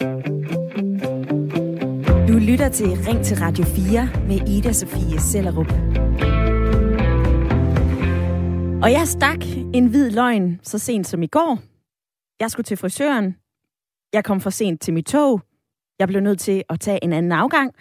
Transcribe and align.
Du 0.00 0.06
lytter 2.38 2.68
til 2.72 2.86
Ring 2.86 3.24
til 3.24 3.36
Radio 3.36 3.64
4 3.64 4.08
med 4.26 4.48
Ida 4.48 4.72
Sofie 4.72 5.20
Sellerup. 5.20 5.72
Og 8.82 8.92
jeg 8.92 9.08
stak 9.08 9.38
en 9.74 9.86
hvid 9.86 10.10
løgn 10.10 10.60
så 10.62 10.78
sent 10.78 11.06
som 11.06 11.22
i 11.22 11.26
går. 11.26 11.58
Jeg 12.40 12.50
skulle 12.50 12.64
til 12.64 12.76
frisøren. 12.76 13.36
Jeg 14.12 14.24
kom 14.24 14.40
for 14.40 14.50
sent 14.50 14.80
til 14.80 14.94
mit 14.94 15.06
tog. 15.06 15.40
Jeg 15.98 16.08
blev 16.08 16.20
nødt 16.20 16.40
til 16.40 16.64
at 16.68 16.80
tage 16.80 17.04
en 17.04 17.12
anden 17.12 17.32
afgang. 17.32 17.74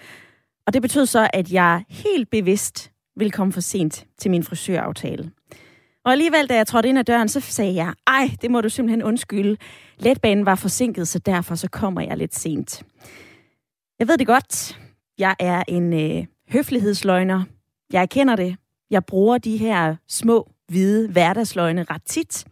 Og 0.67 0.73
det 0.73 0.81
betød 0.81 1.05
så, 1.05 1.29
at 1.33 1.51
jeg 1.51 1.83
helt 1.89 2.29
bevidst 2.29 2.91
ville 3.15 3.31
komme 3.31 3.53
for 3.53 3.61
sent 3.61 4.05
til 4.17 4.31
min 4.31 4.43
frisøraftale. 4.43 5.31
Og 6.09 6.13
alligevel, 6.13 6.47
da 6.47 6.55
jeg 6.55 6.67
trådte 6.67 6.89
ind 6.89 6.99
ad 6.99 7.03
døren, 7.03 7.29
så 7.29 7.39
sagde 7.39 7.75
jeg, 7.75 7.93
ej, 8.07 8.29
det 8.41 8.51
må 8.51 8.61
du 8.61 8.69
simpelthen 8.69 9.03
undskylde. 9.03 9.57
Letbanen 9.97 10.45
var 10.45 10.55
forsinket, 10.55 11.07
så 11.07 11.19
derfor 11.19 11.55
så 11.55 11.69
kommer 11.69 12.01
jeg 12.01 12.17
lidt 12.17 12.35
sent. 12.35 12.83
Jeg 13.99 14.07
ved 14.07 14.17
det 14.17 14.27
godt. 14.27 14.79
Jeg 15.17 15.35
er 15.39 15.63
en 15.67 15.93
øh, 15.93 16.25
høflighedsløgner. 16.49 17.43
Jeg 17.93 18.01
erkender 18.01 18.35
det. 18.35 18.55
Jeg 18.89 19.05
bruger 19.05 19.37
de 19.37 19.57
her 19.57 19.95
små, 20.07 20.49
hvide 20.67 21.09
hverdagsløgne 21.09 21.85
ret 21.89 22.03
tit. 22.05 22.45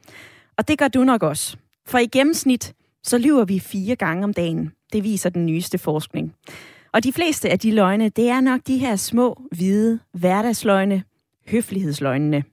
Og 0.57 0.67
det 0.67 0.77
gør 0.77 0.87
du 0.87 1.03
nok 1.03 1.23
også. 1.23 1.57
For 1.85 1.97
i 1.97 2.05
gennemsnit, 2.05 2.73
så 3.03 3.17
lyver 3.17 3.45
vi 3.45 3.59
fire 3.59 3.95
gange 3.95 4.23
om 4.23 4.33
dagen. 4.33 4.71
Det 4.93 5.03
viser 5.03 5.29
den 5.29 5.45
nyeste 5.45 5.77
forskning. 5.77 6.33
Og 6.93 7.03
de 7.03 7.13
fleste 7.13 7.49
af 7.49 7.59
de 7.59 7.71
løgne, 7.71 8.09
det 8.09 8.29
er 8.29 8.41
nok 8.41 8.61
de 8.67 8.77
her 8.77 8.95
små, 8.95 9.41
hvide 9.51 9.99
hverdagsløgne, 10.13 11.03
høflighedsløgnene. 11.47 12.43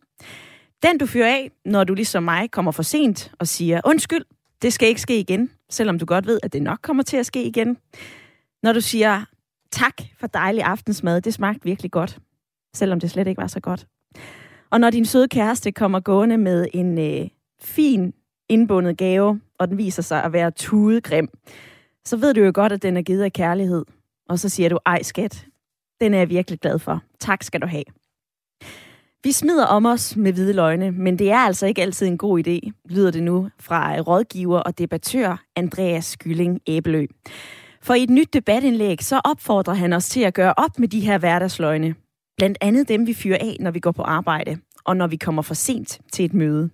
Den 0.82 0.98
du 0.98 1.06
fyrer 1.06 1.28
af, 1.28 1.50
når 1.64 1.84
du 1.84 1.94
ligesom 1.94 2.22
mig 2.22 2.50
kommer 2.50 2.72
for 2.72 2.82
sent 2.82 3.32
og 3.38 3.48
siger, 3.48 3.80
undskyld, 3.84 4.24
det 4.62 4.72
skal 4.72 4.88
ikke 4.88 5.00
ske 5.00 5.20
igen, 5.20 5.50
selvom 5.70 5.98
du 5.98 6.04
godt 6.04 6.26
ved, 6.26 6.40
at 6.42 6.52
det 6.52 6.62
nok 6.62 6.78
kommer 6.82 7.02
til 7.02 7.16
at 7.16 7.26
ske 7.26 7.44
igen. 7.44 7.76
Når 8.62 8.72
du 8.72 8.80
siger, 8.80 9.24
tak 9.70 9.94
for 10.20 10.26
dejlig 10.26 10.62
aftensmad, 10.62 11.20
det 11.20 11.34
smagte 11.34 11.64
virkelig 11.64 11.90
godt, 11.90 12.18
selvom 12.74 13.00
det 13.00 13.10
slet 13.10 13.26
ikke 13.26 13.40
var 13.40 13.46
så 13.46 13.60
godt. 13.60 13.86
Og 14.70 14.80
når 14.80 14.90
din 14.90 15.04
søde 15.04 15.28
kæreste 15.28 15.72
kommer 15.72 16.00
gående 16.00 16.38
med 16.38 16.66
en 16.72 16.98
øh, 16.98 17.28
fin 17.60 18.14
indbundet 18.48 18.96
gave, 18.96 19.40
og 19.58 19.68
den 19.68 19.78
viser 19.78 20.02
sig 20.02 20.24
at 20.24 20.32
være 20.32 20.50
tudegrim, 20.50 21.28
så 22.04 22.16
ved 22.16 22.34
du 22.34 22.40
jo 22.40 22.50
godt, 22.54 22.72
at 22.72 22.82
den 22.82 22.96
er 22.96 23.02
givet 23.02 23.22
af 23.22 23.32
kærlighed. 23.32 23.84
Og 24.28 24.38
så 24.38 24.48
siger 24.48 24.68
du, 24.68 24.78
ej 24.86 25.02
skat, 25.02 25.46
den 26.00 26.14
er 26.14 26.18
jeg 26.18 26.28
virkelig 26.28 26.60
glad 26.60 26.78
for. 26.78 27.02
Tak 27.20 27.42
skal 27.42 27.60
du 27.60 27.66
have. 27.66 27.84
Vi 29.24 29.32
smider 29.32 29.66
om 29.66 29.86
os 29.86 30.16
med 30.16 30.32
hvide 30.32 30.52
løgne, 30.52 30.90
men 30.90 31.18
det 31.18 31.30
er 31.30 31.38
altså 31.38 31.66
ikke 31.66 31.82
altid 31.82 32.06
en 32.06 32.18
god 32.18 32.46
idé, 32.46 32.70
lyder 32.84 33.10
det 33.10 33.22
nu 33.22 33.48
fra 33.60 34.00
rådgiver 34.00 34.58
og 34.58 34.78
debattør 34.78 35.44
Andreas 35.56 36.04
Skylling 36.04 36.60
Æbelø. 36.66 37.06
For 37.82 37.94
i 37.94 38.02
et 38.02 38.10
nyt 38.10 38.34
debatindlæg, 38.34 39.02
så 39.02 39.20
opfordrer 39.24 39.74
han 39.74 39.92
os 39.92 40.08
til 40.08 40.20
at 40.20 40.34
gøre 40.34 40.54
op 40.56 40.78
med 40.78 40.88
de 40.88 41.00
her 41.00 41.18
hverdagsløgne. 41.18 41.94
Blandt 42.36 42.58
andet 42.60 42.88
dem, 42.88 43.06
vi 43.06 43.14
fyrer 43.14 43.38
af, 43.40 43.56
når 43.60 43.70
vi 43.70 43.80
går 43.80 43.92
på 43.92 44.02
arbejde, 44.02 44.58
og 44.84 44.96
når 44.96 45.06
vi 45.06 45.16
kommer 45.16 45.42
for 45.42 45.54
sent 45.54 46.00
til 46.12 46.24
et 46.24 46.34
møde. 46.34 46.70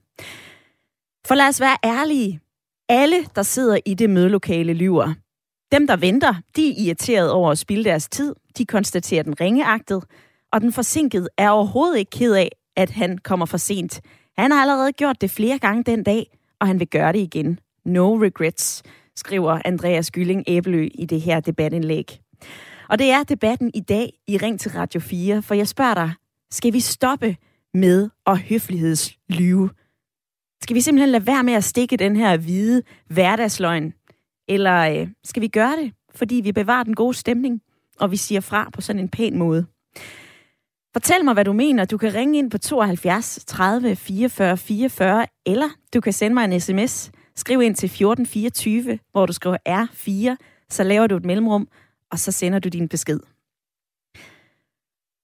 For 1.27 1.34
lad 1.34 1.48
os 1.48 1.61
være 1.61 1.77
ærlige. 1.84 2.41
Alle, 2.89 3.17
der 3.34 3.43
sidder 3.43 3.78
i 3.87 3.95
det 3.95 4.11
mødelokale, 4.11 4.73
lyver. 4.73 5.15
Dem, 5.73 5.87
der 5.87 5.97
venter, 5.97 6.34
de 6.56 6.69
er 6.69 6.75
irriteret 6.87 7.31
over 7.31 7.51
at 7.51 7.59
spilde 7.59 7.84
deres 7.84 8.09
tid. 8.09 8.34
De 8.59 8.67
konstaterer 8.67 9.23
den 9.23 9.41
ringeagtet. 9.41 10.05
Og 10.53 10.61
den 10.61 10.73
forsinkede 10.73 11.29
er 11.37 11.51
overhovedet 11.51 11.98
ikke 11.98 12.11
ked 12.11 12.34
af, 12.34 12.51
at 12.77 12.91
han 12.91 13.19
kommer 13.19 13.47
for 13.47 13.59
sent. 13.59 14.01
Han 14.39 14.51
har 14.51 14.61
allerede 14.61 14.93
gjort 14.93 15.20
det 15.20 15.31
flere 15.31 15.59
gange 15.59 15.84
den 15.84 16.03
dag, 16.03 16.39
og 16.61 16.67
han 16.67 16.81
vil 16.81 16.89
gøre 16.89 17.12
det 17.12 17.19
igen. 17.19 17.59
No 17.84 18.17
regrets, 18.17 18.83
skriver 19.17 19.61
Andreas 19.65 20.11
Gylling 20.11 20.45
Æbelø 20.47 20.89
i 20.95 21.06
det 21.06 21.21
her 21.21 21.41
debatindlæg. 21.41 22.21
Og 22.89 22.98
det 22.98 23.11
er 23.11 23.23
debatten 23.23 23.71
i 23.75 23.81
dag 23.81 24.12
i 24.28 24.37
Ring 24.37 24.61
til 24.61 24.71
Radio 24.71 25.01
4, 25.01 25.43
for 25.43 25.55
jeg 25.55 25.69
spørger 25.69 25.95
dig, 25.95 26.12
skal 26.51 26.73
vi 26.73 26.81
stoppe 26.81 27.37
med 27.75 28.11
at 28.27 28.38
høflighedslyve? 28.38 29.71
Skal 30.62 30.77
vi 30.77 30.81
simpelthen 30.81 31.09
lade 31.09 31.27
være 31.27 31.43
med 31.44 31.53
at 31.53 31.65
stikke 31.65 31.97
den 31.97 32.17
her 32.17 32.37
hvide 32.37 32.82
hverdagsløgn? 33.06 33.93
Eller 34.49 35.00
øh, 35.00 35.09
skal 35.25 35.43
vi 35.43 35.49
gøre 35.49 35.77
det, 35.77 35.93
fordi 36.15 36.34
vi 36.34 36.53
bevarer 36.53 36.84
den 36.84 36.94
gode 36.94 37.15
stemning, 37.15 37.61
og 37.99 38.11
vi 38.11 38.17
siger 38.17 38.41
fra 38.41 38.71
på 38.72 38.81
sådan 38.81 39.03
en 39.03 39.09
pæn 39.09 39.38
måde? 39.38 39.67
Fortæl 40.93 41.25
mig, 41.25 41.34
hvad 41.34 41.45
du 41.45 41.53
mener. 41.53 41.84
Du 41.84 41.99
kan 41.99 42.15
ringe 42.15 42.39
ind 42.39 42.51
på 42.51 42.59
72 42.59 43.39
30 43.47 43.97
44 43.97 44.56
44, 44.56 45.27
eller 45.47 45.69
du 45.95 46.01
kan 46.01 46.12
sende 46.12 46.34
mig 46.34 46.45
en 46.45 46.61
sms. 46.61 47.11
Skriv 47.37 47.62
ind 47.62 47.75
til 47.75 47.87
1424, 47.87 48.99
hvor 49.12 49.27
du 49.27 49.33
skriver 49.33 49.56
R4, 49.69 50.37
så 50.71 50.83
laver 50.83 51.06
du 51.06 51.17
et 51.17 51.25
mellemrum, 51.25 51.69
og 52.11 52.19
så 52.19 52.33
sender 52.33 52.59
du 52.59 52.69
din 52.69 52.89
besked. 52.89 53.21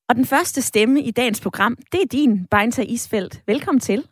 Og 0.08 0.16
den 0.16 0.26
første 0.26 0.62
stemme 0.62 1.02
i 1.02 1.10
dagens 1.10 1.40
program, 1.40 1.76
det 1.92 2.02
er 2.02 2.06
din, 2.06 2.46
Beinta 2.50 2.82
Isfeldt. 2.82 3.42
Velkommen 3.46 3.80
til. 3.80 4.06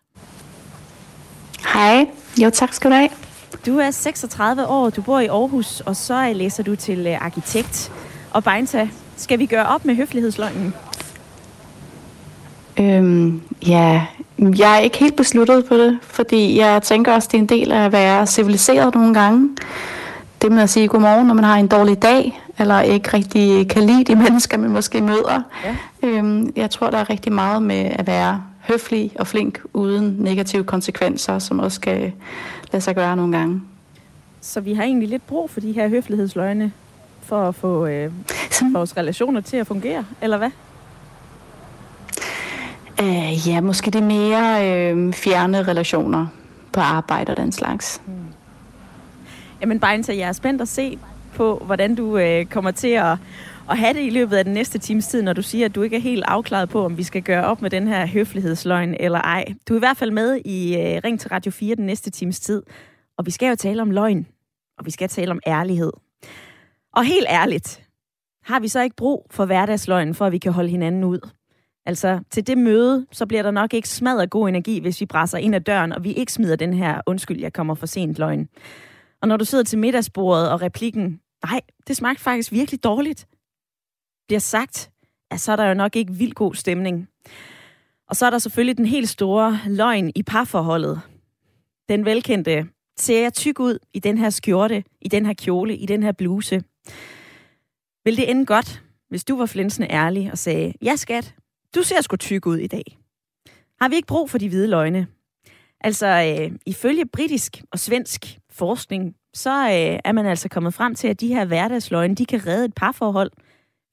Hej. 1.73 2.07
Jo, 2.43 2.51
tak 2.51 2.73
skal 2.73 2.91
du 2.91 2.97
have. 2.97 3.11
Du 3.67 3.79
er 3.79 3.91
36 3.91 4.67
år, 4.67 4.91
du 4.91 5.03
bor 5.03 5.21
i 5.21 5.27
Aarhus, 5.27 5.81
og 5.81 5.97
så 5.97 6.33
læser 6.33 6.63
du 6.63 6.77
til 6.77 7.07
øh, 7.07 7.25
arkitekt. 7.25 7.93
Og 8.31 8.45
Beinta, 8.45 8.89
skal 9.17 9.39
vi 9.39 9.47
gøre 9.47 9.67
op 9.67 9.85
med 9.85 9.95
høflighedsløgnen? 9.95 10.75
Øhm, 12.81 13.43
ja, 13.67 14.07
jeg 14.39 14.77
er 14.77 14.79
ikke 14.79 14.99
helt 14.99 15.17
besluttet 15.17 15.65
på 15.65 15.77
det, 15.77 15.99
fordi 16.03 16.59
jeg 16.59 16.83
tænker 16.83 17.13
også, 17.13 17.29
det 17.33 17.39
er 17.39 17.43
en 17.43 17.49
del 17.49 17.73
af 17.73 17.85
at 17.85 17.93
være 17.93 18.27
civiliseret 18.27 18.95
nogle 18.95 19.15
gange. 19.15 19.49
Det 20.43 20.53
med 20.53 20.63
at 20.63 20.71
sige 20.71 20.89
godmorgen, 20.89 21.27
når 21.27 21.35
man 21.35 21.45
har 21.45 21.57
en 21.57 21.67
dårlig 21.67 22.03
dag, 22.03 22.41
eller 22.59 22.81
ikke 22.81 23.09
rigtig 23.15 23.69
kan 23.69 23.83
lide 23.83 24.05
de 24.05 24.15
mennesker, 24.25 24.59
man 24.59 24.71
måske 24.71 25.01
møder. 25.01 25.43
Ja. 25.65 25.77
Øhm, 26.03 26.53
jeg 26.57 26.71
tror, 26.71 26.91
der 26.91 26.99
er 26.99 27.11
rigtig 27.11 27.33
meget 27.33 27.63
med 27.63 27.91
at 27.91 28.07
være 28.07 28.43
høflig 28.61 29.13
og 29.19 29.27
flink, 29.27 29.61
uden 29.73 30.17
negative 30.19 30.65
konsekvenser, 30.65 31.39
som 31.39 31.59
også 31.59 31.75
skal 31.75 32.13
lade 32.73 32.81
sig 32.85 32.95
gøre 32.95 33.17
nogle 33.17 33.39
gange. 33.39 33.63
Så 34.41 34.61
vi 34.61 34.75
har 34.75 34.83
egentlig 34.83 35.09
lidt 35.09 35.27
brug 35.27 35.51
for 35.51 35.61
de 35.61 35.73
her 35.73 35.89
høflighedsløgne, 35.89 36.73
for 37.23 37.49
at 37.49 37.55
få 37.55 37.87
øh, 37.87 38.13
vores 38.73 38.97
relationer 38.97 39.41
til 39.41 39.57
at 39.57 39.67
fungere, 39.67 40.05
eller 40.23 40.37
hvad? 40.37 40.51
Uh, 43.03 43.49
ja, 43.49 43.61
måske 43.61 43.91
det 43.91 44.03
mere 44.03 44.71
øh, 44.71 45.13
fjerne 45.13 45.63
relationer 45.63 46.27
på 46.73 46.81
arbejde 46.81 47.31
og 47.31 47.37
den 47.37 47.53
slags. 47.53 48.03
Mm. 48.07 48.13
Jamen 49.61 49.81
Beinta, 49.81 50.17
jeg 50.17 50.29
er 50.29 50.33
spændt 50.33 50.63
at 50.63 50.69
se 50.69 50.99
på, 51.35 51.63
hvordan 51.67 51.95
du 51.95 52.19
øh, 52.19 52.45
kommer 52.45 52.71
til 52.71 52.89
at, 52.89 53.17
at 53.71 53.79
have 53.79 53.95
det 53.95 54.01
i 54.07 54.11
løbet 54.11 54.37
af 54.37 54.45
den 54.45 54.55
næste 54.55 54.79
times 54.79 55.07
tid, 55.07 55.23
når 55.23 55.33
du 55.33 55.43
siger, 55.43 55.65
at 55.65 55.75
du 55.75 55.83
ikke 55.83 55.97
er 55.97 56.01
helt 56.01 56.25
afklaret 56.27 56.69
på, 56.69 56.85
om 56.85 56.99
vi 56.99 57.03
skal 57.03 57.23
gøre 57.23 57.45
op 57.45 57.63
med 57.63 57.71
den 57.71 57.89
her 57.89 58.07
høflighedsløgn 58.07 58.95
eller 59.01 59.21
ej. 59.21 59.45
Du 59.69 59.75
er 59.75 59.79
i 59.79 59.79
hvert 59.79 59.97
fald 59.97 60.11
med 60.11 60.41
i 60.45 60.77
øh, 60.77 61.01
Ring 61.05 61.21
til 61.21 61.29
Radio 61.29 61.53
4 61.53 61.75
den 61.75 61.87
næste 61.87 62.11
times 62.11 62.41
tid, 62.41 62.63
og 63.19 63.27
vi 63.27 63.31
skal 63.31 63.49
jo 63.49 63.57
tale 63.57 63.83
om 63.83 63.91
løgn, 63.91 64.27
og 64.79 64.87
vi 64.87 64.91
skal 64.91 65.09
tale 65.09 65.31
om 65.31 65.41
ærlighed. 65.47 65.93
Og 66.93 67.05
helt 67.05 67.27
ærligt, 67.29 67.83
har 68.45 68.61
vi 68.61 68.69
så 68.69 68.81
ikke 68.81 68.97
brug 68.97 69.27
for 69.31 69.45
hverdagsløgn, 69.45 70.15
for 70.15 70.27
at 70.27 70.33
vi 70.33 70.39
kan 70.39 70.53
holde 70.53 70.69
hinanden 70.69 71.05
ud? 71.05 71.19
Altså, 71.87 72.21
til 72.31 72.47
det 72.47 72.59
møde, 72.59 73.07
så 73.13 73.27
bliver 73.27 73.43
der 73.43 73.51
nok 73.51 73.75
ikke 73.75 73.89
smadret 73.89 74.31
god 74.31 74.49
energi, 74.49 74.81
hvis 74.81 75.01
vi 75.01 75.07
brænder 75.07 75.39
ind 75.39 75.55
ad 75.55 75.61
døren, 75.61 75.93
og 75.93 76.05
vi 76.05 76.13
ikke 76.13 76.33
smider 76.33 76.57
den 76.57 76.75
her, 76.75 77.01
undskyld, 77.07 77.41
jeg 77.41 77.53
kommer 77.53 77.75
for 77.75 77.87
sent 77.87 78.19
løgn. 78.19 78.49
Og 79.23 79.29
når 79.29 79.37
du 79.37 79.45
sidder 79.45 79.65
til 79.65 79.79
middagsbordet, 79.79 80.51
og 80.51 80.63
replikken, 80.63 81.21
nej, 81.47 81.61
det 81.87 81.97
smagte 81.97 82.23
faktisk 82.23 82.53
virkelig 82.53 82.85
dårligt, 82.85 83.27
bliver 84.29 84.41
sagt, 84.41 84.91
ja, 85.33 85.37
så 85.37 85.53
er 85.53 85.57
der 85.57 85.69
jo 85.69 85.75
nok 85.75 85.97
ikke 85.97 86.13
vildt 86.13 86.35
god 86.35 86.55
stemning. 86.55 87.09
Og 88.09 88.17
så 88.17 88.27
er 88.27 88.31
der 88.31 88.39
selvfølgelig 88.39 88.77
den 88.77 88.87
helt 88.87 89.09
store 89.09 89.61
løgn 89.67 90.13
i 90.15 90.23
parforholdet. 90.23 91.01
Den 91.89 92.05
velkendte, 92.05 92.67
ser 92.97 93.23
jeg 93.23 93.35
tyk 93.35 93.61
ud 93.61 93.79
i 93.95 93.99
den 93.99 94.19
her 94.19 94.31
skjorte, 94.31 94.85
i 95.01 95.09
den 95.09 95.27
her 95.27 95.35
kjole, 95.35 95.77
i 95.77 95.87
den 95.87 96.03
her 96.03 96.13
bluse? 96.13 96.63
Vil 98.05 98.17
det 98.17 98.31
ende 98.31 98.47
godt, 98.47 98.83
hvis 99.09 99.25
du 99.25 99.37
var 99.37 99.47
flinsende 99.47 99.89
ærlig 99.91 100.33
og 100.33 100.39
sagde, 100.39 100.73
ja 100.83 100.97
skat, 100.97 101.35
du 101.75 101.83
ser 101.83 102.01
sgu 102.01 102.17
tyk 102.17 102.47
ud 102.47 102.57
i 102.57 102.67
dag. 102.67 102.99
Har 103.81 103.89
vi 103.89 103.97
ikke 103.97 104.07
brug 104.07 104.31
for 104.31 104.39
de 104.39 104.49
hvide 104.49 104.69
løgne? 104.69 105.07
Altså, 105.81 106.07
øh, 106.07 106.59
ifølge 106.67 107.07
britisk 107.07 107.63
og 107.73 107.79
svensk 107.79 108.39
forskning, 108.51 109.15
så 109.35 109.51
øh, 109.51 109.99
er 110.05 110.13
man 110.13 110.27
altså 110.27 110.49
kommet 110.49 110.75
frem 110.75 110.95
til, 110.95 111.09
at 111.09 111.21
de 111.21 111.29
her 111.29 111.45
hverdagsløgne, 111.45 112.15
de 112.15 112.27
kan 112.27 112.47
redde 112.47 112.65
et 112.65 112.75
parforhold. 112.75 113.31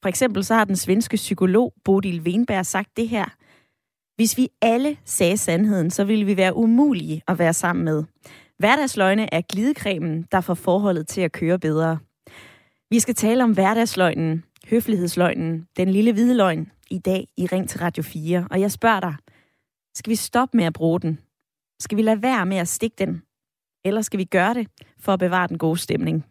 For 0.01 0.09
eksempel 0.09 0.43
så 0.43 0.53
har 0.53 0.65
den 0.65 0.75
svenske 0.75 1.15
psykolog 1.15 1.73
Bodil 1.83 2.21
Wenberg 2.21 2.65
sagt 2.65 2.97
det 2.97 3.09
her. 3.09 3.25
Hvis 4.15 4.37
vi 4.37 4.49
alle 4.61 4.97
sagde 5.05 5.37
sandheden, 5.37 5.91
så 5.91 6.03
ville 6.03 6.25
vi 6.25 6.37
være 6.37 6.55
umulige 6.55 7.21
at 7.27 7.39
være 7.39 7.53
sammen 7.53 7.85
med. 7.85 8.03
Hverdagsløgne 8.57 9.33
er 9.33 9.41
glidecremen, 9.41 10.27
der 10.31 10.41
får 10.41 10.53
forholdet 10.53 11.07
til 11.07 11.21
at 11.21 11.31
køre 11.31 11.59
bedre. 11.59 11.99
Vi 12.89 12.99
skal 12.99 13.15
tale 13.15 13.43
om 13.43 13.51
hverdagsløgnen, 13.51 14.43
høflighedsløgnen, 14.69 15.67
den 15.77 15.89
lille 15.89 16.13
hvide 16.13 16.37
løgn, 16.37 16.71
i 16.91 16.97
dag 16.97 17.27
i 17.37 17.45
Ring 17.45 17.69
til 17.69 17.79
Radio 17.79 18.03
4. 18.03 18.47
Og 18.51 18.61
jeg 18.61 18.71
spørger 18.71 18.99
dig, 18.99 19.15
skal 19.95 20.11
vi 20.11 20.15
stoppe 20.15 20.57
med 20.57 20.65
at 20.65 20.73
bruge 20.73 20.99
den? 20.99 21.19
Skal 21.79 21.97
vi 21.97 22.01
lade 22.01 22.21
være 22.21 22.45
med 22.45 22.57
at 22.57 22.67
stikke 22.67 22.95
den? 22.97 23.21
Eller 23.85 24.01
skal 24.01 24.19
vi 24.19 24.23
gøre 24.23 24.53
det 24.53 24.67
for 24.99 25.13
at 25.13 25.19
bevare 25.19 25.47
den 25.47 25.57
gode 25.57 25.77
stemning? 25.77 26.25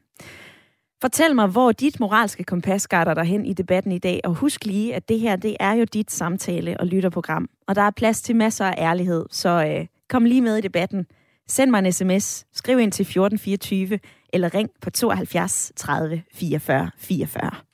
Fortæl 1.00 1.34
mig, 1.34 1.46
hvor 1.46 1.72
dit 1.72 2.00
moralske 2.00 2.44
kompas 2.44 2.88
guider 2.88 3.14
dig 3.14 3.24
hen 3.24 3.46
i 3.46 3.52
debatten 3.52 3.92
i 3.92 3.98
dag, 3.98 4.20
og 4.24 4.34
husk 4.34 4.64
lige, 4.64 4.94
at 4.94 5.08
det 5.08 5.20
her, 5.20 5.36
det 5.36 5.56
er 5.60 5.72
jo 5.72 5.84
dit 5.84 6.10
samtale- 6.10 6.80
og 6.80 6.86
lytterprogram, 6.86 7.48
og 7.68 7.74
der 7.74 7.82
er 7.82 7.90
plads 7.90 8.22
til 8.22 8.36
masser 8.36 8.64
af 8.64 8.74
ærlighed, 8.78 9.26
så 9.30 9.66
øh, 9.66 9.86
kom 10.08 10.24
lige 10.24 10.42
med 10.42 10.56
i 10.56 10.60
debatten. 10.60 11.06
Send 11.48 11.70
mig 11.70 11.78
en 11.78 11.92
sms, 11.92 12.46
skriv 12.52 12.78
ind 12.78 12.92
til 12.92 13.02
1424, 13.02 13.98
eller 14.32 14.54
ring 14.54 14.70
på 14.80 14.90
72 14.90 15.72
30 15.76 16.22
44 16.34 16.90
44. 16.96 17.69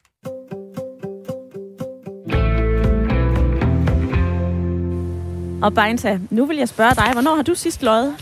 Og 5.63 5.75
Beinta, 5.75 6.19
nu 6.31 6.47
vil 6.47 6.57
jeg 6.57 6.69
spørge 6.69 6.95
dig, 6.95 7.11
hvornår 7.13 7.35
har 7.35 7.43
du 7.43 7.55
sidst 7.55 7.83
løjet? 7.83 8.15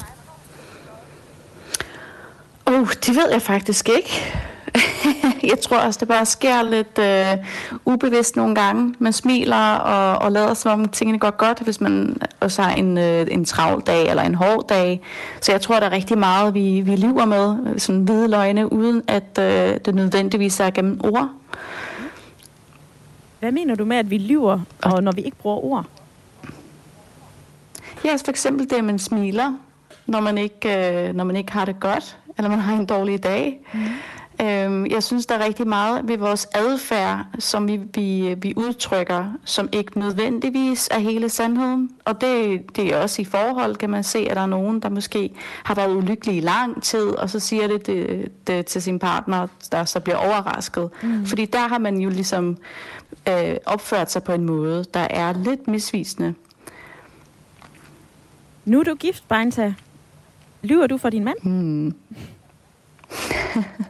Oh, 2.67 2.89
det 3.07 3.17
ved 3.17 3.31
jeg 3.33 3.43
faktisk 3.43 3.89
ikke. 3.89 4.11
jeg 5.51 5.61
tror 5.63 5.79
også, 5.79 6.01
det 6.01 6.09
bare 6.09 6.27
sker 6.27 6.63
lidt 6.63 6.99
øh, 6.99 7.47
ubevidst 7.85 8.37
nogle 8.37 8.55
gange. 8.55 8.95
Man 8.99 9.13
smiler 9.13 9.75
og, 9.75 10.23
og 10.23 10.33
lader 10.33 10.55
som 10.55 10.81
om 10.81 10.89
tingene 10.89 11.19
går 11.19 11.31
godt, 11.31 11.61
hvis 11.61 11.81
man 11.81 12.17
også 12.41 12.63
har 12.63 12.75
en, 12.75 12.99
øh, 12.99 13.27
en 13.31 13.45
travl 13.45 13.83
dag 13.87 14.09
eller 14.09 14.23
en 14.23 14.35
hård 14.35 14.69
dag. 14.69 15.01
Så 15.41 15.53
jeg 15.53 15.61
tror, 15.61 15.81
der 15.81 15.87
er 15.87 15.93
rigtig 15.93 16.19
meget, 16.19 16.55
vi, 16.55 16.81
vi 16.81 16.97
lever 16.97 17.25
med, 17.25 17.79
sådan 17.79 18.03
hvide 18.03 18.29
løgne, 18.29 18.73
uden 18.73 19.03
at 19.09 19.39
øh, 19.41 19.79
det 19.85 19.95
nødvendigvis 19.95 20.61
er 20.61 20.71
gennem 20.71 21.01
ord. 21.05 21.29
Hvad 23.41 23.53
mener 23.53 23.75
du 23.75 23.85
med, 23.85 23.97
at 23.97 24.11
vi 24.11 24.19
lyver, 24.19 24.61
og 24.83 25.03
når 25.03 25.13
vi 25.13 25.21
ikke 25.21 25.37
bruger 25.37 25.65
ord? 25.65 25.85
Ja, 28.05 28.11
altså 28.11 28.25
for 28.25 28.31
eksempel 28.31 28.71
det, 28.71 28.77
at 28.77 28.85
man 28.85 28.99
smiler, 28.99 29.55
når 30.07 30.21
man 30.21 30.39
ikke, 30.39 31.09
øh, 31.09 31.15
når 31.15 31.25
man 31.25 31.37
ikke 31.37 31.53
har 31.53 31.65
det 31.65 31.81
godt, 31.81 32.19
eller 32.39 32.51
man 32.51 32.59
har 32.59 32.77
en 32.77 32.87
dårlig 32.87 33.23
dag. 33.23 33.61
Mm. 33.75 33.81
Øhm, 34.43 34.87
jeg 34.87 35.03
synes, 35.03 35.27
der 35.27 35.35
er 35.35 35.45
rigtig 35.45 35.69
meget 35.69 36.09
ved 36.09 36.19
vores 36.19 36.49
adfærd, 36.55 37.27
som 37.39 37.69
vi, 37.69 37.81
vi, 37.95 38.35
vi 38.39 38.55
udtrykker, 38.57 39.25
som 39.45 39.69
ikke 39.73 39.99
nødvendigvis 39.99 40.89
er 40.91 40.99
hele 40.99 41.29
sandheden. 41.29 41.91
Og 42.05 42.21
det, 42.21 42.63
det 42.77 42.95
er 42.95 42.99
også 42.99 43.23
i 43.23 43.25
forhold, 43.25 43.77
kan 43.77 43.91
man 43.91 44.05
se, 44.05 44.19
at 44.19 44.37
der 44.37 44.43
er 44.43 44.47
nogen, 44.47 44.81
der 44.81 44.89
måske 44.89 45.31
har 45.65 45.75
været 45.75 45.97
ulykkelige 45.97 46.37
i 46.37 46.41
lang 46.41 46.83
tid, 46.83 47.07
og 47.07 47.31
så 47.31 47.41
siger 47.41 47.69
det, 47.69 47.87
det, 47.87 48.29
det 48.47 48.67
til 48.67 48.83
sin 48.83 48.99
partner, 48.99 49.47
der 49.73 49.85
så 49.85 50.01
bliver 50.01 50.17
overrasket. 50.17 50.91
Mm. 51.03 51.27
Fordi 51.27 51.45
der 51.45 51.69
har 51.69 51.79
man 51.79 51.97
jo 51.97 52.11
ligesom 52.11 52.57
øh, 53.29 53.57
opført 53.67 54.13
sig 54.13 54.23
på 54.23 54.33
en 54.33 54.45
måde, 54.45 54.85
der 54.95 55.07
er 55.11 55.33
lidt 55.33 55.69
misvisende. 55.69 56.35
Nu 58.65 58.81
er 58.81 58.85
du 58.85 58.95
gift, 58.95 59.29
Beinta. 59.29 59.75
Lyver 60.63 60.87
du 60.87 60.99
for 60.99 61.11
din 61.11 61.25
mand? 61.25 61.37
Hmm. 61.43 61.95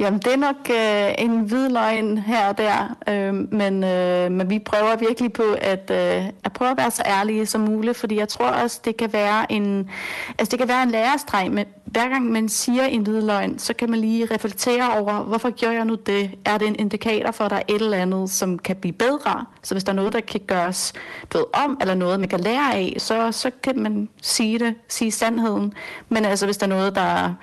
Jamen, 0.00 0.20
det 0.20 0.32
er 0.32 0.36
nok 0.36 0.56
øh, 0.70 1.14
en 1.18 1.40
hvid 1.40 1.68
løgn 1.68 2.18
her 2.18 2.48
og 2.48 2.58
der, 2.58 2.96
øh, 3.08 3.34
men, 3.52 3.84
øh, 3.84 4.30
men 4.32 4.50
vi 4.50 4.58
prøver 4.58 4.96
virkelig 4.96 5.32
på 5.32 5.42
at, 5.60 5.90
øh, 5.90 6.28
at 6.44 6.52
prøve 6.52 6.70
at 6.70 6.76
være 6.76 6.90
så 6.90 7.02
ærlige 7.06 7.46
som 7.46 7.60
muligt, 7.60 7.96
fordi 7.96 8.16
jeg 8.16 8.28
tror 8.28 8.46
også, 8.46 8.80
det 8.84 8.96
kan 8.96 9.12
være 9.12 9.52
en, 9.52 9.90
altså 10.38 10.50
det 10.50 10.58
kan 10.58 10.68
være 10.68 10.82
en 10.82 10.90
lærestreg, 10.90 11.50
men 11.50 11.66
hver 11.84 12.08
gang 12.08 12.30
man 12.30 12.48
siger 12.48 12.84
en 12.84 13.02
hvid 13.02 13.22
løgn, 13.22 13.58
så 13.58 13.74
kan 13.74 13.90
man 13.90 13.98
lige 13.98 14.28
reflektere 14.34 14.98
over, 14.98 15.22
hvorfor 15.22 15.50
gjorde 15.50 15.74
jeg 15.74 15.84
nu 15.84 15.94
det? 15.94 16.30
Er 16.44 16.58
det 16.58 16.68
en 16.68 16.76
indikator 16.78 17.30
for, 17.30 17.44
at 17.44 17.50
der 17.50 17.56
er 17.56 17.62
et 17.68 17.82
eller 17.82 17.96
andet, 17.98 18.30
som 18.30 18.58
kan 18.58 18.76
blive 18.76 18.92
bedre? 18.92 19.44
Så 19.62 19.74
hvis 19.74 19.84
der 19.84 19.92
er 19.92 19.96
noget, 19.96 20.12
der 20.12 20.20
kan 20.20 20.40
gøres 20.46 20.92
ved 21.32 21.44
om, 21.52 21.78
eller 21.80 21.94
noget, 21.94 22.20
man 22.20 22.28
kan 22.28 22.40
lære 22.40 22.74
af, 22.74 22.94
så, 22.98 23.32
så 23.32 23.50
kan 23.62 23.78
man 23.78 24.08
sige 24.22 24.58
det, 24.58 24.74
sige 24.88 25.10
sandheden. 25.10 25.74
Men 26.08 26.24
altså, 26.24 26.46
hvis 26.46 26.56
der 26.56 26.66
er 26.66 26.70
noget, 26.70 26.94
der 26.94 27.34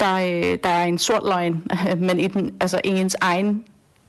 der, 0.00 0.14
øh, 0.14 0.58
der 0.64 0.70
er 0.70 0.84
en 0.84 0.98
sort 0.98 1.22
løgn, 1.24 1.64
men 2.06 2.20
i 2.20 2.26
den, 2.26 2.54
altså 2.60 2.80
ens 2.84 3.16
egen 3.20 3.64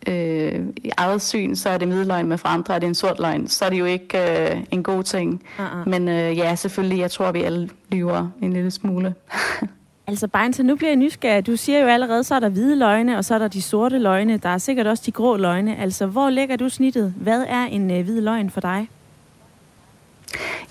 øh, 0.08 0.66
i 0.84 0.92
eget 0.98 1.22
syn, 1.22 1.56
så 1.56 1.70
er 1.70 1.78
det 1.78 1.88
middeløgn, 1.88 2.28
men 2.28 2.38
for 2.38 2.48
andre 2.48 2.76
er 2.76 2.80
det 2.80 2.88
en 2.88 2.96
sort 2.96 3.20
løgn. 3.20 3.48
Så 3.48 3.66
er 3.66 3.70
det 3.70 3.80
jo 3.80 3.86
ikke 3.86 4.18
øh, 4.18 4.64
en 4.72 4.84
god 4.84 5.04
ting. 5.04 5.44
Uh-uh. 5.58 5.90
Men 5.90 6.08
øh, 6.10 6.38
ja, 6.38 6.56
selvfølgelig, 6.56 7.00
jeg 7.00 7.12
tror, 7.12 7.32
vi 7.32 7.44
alle 7.44 7.70
lyver 7.92 8.28
en 8.42 8.54
lille 8.54 8.72
smule. 8.72 9.16
altså 10.08 10.28
Beinta, 10.28 10.64
nu 10.64 10.76
bliver 10.76 10.90
jeg 10.90 10.96
nysgerrig. 10.96 11.48
Du 11.48 11.56
siger 11.56 11.80
jo 11.80 11.88
allerede, 11.88 12.24
så 12.24 12.36
er 12.36 12.40
der 12.40 12.50
hvide 12.50 12.76
løgne, 12.76 13.18
og 13.18 13.26
så 13.26 13.36
er 13.36 13.40
der 13.40 13.48
de 13.48 13.62
sorte 13.62 14.00
løgne. 14.00 14.38
Der 14.38 14.50
er 14.50 14.58
sikkert 14.58 14.88
også 14.88 15.04
de 15.06 15.12
grå 15.12 15.38
løgne. 15.38 15.78
Altså, 15.78 16.06
hvor 16.06 16.30
lægger 16.30 16.56
du 16.56 16.70
snittet? 16.70 17.14
Hvad 17.18 17.46
er 17.48 17.66
en 17.66 17.92
øh, 17.92 18.04
hvid 18.04 18.22
løgn 18.22 18.50
for 18.50 18.62
dig? 18.62 18.90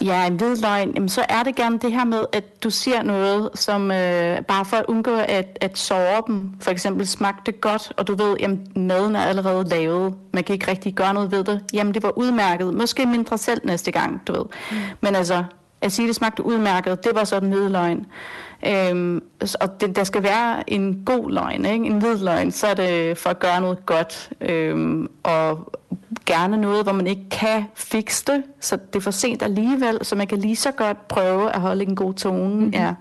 Ja, 0.05 0.27
en 0.27 0.37
hvid 0.37 0.57
løgn, 0.57 0.93
jamen, 0.95 1.09
så 1.09 1.25
er 1.29 1.43
det 1.43 1.55
gerne 1.55 1.79
det 1.79 1.93
her 1.93 2.05
med, 2.05 2.21
at 2.33 2.63
du 2.63 2.71
siger 2.71 3.03
noget, 3.03 3.51
som 3.55 3.91
øh, 3.91 4.43
bare 4.43 4.65
for 4.65 4.77
at 4.77 4.85
undgå 4.89 5.17
at, 5.17 5.59
at 5.61 5.79
sove 5.79 6.23
dem, 6.27 6.51
for 6.61 6.71
eksempel 6.71 7.07
smagte 7.07 7.53
godt, 7.53 7.93
og 7.97 8.07
du 8.07 8.15
ved, 8.15 8.37
at 8.41 8.77
maden 8.77 9.17
er 9.17 9.21
allerede 9.21 9.69
lavet, 9.69 10.15
man 10.33 10.45
kan 10.45 10.53
ikke 10.53 10.71
rigtig 10.71 10.95
gøre 10.95 11.15
noget 11.15 11.31
ved 11.31 11.45
det. 11.45 11.65
Jamen, 11.73 11.95
det 11.95 12.03
var 12.03 12.19
udmærket. 12.19 12.75
Måske 12.75 13.07
mindre 13.07 13.39
selv 13.39 13.61
næste 13.65 13.91
gang, 13.91 14.23
du 14.27 14.33
ved. 14.33 14.45
Mm. 14.71 14.77
Men 15.01 15.15
altså, 15.15 15.45
at 15.81 15.93
sige, 15.93 16.07
at 16.07 16.09
det 16.09 16.17
smagte 16.17 16.47
udmærket, 16.47 17.05
det 17.05 17.15
var 17.15 17.25
så 17.25 17.41
den 17.41 17.49
hvide 17.49 17.69
løgn. 17.69 18.07
Øhm, 18.67 19.23
og 19.61 19.81
det, 19.81 19.97
der 19.97 20.05
skal 20.05 20.23
være 20.23 20.71
en 20.71 21.03
god 21.05 21.31
løgn, 21.31 21.65
ikke? 21.65 21.87
en 21.87 21.99
hvid 21.99 22.17
løgn, 22.17 22.51
så 22.51 22.67
er 22.67 22.75
det 22.75 23.19
for 23.19 23.31
at 23.31 23.39
gøre 23.39 23.61
noget 23.61 23.87
godt, 23.87 24.31
øhm, 24.41 25.09
og 25.23 25.73
gerne 26.27 26.57
noget, 26.57 26.83
hvor 26.83 26.93
man 26.93 27.07
ikke 27.07 27.29
kan 27.31 27.65
fikse 27.75 28.25
det, 28.27 28.43
så 28.61 28.77
det 28.77 28.97
er 28.97 29.01
for 29.01 29.11
sent 29.11 29.43
alligevel, 29.43 29.99
så 30.03 30.17
man 30.17 30.27
kan 30.27 30.39
lige 30.39 30.57
så 30.57 30.71
godt 30.71 31.09
prøve 31.09 31.53
at 31.53 31.61
holde 31.61 31.83
en 31.83 31.97
god 31.97 32.15
tone. 32.15 32.55
Mm-hmm. 32.55 32.71
Ja. 32.71 32.95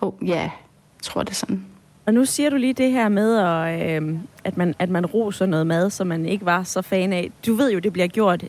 Og 0.00 0.18
ja, 0.22 0.40
jeg 0.40 0.50
tror 1.02 1.22
det 1.22 1.30
er 1.30 1.34
sådan. 1.34 1.64
Og 2.06 2.14
nu 2.14 2.24
siger 2.24 2.50
du 2.50 2.56
lige 2.56 2.72
det 2.72 2.90
her 2.90 3.08
med, 3.08 3.36
at, 3.38 4.02
øh, 4.02 4.18
at, 4.44 4.56
man, 4.56 4.74
at 4.78 4.90
man 4.90 5.06
roser 5.06 5.46
noget 5.46 5.66
mad, 5.66 5.90
som 5.90 6.06
man 6.06 6.26
ikke 6.26 6.44
var 6.44 6.62
så 6.62 6.82
fan 6.82 7.12
af. 7.12 7.30
Du 7.46 7.54
ved 7.54 7.72
jo, 7.72 7.78
det 7.78 7.92
bliver 7.92 8.06
gjort 8.06 8.44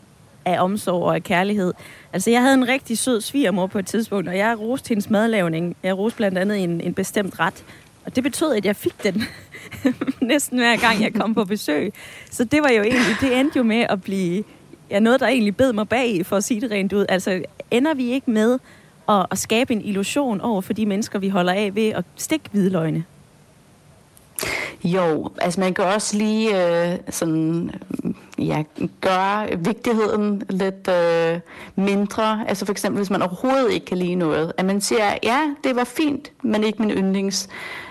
af 0.46 0.62
omsorg 0.62 1.02
og 1.02 1.14
af 1.14 1.22
kærlighed. 1.22 1.72
Altså, 2.12 2.30
jeg 2.30 2.42
havde 2.42 2.54
en 2.54 2.68
rigtig 2.68 2.98
sød 2.98 3.20
svigermor 3.20 3.66
på 3.66 3.78
et 3.78 3.86
tidspunkt, 3.86 4.28
og 4.28 4.36
jeg 4.36 4.60
roste 4.60 4.88
hendes 4.88 5.10
madlavning. 5.10 5.76
Jeg 5.82 5.98
roste 5.98 6.16
blandt 6.16 6.38
andet 6.38 6.62
en, 6.62 6.80
en 6.80 6.94
bestemt 6.94 7.40
ret. 7.40 7.64
Og 8.04 8.16
det 8.16 8.22
betød, 8.22 8.54
at 8.54 8.64
jeg 8.64 8.76
fik 8.76 9.02
den 9.02 9.24
næsten 10.20 10.58
hver 10.58 10.76
gang, 10.76 11.02
jeg 11.02 11.14
kom 11.14 11.34
på 11.34 11.44
besøg. 11.44 11.92
Så 12.30 12.44
det 12.44 12.62
var 12.62 12.70
jo 12.70 12.82
egentlig, 12.82 13.16
det 13.20 13.40
endte 13.40 13.58
jo 13.58 13.62
med 13.62 13.86
at 13.88 14.02
blive 14.02 14.44
ja, 14.90 14.98
noget, 14.98 15.20
der 15.20 15.26
egentlig 15.26 15.56
bed 15.56 15.72
mig 15.72 15.88
bag, 15.88 16.26
for 16.26 16.36
at 16.36 16.44
sige 16.44 16.60
det 16.60 16.70
rent 16.70 16.92
ud. 16.92 17.06
Altså, 17.08 17.42
ender 17.70 17.94
vi 17.94 18.10
ikke 18.10 18.30
med 18.30 18.58
at, 19.08 19.26
at 19.30 19.38
skabe 19.38 19.72
en 19.72 19.82
illusion 19.84 20.40
over 20.40 20.60
for 20.60 20.72
de 20.72 20.86
mennesker, 20.86 21.18
vi 21.18 21.28
holder 21.28 21.52
af 21.52 21.74
ved 21.74 21.88
at 21.88 22.04
stikke 22.16 22.48
hvidløgne? 22.52 23.04
Jo, 24.84 25.30
altså 25.38 25.60
man 25.60 25.74
kan 25.74 25.84
også 25.84 26.16
lige 26.16 26.66
øh, 26.66 26.98
sådan, 27.10 27.70
ja, 28.38 28.62
gøre 29.00 29.48
vigtigheden 29.58 30.42
lidt 30.48 30.88
øh, 30.88 31.40
mindre. 31.76 32.44
Altså 32.48 32.64
for 32.64 32.72
eksempel, 32.72 32.98
hvis 32.98 33.10
man 33.10 33.22
overhovedet 33.22 33.72
ikke 33.72 33.86
kan 33.86 33.98
lide 33.98 34.14
noget. 34.14 34.52
At 34.56 34.64
man 34.64 34.80
siger, 34.80 35.18
ja, 35.22 35.54
det 35.64 35.76
var 35.76 35.84
fint, 35.84 36.32
men 36.42 36.64
ikke 36.64 36.82
min 36.82 36.90
yndlings. 36.90 37.48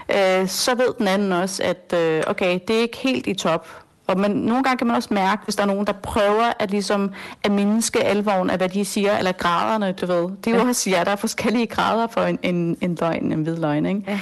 Øh, 0.10 0.48
så 0.48 0.76
ved 0.76 0.94
den 0.98 1.08
anden 1.08 1.32
også, 1.32 1.64
at 1.64 1.94
øh, 2.00 2.24
okay, 2.28 2.60
det 2.68 2.76
er 2.76 2.82
ikke 2.82 2.98
helt 2.98 3.28
i 3.28 3.34
top. 3.34 3.85
Og 4.08 4.20
man, 4.20 4.32
nogle 4.32 4.64
gange 4.64 4.78
kan 4.78 4.88
man 4.88 4.96
også 4.96 5.14
mærke, 5.14 5.44
hvis 5.44 5.56
der 5.56 5.64
er 5.64 5.68
nogen, 5.68 5.88
der 5.88 5.94
prøver 5.94 6.54
at, 6.60 6.72
ligesom, 6.72 7.12
at 7.44 7.52
mindske 7.52 8.04
alvoren 8.04 8.50
af, 8.50 8.58
hvad 8.58 8.70
de 8.70 8.86
siger, 8.86 9.18
eller 9.18 9.32
graderne, 9.32 9.92
du 9.92 10.06
ved. 10.06 10.30
Det 10.44 10.56
er 10.56 10.60
jo 10.60 10.68
også, 10.68 10.90
ja, 10.90 11.04
der 11.04 11.12
er 11.12 11.16
forskellige 11.16 11.68
grader 11.68 12.08
for 12.08 12.22
en, 12.22 12.40
en, 12.44 12.78
en 12.82 12.98
løgn, 13.02 13.32
en 13.32 13.44
hvid 13.44 13.56
løgn, 13.56 13.86
ikke? 13.86 14.04
Ja. 14.08 14.20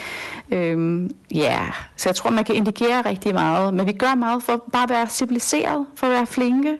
Øhm, 0.57 1.11
ja, 1.33 1.59
så 1.95 2.09
jeg 2.09 2.15
tror, 2.15 2.29
man 2.29 2.43
kan 2.43 2.55
indikere 2.55 3.01
rigtig 3.01 3.33
meget, 3.33 3.73
men 3.73 3.87
vi 3.87 3.91
gør 3.91 4.15
meget 4.15 4.43
for 4.43 4.63
bare 4.73 4.83
at 4.83 4.89
være 4.89 5.07
civiliseret, 5.07 5.85
for 5.95 6.07
at 6.07 6.13
være 6.13 6.25
flinke. 6.25 6.77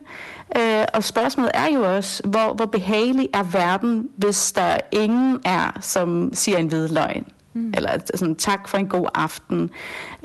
Øh, 0.56 0.84
og 0.94 1.04
spørgsmålet 1.04 1.50
er 1.54 1.66
jo 1.74 1.96
også, 1.96 2.22
hvor, 2.24 2.54
hvor 2.54 2.66
behagelig 2.66 3.28
er 3.34 3.42
verden, 3.42 4.08
hvis 4.16 4.52
der 4.52 4.76
ingen 4.92 5.40
er, 5.44 5.78
som 5.80 6.30
siger 6.32 6.58
en 6.58 6.66
hvid 6.66 6.88
løgn? 6.88 7.26
Mm. 7.54 7.72
Eller 7.76 7.98
sådan, 8.14 8.36
tak 8.36 8.68
for 8.68 8.78
en 8.78 8.88
god 8.88 9.06
aften. 9.14 9.70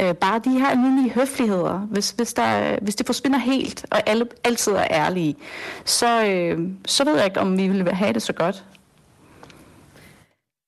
Øh, 0.01 0.13
bare 0.13 0.41
de 0.45 0.59
her 0.59 0.67
almindelige 0.67 1.13
høfligheder, 1.13 1.79
hvis, 1.79 2.11
hvis, 2.11 2.33
der, 2.33 2.77
hvis 2.81 2.95
det 2.95 3.05
forsvinder 3.05 3.39
helt, 3.39 3.85
og 3.91 4.09
alle 4.09 4.27
altid 4.43 4.71
er 4.71 4.87
ærlige, 4.91 5.35
så, 5.85 6.25
øh, 6.25 6.69
så 6.85 7.05
ved 7.05 7.15
jeg 7.15 7.25
ikke, 7.25 7.39
om 7.39 7.57
vi 7.57 7.67
vil 7.67 7.93
have 7.93 8.13
det 8.13 8.21
så 8.21 8.33
godt. 8.33 8.65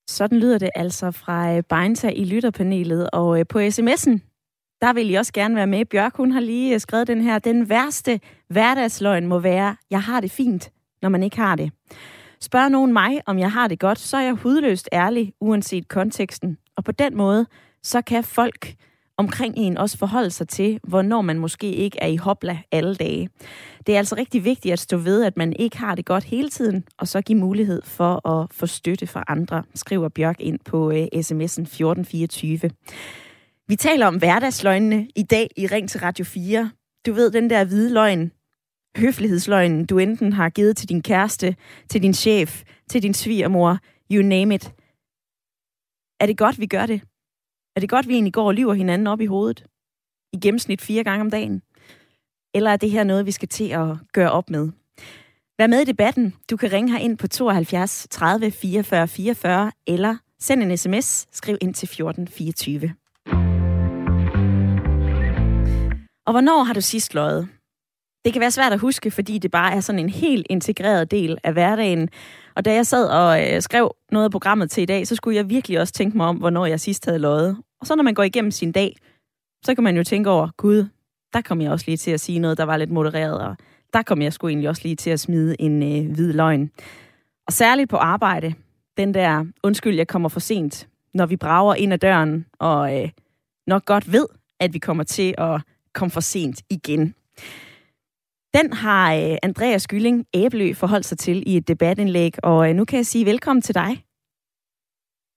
Sådan 0.10 0.40
lyder 0.40 0.58
det 0.58 0.70
altså 0.76 1.12
fra 1.12 1.56
øh, 1.56 1.64
Beinta 1.70 2.10
i 2.10 2.26
lytterpanelet. 2.26 3.10
Og 3.14 3.40
øh, 3.40 3.46
på 3.50 3.60
sms'en, 3.60 4.20
der 4.82 4.94
vil 4.94 5.12
I 5.12 5.14
også 5.14 5.34
gerne 5.34 5.56
være 5.56 5.68
med. 5.68 5.86
Bjørk, 5.86 6.18
hun 6.18 6.32
har 6.32 6.40
lige 6.40 6.74
øh, 6.74 6.80
skrevet 6.80 7.08
den 7.08 7.22
her. 7.22 7.40
Den 7.40 7.70
værste 7.70 8.20
hverdagsløgn 8.50 9.28
må 9.28 9.40
være, 9.40 9.76
jeg 9.92 10.02
har 10.02 10.20
det 10.20 10.32
fint, 10.32 10.72
når 11.02 11.10
man 11.10 11.24
ikke 11.24 11.38
har 11.38 11.56
det. 11.56 11.72
Spørger 12.42 12.70
nogen 12.70 12.94
mig, 12.94 13.22
om 13.26 13.40
jeg 13.40 13.52
har 13.52 13.68
det 13.68 13.80
godt, 13.80 14.00
så 14.00 14.18
er 14.18 14.22
jeg 14.22 14.34
hudløst 14.34 14.90
ærlig, 14.94 15.34
uanset 15.42 15.88
konteksten. 15.88 16.58
Og 16.78 16.84
på 16.84 16.92
den 16.92 17.18
måde, 17.18 17.46
så 17.84 18.02
kan 18.02 18.24
folk 18.24 18.76
omkring 19.18 19.54
en 19.58 19.78
også 19.78 19.98
forholde 19.98 20.32
sig 20.32 20.48
til, 20.48 20.80
hvornår 20.84 21.22
man 21.22 21.40
måske 21.40 21.74
ikke 21.74 21.98
er 22.02 22.08
i 22.08 22.16
hopla 22.16 22.60
alle 22.72 22.96
dage. 22.96 23.30
Det 23.88 23.94
er 23.94 23.98
altså 23.98 24.16
rigtig 24.16 24.46
vigtigt 24.46 24.74
at 24.74 24.80
stå 24.80 24.98
ved, 24.98 25.24
at 25.24 25.38
man 25.38 25.54
ikke 25.60 25.78
har 25.78 25.96
det 25.96 26.06
godt 26.06 26.24
hele 26.24 26.50
tiden, 26.50 26.84
og 26.98 27.08
så 27.08 27.22
give 27.22 27.38
mulighed 27.38 27.82
for 27.86 28.28
at 28.28 28.48
få 28.54 28.66
støtte 28.66 29.08
fra 29.08 29.24
andre, 29.28 29.64
skriver 29.76 30.10
Bjørk 30.10 30.40
ind 30.40 30.60
på 30.66 30.88
uh, 30.88 30.94
sms'en 30.96 31.62
1424. 31.62 32.72
Vi 33.68 33.76
taler 33.76 34.08
om 34.08 34.18
hverdagsløgnene 34.18 35.08
i 35.16 35.24
dag 35.24 35.48
i 35.58 35.68
Ring 35.68 35.90
til 35.90 36.00
Radio 36.00 36.26
4. 36.26 36.72
Du 37.06 37.14
ved, 37.14 37.32
den 37.32 37.50
der 37.50 37.64
hvide 37.64 37.94
løgn, 37.94 38.32
høflighedsløgnen, 38.98 39.86
du 39.86 39.98
enten 39.98 40.34
har 40.34 40.50
givet 40.50 40.78
til 40.78 40.90
din 40.90 41.02
kæreste, 41.02 41.56
til 41.90 42.02
din 42.02 42.14
chef, 42.14 42.64
til 42.90 43.04
din 43.04 43.14
svigermor, 43.14 43.78
you 44.12 44.24
name 44.24 44.56
it. 44.56 44.74
Er 46.20 46.26
det 46.26 46.38
godt, 46.38 46.60
vi 46.60 46.68
gør 46.68 46.86
det? 46.86 47.02
Er 47.76 47.80
det 47.80 47.90
godt, 47.90 48.08
vi 48.08 48.14
egentlig 48.14 48.34
går 48.34 48.48
og 48.48 48.54
lyver 48.54 48.74
hinanden 48.74 49.08
op 49.08 49.22
i 49.22 49.26
hovedet? 49.26 49.66
I 50.34 50.40
gennemsnit 50.40 50.82
fire 50.82 51.04
gange 51.04 51.22
om 51.22 51.32
dagen? 51.32 51.62
Eller 52.54 52.72
er 52.72 52.78
det 52.78 52.92
her 52.92 53.04
noget, 53.04 53.26
vi 53.26 53.32
skal 53.32 53.48
til 53.48 53.70
at 53.70 53.98
gøre 54.14 54.32
op 54.32 54.50
med? 54.50 54.72
Vær 55.58 55.68
med 55.68 55.82
i 55.82 55.86
debatten. 55.86 56.36
Du 56.50 56.58
kan 56.58 56.72
ringe 56.72 56.92
her 56.92 57.00
ind 57.00 57.18
på 57.18 57.28
72 57.28 58.08
30 58.10 58.52
44 58.52 59.08
44, 59.08 59.72
eller 59.88 60.18
send 60.40 60.64
en 60.64 60.78
sms. 60.78 61.28
Skriv 61.32 61.58
ind 61.62 61.74
til 61.74 61.88
14 61.88 62.28
24. 62.28 62.96
Og 66.26 66.34
hvornår 66.34 66.64
har 66.64 66.74
du 66.74 66.82
sidst 66.82 67.14
løjet? 67.14 67.50
Det 68.26 68.34
kan 68.34 68.40
være 68.40 68.52
svært 68.52 68.74
at 68.74 68.80
huske, 68.80 69.12
fordi 69.12 69.38
det 69.38 69.52
bare 69.52 69.74
er 69.74 69.80
sådan 69.80 70.00
en 70.00 70.10
helt 70.10 70.48
integreret 70.50 71.12
del 71.12 71.38
af 71.44 71.54
hverdagen. 71.54 72.10
Og 72.56 72.66
da 72.66 72.74
jeg 72.74 72.88
sad 72.88 73.08
og 73.08 73.54
øh, 73.54 73.62
skrev 73.62 73.96
noget 74.12 74.26
af 74.26 74.32
programmet 74.32 74.72
til 74.72 74.82
i 74.82 74.86
dag, 74.86 75.08
så 75.08 75.16
skulle 75.16 75.38
jeg 75.38 75.50
virkelig 75.50 75.80
også 75.80 75.94
tænke 75.94 76.18
mig 76.18 76.26
om, 76.26 76.38
hvornår 76.38 76.66
jeg 76.66 76.80
sidst 76.80 77.06
havde 77.06 77.20
løjet. 77.20 77.58
Og 77.82 77.88
så 77.88 77.96
når 77.96 78.04
man 78.04 78.14
går 78.14 78.24
igennem 78.24 78.52
sin 78.52 78.72
dag, 78.72 78.96
så 79.66 79.76
kan 79.76 79.84
man 79.84 79.98
jo 79.98 80.04
tænke 80.04 80.30
over, 80.30 80.50
gud, 80.58 80.86
der 81.34 81.42
kom 81.42 81.62
jeg 81.62 81.72
også 81.72 81.86
lige 81.88 81.98
til 81.98 82.12
at 82.12 82.20
sige 82.20 82.40
noget, 82.40 82.58
der 82.58 82.64
var 82.64 82.78
lidt 82.78 82.92
modereret, 82.92 83.40
og 83.42 83.56
der 83.94 84.02
kom 84.02 84.22
jeg 84.22 84.34
sgu 84.34 84.48
egentlig 84.48 84.70
også 84.70 84.82
lige 84.86 84.96
til 84.96 85.10
at 85.10 85.20
smide 85.20 85.62
en 85.62 85.84
øh, 85.84 86.14
hvid 86.14 86.34
løgn. 86.34 86.72
Og 87.48 87.54
særligt 87.54 87.90
på 87.90 87.98
arbejde, 87.98 88.54
den 88.98 89.14
der, 89.14 89.46
undskyld, 89.64 89.96
jeg 89.96 90.08
kommer 90.08 90.30
for 90.30 90.40
sent, 90.40 90.88
når 91.14 91.26
vi 91.26 91.36
brager 91.36 91.76
ind 91.76 91.94
ad 91.94 91.98
døren, 91.98 92.46
og 92.60 93.02
øh, 93.02 93.10
nok 93.68 93.86
godt 93.86 94.12
ved, 94.12 94.26
at 94.60 94.74
vi 94.74 94.80
kommer 94.80 95.04
til 95.04 95.36
at 95.38 95.62
komme 95.94 96.12
for 96.12 96.22
sent 96.22 96.62
igen. 96.70 97.16
Den 98.54 98.74
har 98.74 99.16
øh, 99.16 99.38
Andreas 99.44 99.88
Gylling 99.88 100.26
Æblø 100.34 100.74
forholdt 100.74 101.06
sig 101.06 101.18
til 101.18 101.44
i 101.48 101.58
et 101.58 101.68
debatindlæg, 101.68 102.34
og 102.44 102.70
øh, 102.70 102.76
nu 102.76 102.86
kan 102.86 102.98
jeg 102.98 103.06
sige 103.06 103.26
velkommen 103.26 103.62
til 103.62 103.76
dig. 103.76 104.04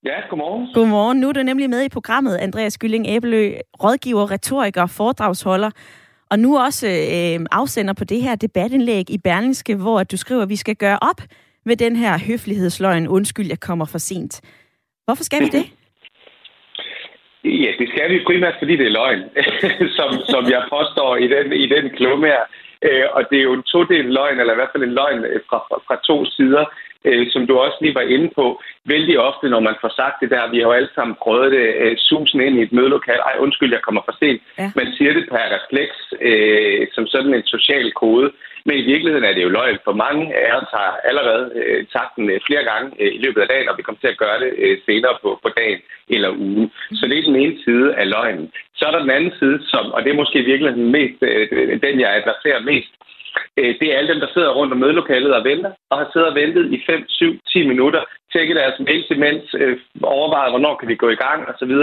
Ja, 0.03 0.17
godmorgen. 0.29 0.67
Godmorgen. 0.73 1.19
Nu 1.19 1.29
er 1.29 1.33
du 1.33 1.43
nemlig 1.43 1.69
med 1.69 1.85
i 1.85 1.89
programmet, 1.89 2.37
Andreas 2.37 2.77
Gylling 2.77 3.05
Æblø, 3.07 3.53
rådgiver, 3.83 4.31
retoriker, 4.31 4.85
foredragsholder, 4.85 5.71
og 6.31 6.39
nu 6.39 6.59
også 6.59 6.87
øh, 6.87 7.45
afsender 7.51 7.93
på 7.93 8.03
det 8.03 8.21
her 8.21 8.35
debatindlæg 8.35 9.09
i 9.09 9.17
Berlingske, 9.17 9.75
hvor 9.75 10.03
du 10.03 10.17
skriver, 10.17 10.41
at 10.41 10.49
vi 10.49 10.55
skal 10.55 10.75
gøre 10.75 10.99
op 11.01 11.21
med 11.65 11.75
den 11.75 11.95
her 11.95 12.19
høflighedsløgn, 12.27 13.07
undskyld, 13.07 13.47
jeg 13.47 13.59
kommer 13.59 13.85
for 13.85 13.97
sent. 13.97 14.41
Hvorfor 15.05 15.23
skal 15.23 15.41
vi 15.41 15.49
det? 15.49 15.65
Ja, 17.63 17.71
det 17.79 17.87
skal 17.89 18.09
vi 18.11 18.23
primært, 18.25 18.55
fordi 18.59 18.75
det 18.77 18.85
er 18.87 18.97
løgn, 18.99 19.21
som, 19.97 20.09
som 20.33 20.43
jeg 20.53 20.61
påstår 20.69 21.15
i 21.15 21.27
den, 21.27 21.53
i 21.53 21.65
den 21.75 21.89
klumme 21.97 22.27
her. 22.27 22.43
Øh, 22.81 23.05
og 23.11 23.21
det 23.29 23.37
er 23.39 23.43
jo 23.43 23.53
en 23.53 23.63
todel 23.63 24.05
løgn, 24.05 24.39
eller 24.39 24.53
i 24.53 24.59
hvert 24.59 24.73
fald 24.73 24.83
en 24.83 24.97
løgn 24.99 25.21
fra, 25.49 25.57
fra, 25.67 25.77
fra 25.87 25.95
to 26.07 26.25
sider 26.25 26.65
øh, 27.07 27.25
som 27.33 27.47
du 27.47 27.53
også 27.57 27.77
lige 27.81 27.95
var 27.95 28.07
inde 28.15 28.29
på, 28.35 28.45
vældig 28.85 29.19
ofte, 29.19 29.49
når 29.49 29.59
man 29.59 29.75
får 29.81 29.91
sagt 29.99 30.21
det 30.21 30.29
der, 30.29 30.51
vi 30.51 30.57
har 30.57 30.67
jo 30.67 30.77
alle 30.79 30.93
sammen 30.95 31.15
prøvet 31.23 31.51
det, 31.51 31.67
øh, 31.83 31.97
susen 31.97 32.41
ind 32.41 32.55
i 32.57 32.61
et 32.63 32.73
mødelokal, 32.77 33.19
ej 33.29 33.35
undskyld, 33.39 33.71
jeg 33.73 33.81
kommer 33.81 34.01
for 34.05 34.15
sent. 34.19 34.41
Ja. 34.59 34.71
Man 34.75 34.87
siger 34.97 35.13
det 35.13 35.25
per 35.31 35.45
refleks, 35.55 35.97
øh, 36.29 36.87
som 36.95 37.07
sådan 37.07 37.33
en 37.33 37.45
social 37.55 37.91
kode, 37.91 38.31
men 38.67 38.75
i 38.77 38.85
virkeligheden 38.91 39.27
er 39.27 39.33
det 39.33 39.43
jo 39.43 39.49
løgn, 39.49 39.77
for 39.83 39.93
mange 40.05 40.23
af 40.35 40.49
os 40.59 40.69
har 40.77 40.99
allerede 41.09 41.45
øh, 41.55 41.85
sagt 41.93 42.15
den 42.15 42.29
øh, 42.29 42.39
flere 42.47 42.63
gange 42.71 42.87
øh, 42.99 43.11
i 43.17 43.17
løbet 43.25 43.41
af 43.41 43.47
dagen, 43.47 43.69
og 43.69 43.77
vi 43.77 43.83
kommer 43.83 44.01
til 44.01 44.13
at 44.13 44.21
gøre 44.23 44.39
det 44.43 44.51
øh, 44.57 44.77
senere 44.85 45.15
på, 45.21 45.39
på 45.43 45.49
dagen 45.59 45.79
eller 46.09 46.29
ugen. 46.47 46.71
Så 46.97 47.03
det 47.07 47.17
er 47.17 47.29
den 47.31 47.41
ene 47.43 47.57
side 47.65 47.95
af 47.95 48.09
løgnen. 48.09 48.51
Så 48.77 48.85
er 48.85 48.91
der 48.91 49.05
den 49.05 49.15
anden 49.17 49.33
side, 49.39 49.57
som, 49.71 49.91
og 49.91 50.03
det 50.03 50.09
er 50.11 50.21
måske 50.21 50.39
virkelig 50.51 50.73
den, 50.73 50.91
mest, 50.91 51.17
øh, 51.21 51.81
den 51.85 51.99
jeg 51.99 52.15
adresserer 52.15 52.67
mest, 52.71 52.91
Øh, 53.57 53.75
det 53.79 53.87
er 53.87 53.97
alle 53.97 54.13
dem, 54.13 54.19
der 54.19 54.29
sidder 54.33 54.57
rundt 54.57 54.73
om 54.73 54.79
mødelokalet 54.79 55.33
og 55.35 55.43
venter, 55.43 55.71
og 55.89 55.97
har 55.97 56.07
siddet 56.13 56.29
og 56.29 56.35
ventet 56.35 56.73
i 56.73 56.83
5, 56.85 57.05
7, 57.07 57.39
10 57.53 57.67
minutter, 57.67 58.01
tjekket 58.35 58.55
deres 58.61 58.79
mails 58.87 59.09
imens, 59.09 59.45
øh, 59.61 59.77
overvejet, 60.03 60.51
hvornår 60.51 60.75
kan 60.75 60.87
vi 60.91 60.95
gå 61.03 61.09
i 61.09 61.21
gang 61.25 61.39
osv., 61.51 61.73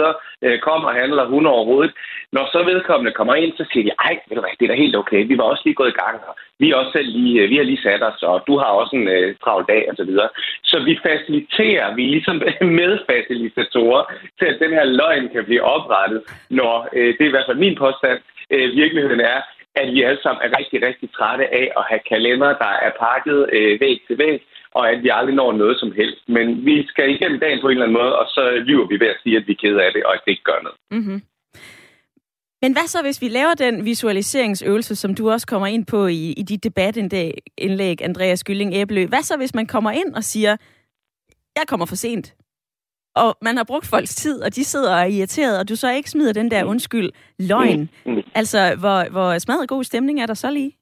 øh, 0.44 0.58
kommer 0.66 0.88
og 0.88 0.94
handler 0.94 1.24
hun 1.34 1.46
overhovedet. 1.46 1.92
Når 2.32 2.44
så 2.52 2.60
vedkommende 2.70 3.12
kommer 3.18 3.34
ind, 3.34 3.52
så 3.56 3.64
siger 3.72 3.84
de, 3.84 3.92
ej, 4.08 4.14
ved 4.26 4.36
du 4.36 4.42
hvad, 4.42 4.54
det 4.58 4.64
er 4.64 4.72
da 4.72 4.82
helt 4.84 4.96
okay, 4.96 5.20
vi 5.30 5.38
var 5.38 5.44
også 5.44 5.62
lige 5.64 5.80
gået 5.80 5.94
i 5.94 6.00
gang, 6.04 6.16
og 6.28 6.34
vi, 6.60 6.70
er 6.70 6.76
også 6.76 6.92
selv 6.92 7.10
lige, 7.18 7.42
øh, 7.42 7.50
vi 7.50 7.56
har 7.56 7.64
lige 7.64 7.82
sat 7.82 8.02
os, 8.02 8.22
og 8.22 8.36
du 8.46 8.54
har 8.58 8.70
også 8.80 8.96
en 8.96 9.08
øh, 9.08 9.34
travl 9.44 9.64
dag 9.72 9.82
osv. 9.90 9.96
Så, 9.96 10.04
videre. 10.04 10.28
så 10.70 10.76
vi 10.88 10.94
faciliterer, 11.08 11.94
vi 11.94 12.02
er 12.04 12.14
ligesom 12.16 12.36
medfacilitatorer 12.80 14.04
til, 14.38 14.46
at 14.52 14.60
den 14.62 14.72
her 14.78 14.84
løgn 14.84 15.28
kan 15.34 15.44
blive 15.44 15.62
oprettet, 15.62 16.20
når, 16.50 16.88
øh, 16.96 17.08
det 17.16 17.22
er 17.24 17.30
i 17.30 17.36
hvert 17.36 17.48
fald 17.48 17.64
min 17.66 17.76
påstand, 17.84 18.18
øh, 18.54 18.76
virkeligheden 18.82 19.20
er, 19.20 19.40
at 19.80 19.86
vi 19.94 20.02
alle 20.02 20.22
sammen 20.22 20.42
er 20.46 20.58
rigtig, 20.58 20.78
rigtig 20.88 21.08
trætte 21.16 21.46
af 21.60 21.66
at 21.78 21.84
have 21.90 22.02
kalender, 22.12 22.50
der 22.64 22.72
er 22.86 22.92
pakket 23.06 23.40
øh, 23.56 23.80
væg 23.80 23.96
til 24.06 24.18
væg, 24.18 24.38
og 24.78 24.90
at 24.90 25.02
vi 25.02 25.08
aldrig 25.18 25.34
når 25.34 25.52
noget 25.52 25.76
som 25.80 25.92
helst. 25.92 26.22
Men 26.28 26.46
vi 26.66 26.86
skal 26.86 27.10
igennem 27.10 27.40
dagen 27.40 27.60
på 27.60 27.68
en 27.68 27.72
eller 27.72 27.86
anden 27.86 28.00
måde, 28.00 28.18
og 28.20 28.26
så 28.26 28.42
lyver 28.68 28.86
vi 28.86 29.00
ved 29.00 29.06
at 29.14 29.20
sige, 29.22 29.36
at 29.36 29.46
vi 29.46 29.52
er 29.52 29.62
kede 29.62 29.82
af 29.84 29.90
det, 29.92 30.04
og 30.04 30.14
at 30.14 30.20
det 30.24 30.30
ikke 30.30 30.48
gør 30.50 30.60
noget. 30.62 30.78
Mm-hmm. 30.90 31.22
Men 32.62 32.72
hvad 32.72 32.86
så, 32.86 33.02
hvis 33.02 33.22
vi 33.22 33.28
laver 33.28 33.54
den 33.54 33.84
visualiseringsøvelse, 33.84 34.96
som 34.96 35.14
du 35.14 35.30
også 35.30 35.46
kommer 35.46 35.66
ind 35.66 35.86
på 35.86 36.06
i, 36.06 36.32
i 36.32 36.42
dit 36.42 36.64
debatindlæg, 36.64 38.02
Andreas 38.02 38.44
Gylling 38.44 38.74
Æblø? 38.74 39.06
Hvad 39.06 39.22
så, 39.22 39.36
hvis 39.36 39.54
man 39.54 39.66
kommer 39.66 39.90
ind 39.90 40.14
og 40.14 40.24
siger, 40.24 40.56
jeg 41.56 41.64
kommer 41.68 41.86
for 41.86 41.96
sent? 41.96 42.34
Og 43.14 43.36
man 43.42 43.56
har 43.56 43.64
brugt 43.64 43.86
folks 43.86 44.14
tid, 44.14 44.42
og 44.42 44.54
de 44.56 44.64
sidder 44.64 44.94
og 44.94 45.00
er 45.00 45.04
irriteret, 45.04 45.60
og 45.60 45.68
du 45.68 45.76
så 45.76 45.92
ikke 45.92 46.10
smider 46.10 46.32
den 46.32 46.50
der 46.50 46.64
undskyld 46.64 47.10
løgn. 47.38 47.90
Mm. 48.06 48.12
Mm. 48.12 48.22
Altså, 48.34 48.76
hvor, 48.80 49.10
hvor 49.10 49.38
smadret 49.38 49.68
god 49.68 49.84
stemning 49.84 50.20
er 50.20 50.26
der 50.26 50.34
så 50.34 50.50
lige? 50.50 50.72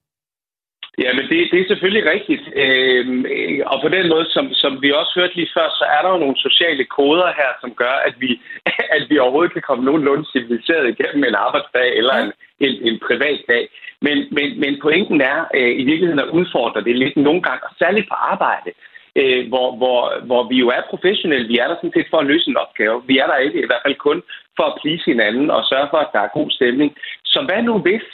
Ja, 1.04 1.10
men 1.16 1.25
det, 1.30 1.38
det 1.52 1.60
er 1.60 1.70
selvfølgelig 1.72 2.04
rigtigt. 2.14 2.44
Øhm, 2.64 3.25
og 3.72 3.76
på 3.84 3.88
den 3.96 4.08
måde, 4.12 4.26
som, 4.34 4.44
som 4.62 4.72
vi 4.82 4.90
også 5.00 5.12
hørte 5.18 5.37
lige 5.37 5.54
før, 5.56 5.68
så 5.78 5.84
er 5.96 6.00
der 6.02 6.10
jo 6.12 6.22
nogle 6.25 6.38
sociale 6.46 6.84
koder 6.84 7.30
her, 7.40 7.50
som 7.60 7.70
gør, 7.82 7.94
at 8.08 8.14
vi, 8.22 8.30
at 8.96 9.02
vi 9.10 9.18
overhovedet 9.18 9.52
kan 9.52 9.66
komme 9.68 9.84
nogenlunde 9.84 10.30
civiliseret 10.32 10.88
igennem 10.88 11.25
en 11.25 11.34
arbejdsdag 11.46 11.88
eller 11.99 12.14
en, 12.25 12.32
en, 12.66 12.75
en 12.88 12.96
privat 13.06 13.40
dag. 13.49 13.64
Men, 14.06 14.16
men, 14.37 14.60
men 14.62 14.72
pointen 14.82 15.20
er 15.20 15.38
øh, 15.54 15.72
i 15.80 15.84
virkeligheden 15.90 16.25
at 16.25 16.32
udfordre 16.38 16.84
det 16.84 16.96
lidt 16.96 17.16
nogle 17.16 17.42
gange, 17.42 17.62
og 17.68 17.72
særligt 17.78 18.08
på 18.08 18.14
arbejde 18.14 18.70
øh, 19.16 19.48
hvor, 19.48 19.76
hvor, 19.76 20.20
hvor 20.28 20.48
vi 20.48 20.56
jo 20.56 20.68
er 20.68 20.82
professionelle. 20.90 21.48
Vi 21.48 21.58
er 21.58 21.68
der 21.68 21.76
sådan 21.76 21.96
set 21.96 22.10
for 22.10 22.18
at 22.18 22.26
løse 22.26 22.50
en 22.50 22.56
opgave. 22.56 23.02
Vi 23.06 23.18
er 23.18 23.26
der 23.26 23.36
ikke 23.36 23.62
i 23.62 23.66
hvert 23.66 23.84
fald 23.84 23.94
kun 23.94 24.22
for 24.56 24.64
at 24.64 24.78
please 24.80 25.04
hinanden 25.04 25.50
og 25.50 25.64
sørge 25.64 25.88
for, 25.90 25.98
at 25.98 26.12
der 26.12 26.20
er 26.20 26.36
god 26.38 26.50
stemning. 26.50 26.96
Så 27.24 27.42
hvad 27.48 27.62
nu 27.62 27.78
hvis 27.78 28.06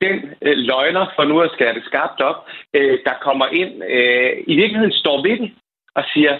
den 0.00 0.16
øh, 0.42 0.56
løgner, 0.70 1.06
for 1.16 1.24
nu 1.24 1.40
at 1.40 1.50
skære 1.54 1.74
det 1.74 1.84
skarpt 1.84 2.20
op, 2.20 2.48
øh, 2.74 2.98
der 3.06 3.14
kommer 3.26 3.46
ind, 3.46 3.72
øh, 3.84 4.32
i 4.46 4.54
virkeligheden 4.56 4.92
står 4.92 5.22
ved 5.22 5.36
det 5.38 5.50
og 5.94 6.04
siger, 6.12 6.38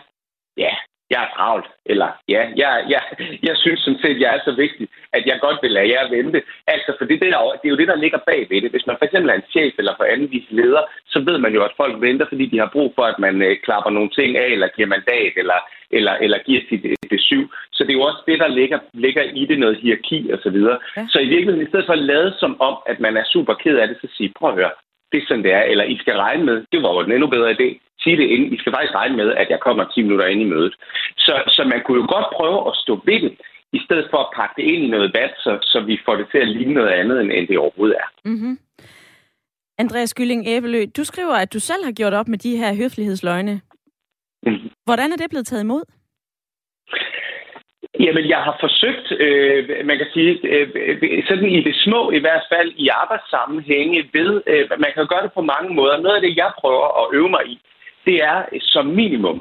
ja, 0.56 0.72
jeg 1.10 1.20
er 1.24 1.30
travlt, 1.36 1.68
eller 1.92 2.08
ja, 2.28 2.42
jeg, 2.62 2.72
jeg, 2.94 3.02
jeg 3.48 3.56
synes 3.56 3.80
sådan 3.80 4.02
set, 4.02 4.20
jeg 4.20 4.30
er 4.36 4.40
så 4.44 4.52
vigtig, 4.64 4.88
at 5.12 5.26
jeg 5.26 5.38
godt 5.40 5.58
vil 5.62 5.70
lade 5.70 5.90
jer 5.94 6.10
vente. 6.16 6.42
Altså, 6.66 6.90
for 6.98 7.04
det, 7.04 7.20
det, 7.20 7.28
er, 7.28 7.40
det 7.60 7.66
er 7.66 7.74
jo 7.74 7.80
det, 7.82 7.88
der 7.88 8.02
ligger 8.04 8.18
bag 8.30 8.40
ved 8.50 8.60
det. 8.62 8.70
Hvis 8.70 8.86
man 8.86 8.96
for 8.98 9.04
eksempel 9.04 9.30
er 9.30 9.38
en 9.38 9.50
chef 9.54 9.74
eller 9.78 9.94
på 9.96 10.02
anden 10.02 10.30
vis 10.30 10.48
leder, 10.50 10.82
så 11.12 11.18
ved 11.28 11.38
man 11.38 11.54
jo, 11.54 11.62
at 11.64 11.76
folk 11.76 12.00
venter, 12.00 12.26
fordi 12.28 12.46
de 12.46 12.58
har 12.58 12.70
brug 12.72 12.92
for, 12.94 13.02
at 13.02 13.18
man 13.18 13.42
øh, 13.42 13.56
klapper 13.64 13.90
nogle 13.90 14.10
ting 14.18 14.36
af, 14.36 14.48
eller 14.54 14.68
giver 14.76 14.88
mandat, 14.88 15.32
eller, 15.36 15.58
eller, 15.90 16.14
eller 16.24 16.38
giver 16.46 16.62
sit 16.68 16.82
besøg. 17.10 17.44
Så 17.72 17.84
det 17.84 17.90
er 17.90 17.98
jo 18.00 18.08
også 18.10 18.22
det, 18.26 18.38
der 18.38 18.48
ligger, 18.48 18.78
ligger 18.92 19.22
i 19.22 19.46
det, 19.46 19.58
noget 19.58 19.76
hierarki 19.76 20.30
og 20.34 20.38
så 20.42 20.50
videre. 20.50 20.78
Ja. 20.96 21.06
Så 21.08 21.18
i 21.18 21.28
virkeligheden, 21.28 21.66
i 21.66 21.70
stedet 21.70 21.86
for 21.86 21.92
at 21.92 22.06
lade 22.12 22.34
som 22.38 22.60
om, 22.60 22.76
at 22.86 23.00
man 23.00 23.16
er 23.16 23.24
super 23.24 23.54
ked 23.54 23.76
af 23.76 23.88
det, 23.88 23.96
så 24.00 24.08
sige, 24.16 24.32
prøv 24.38 24.50
at 24.50 24.56
høre, 24.56 24.70
det 25.12 25.18
er 25.18 25.26
sådan, 25.28 25.44
det 25.44 25.52
er, 25.52 25.62
eller 25.62 25.84
I 25.84 25.96
skal 25.98 26.16
regne 26.16 26.44
med, 26.44 26.64
det 26.72 26.82
var 26.82 26.92
jo 26.92 27.00
en 27.00 27.12
endnu 27.12 27.26
bedre 27.26 27.50
idé, 27.50 27.68
sige 28.02 28.17
det 28.17 28.26
ind. 28.35 28.55
I 28.55 28.59
skal 28.59 28.73
faktisk 28.73 28.95
regne 28.95 29.17
med, 29.17 29.28
at 29.35 29.49
jeg 29.50 29.61
kommer 29.61 29.85
10 29.85 30.02
minutter 30.02 30.26
ind 30.26 30.40
i 30.43 30.50
mødet. 30.55 30.75
Så, 31.17 31.35
så 31.47 31.64
man 31.73 31.81
kunne 31.83 32.00
jo 32.02 32.07
godt 32.14 32.28
prøve 32.38 32.59
at 32.69 32.75
stå 32.83 32.93
ved 33.05 33.21
det, 33.21 33.33
i 33.73 33.81
stedet 33.85 34.07
for 34.11 34.19
at 34.19 34.33
pakke 34.37 34.55
det 34.57 34.64
ind 34.73 34.85
i 34.85 34.88
noget 34.88 35.11
vat, 35.14 35.35
så, 35.45 35.59
så 35.62 35.81
vi 35.81 36.00
får 36.05 36.17
det 36.17 36.26
til 36.33 36.38
at 36.38 36.49
ligne 36.49 36.75
noget 36.75 36.88
andet, 37.00 37.21
end 37.21 37.49
det 37.49 37.59
overhovedet 37.59 37.97
er. 37.97 38.09
Mm-hmm. 38.25 38.59
Andreas 39.78 40.14
Gylling 40.14 40.47
Æbelø, 40.47 40.85
du 40.97 41.05
skriver, 41.05 41.35
at 41.35 41.52
du 41.52 41.61
selv 41.61 41.85
har 41.85 41.93
gjort 41.93 42.14
op 42.14 42.28
med 42.28 42.38
de 42.38 42.57
her 42.57 42.76
høflighedsløgne. 42.76 43.61
Mm-hmm. 44.47 44.71
Hvordan 44.85 45.12
er 45.12 45.17
det 45.17 45.31
blevet 45.31 45.47
taget 45.47 45.62
imod? 45.62 45.83
Jamen, 48.00 48.28
jeg 48.28 48.38
har 48.38 48.57
forsøgt, 48.61 49.07
øh, 49.25 49.87
man 49.87 49.97
kan 49.99 50.07
sige, 50.14 50.31
øh, 50.49 51.25
sådan 51.28 51.49
i 51.49 51.61
det 51.62 51.76
små 51.85 52.11
i 52.11 52.19
hvert 52.19 52.45
fald, 52.52 52.73
i 52.76 52.88
arbejdssammenhænge 52.88 54.11
ved, 54.12 54.43
øh, 54.47 54.71
man 54.85 54.90
kan 54.95 55.07
gøre 55.07 55.23
det 55.23 55.33
på 55.33 55.43
mange 55.43 55.75
måder. 55.75 56.00
Noget 56.00 56.17
af 56.17 56.23
det, 56.23 56.37
jeg 56.37 56.50
prøver 56.61 56.87
at 57.00 57.14
øve 57.19 57.28
mig 57.28 57.45
i, 57.47 57.61
det 58.08 58.16
er 58.32 58.38
som 58.74 58.86
minimum 58.86 59.38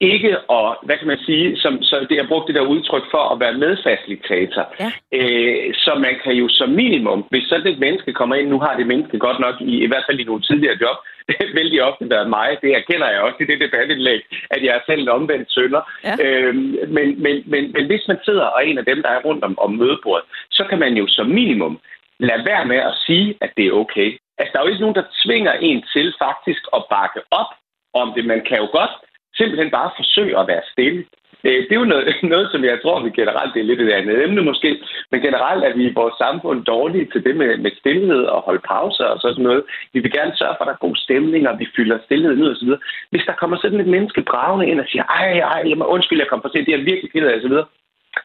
ikke 0.00 0.32
at, 0.58 0.68
hvad 0.86 0.96
kan 0.98 1.06
man 1.12 1.20
sige, 1.28 1.46
som, 1.62 1.82
så 1.82 2.06
det 2.10 2.16
har 2.20 2.26
brugt 2.30 2.46
det 2.48 2.54
der 2.54 2.72
udtryk 2.74 3.06
for 3.10 3.22
at 3.32 3.40
være 3.40 3.60
medfacilitator. 3.64 4.64
Ja. 4.82 4.90
Øh, 5.18 5.74
så 5.74 5.92
man 6.06 6.14
kan 6.24 6.34
jo 6.42 6.46
som 6.48 6.70
minimum, 6.82 7.20
hvis 7.30 7.44
sådan 7.48 7.72
et 7.72 7.78
menneske 7.78 8.12
kommer 8.12 8.34
ind, 8.36 8.48
nu 8.48 8.58
har 8.64 8.76
det 8.76 8.86
menneske 8.86 9.18
godt 9.18 9.40
nok 9.40 9.56
i, 9.60 9.72
i 9.84 9.86
hvert 9.86 10.04
fald 10.08 10.20
i 10.20 10.24
nogle 10.24 10.42
tidligere 10.42 10.78
job, 10.80 10.96
vældig 11.58 11.82
ofte 11.82 12.10
været 12.10 12.28
mig. 12.28 12.48
Det 12.62 12.70
erkender 12.80 13.08
jeg 13.10 13.20
også 13.20 13.38
i 13.40 13.46
det 13.50 13.60
debatindlæg, 13.60 14.20
at 14.50 14.60
jeg 14.64 14.72
er 14.74 14.82
selv 14.86 15.00
en 15.02 15.08
omvendt 15.08 15.52
sønder. 15.52 15.82
Ja. 16.04 16.14
Øhm, 16.24 16.76
men, 16.96 17.06
men, 17.24 17.34
men, 17.46 17.62
men 17.72 17.86
hvis 17.86 18.04
man 18.08 18.18
sidder 18.24 18.44
og 18.44 18.62
er 18.62 18.66
en 18.66 18.78
af 18.78 18.84
dem, 18.84 19.02
der 19.02 19.08
er 19.08 19.24
rundt 19.28 19.44
om, 19.44 19.58
om 19.58 19.70
mødebordet, 19.72 20.24
så 20.50 20.64
kan 20.70 20.78
man 20.78 20.94
jo 21.00 21.06
som 21.06 21.26
minimum 21.26 21.78
lade 22.18 22.44
være 22.46 22.64
med 22.64 22.76
at 22.76 22.94
sige, 23.06 23.34
at 23.40 23.50
det 23.56 23.66
er 23.66 23.72
okay. 23.72 24.18
Altså, 24.38 24.50
der 24.52 24.58
er 24.58 24.64
jo 24.64 24.70
ikke 24.72 24.84
nogen, 24.86 25.00
der 25.00 25.12
tvinger 25.24 25.52
en 25.52 25.84
til 25.92 26.14
faktisk 26.18 26.62
at 26.76 26.84
bakke 26.90 27.20
op 27.30 27.50
om 27.94 28.12
det. 28.16 28.24
Man 28.32 28.42
kan 28.48 28.58
jo 28.58 28.68
godt 28.78 28.94
simpelthen 29.38 29.70
bare 29.70 29.90
forsøge 29.96 30.38
at 30.40 30.48
være 30.48 30.62
stille. 30.72 31.04
Øh, 31.46 31.60
det 31.66 31.72
er 31.72 31.82
jo 31.82 31.92
noget, 31.92 32.04
noget, 32.34 32.48
som 32.52 32.64
jeg 32.64 32.78
tror, 32.82 33.04
vi 33.04 33.10
generelt, 33.20 33.54
det 33.54 33.60
er 33.60 33.70
lidt 33.70 33.80
et 33.80 33.92
andet 33.98 34.22
emne 34.24 34.42
måske, 34.42 34.70
men 35.10 35.20
generelt 35.20 35.64
er 35.64 35.74
vi 35.76 35.84
i 35.86 35.96
vores 36.00 36.14
samfund 36.24 36.64
dårlige 36.64 37.08
til 37.12 37.24
det 37.24 37.36
med, 37.36 37.56
med 37.56 37.70
stillhed 37.80 38.22
og 38.34 38.40
holde 38.42 38.62
pauser 38.70 39.04
og 39.04 39.20
sådan 39.20 39.44
noget. 39.44 39.62
Vi 39.92 39.98
vil 40.00 40.12
gerne 40.12 40.36
sørge 40.36 40.54
for, 40.56 40.64
at 40.64 40.68
der 40.68 40.74
er 40.74 40.86
god 40.86 40.96
stemning, 40.96 41.48
og 41.48 41.58
vi 41.58 41.66
fylder 41.76 41.98
stillheden 42.04 42.42
ud 42.42 42.50
osv. 42.54 42.70
Hvis 43.10 43.26
der 43.26 43.40
kommer 43.40 43.56
sådan 43.56 43.80
et 43.80 43.86
menneske 43.94 44.22
bravende 44.22 44.66
ind 44.70 44.80
og 44.80 44.86
siger, 44.88 45.04
ej, 45.04 45.38
ej, 45.38 45.62
jeg 45.70 45.78
må 45.78 45.84
undskyld, 45.84 46.18
jeg 46.18 46.28
kom 46.28 46.42
for 46.42 46.48
sent, 46.48 46.66
det 46.66 46.74
er 46.74 46.90
virkelig 46.90 47.12
ked 47.12 47.26
af 47.26 47.36
osv. 47.38 47.56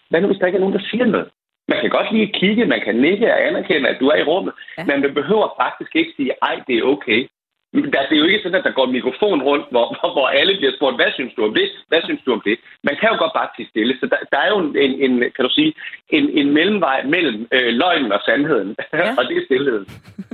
Hvad 0.10 0.22
nu, 0.22 0.28
hvis 0.28 0.40
der 0.40 0.46
ikke 0.48 0.58
er 0.58 0.66
nogen, 0.66 0.78
der 0.78 0.90
siger 0.92 1.06
noget? 1.06 1.30
Man 1.72 1.82
kan 1.82 1.90
godt 1.90 2.12
lige 2.12 2.34
kigge, 2.40 2.66
man 2.66 2.82
kan 2.82 2.96
nikke 2.96 3.34
og 3.34 3.48
anerkende, 3.48 3.90
at 3.90 4.00
du 4.00 4.08
er 4.08 4.18
i 4.20 4.24
rummet, 4.24 4.54
ja. 4.78 4.84
men 4.88 5.02
man 5.02 5.14
behøver 5.14 5.48
faktisk 5.62 5.96
ikke 5.96 6.12
sige, 6.18 6.32
ej, 6.42 6.56
det 6.68 6.76
er 6.78 6.84
okay. 6.84 7.28
Der, 7.74 8.02
det 8.10 8.16
er 8.16 8.24
jo 8.24 8.26
ikke 8.26 8.44
sådan, 8.44 8.60
at 8.60 8.68
der 8.68 8.78
går 8.78 8.86
en 8.86 8.98
mikrofon 8.98 9.42
rundt, 9.50 9.66
hvor, 9.72 9.86
hvor 10.16 10.28
alle 10.28 10.54
bliver 10.58 10.74
spurgt, 10.78 10.96
hvad 10.96 11.12
synes 11.14 11.34
du 11.34 11.42
om 11.48 11.54
det? 11.54 11.68
Hvad 11.88 12.02
synes 12.04 12.22
du 12.26 12.34
om 12.34 12.42
det? 12.46 12.56
Man 12.84 12.96
kan 13.00 13.10
jo 13.12 13.18
godt 13.24 13.34
bare 13.40 13.50
sige 13.56 13.70
stille. 13.70 13.94
Så 14.00 14.06
der, 14.14 14.20
der 14.32 14.40
er 14.46 14.50
jo 14.54 14.60
en, 14.86 14.94
en, 15.06 15.14
kan 15.36 15.46
du 15.48 15.52
sige, 15.58 15.74
en, 16.10 16.30
en 16.40 16.54
mellemvej 16.54 17.04
mellem 17.04 17.48
øh, 17.56 17.74
løgnen 17.82 18.12
og 18.12 18.22
sandheden. 18.26 18.76
Ja. 18.94 19.10
og 19.18 19.24
det 19.30 19.38
er 19.38 19.46
stillheden. 19.46 19.86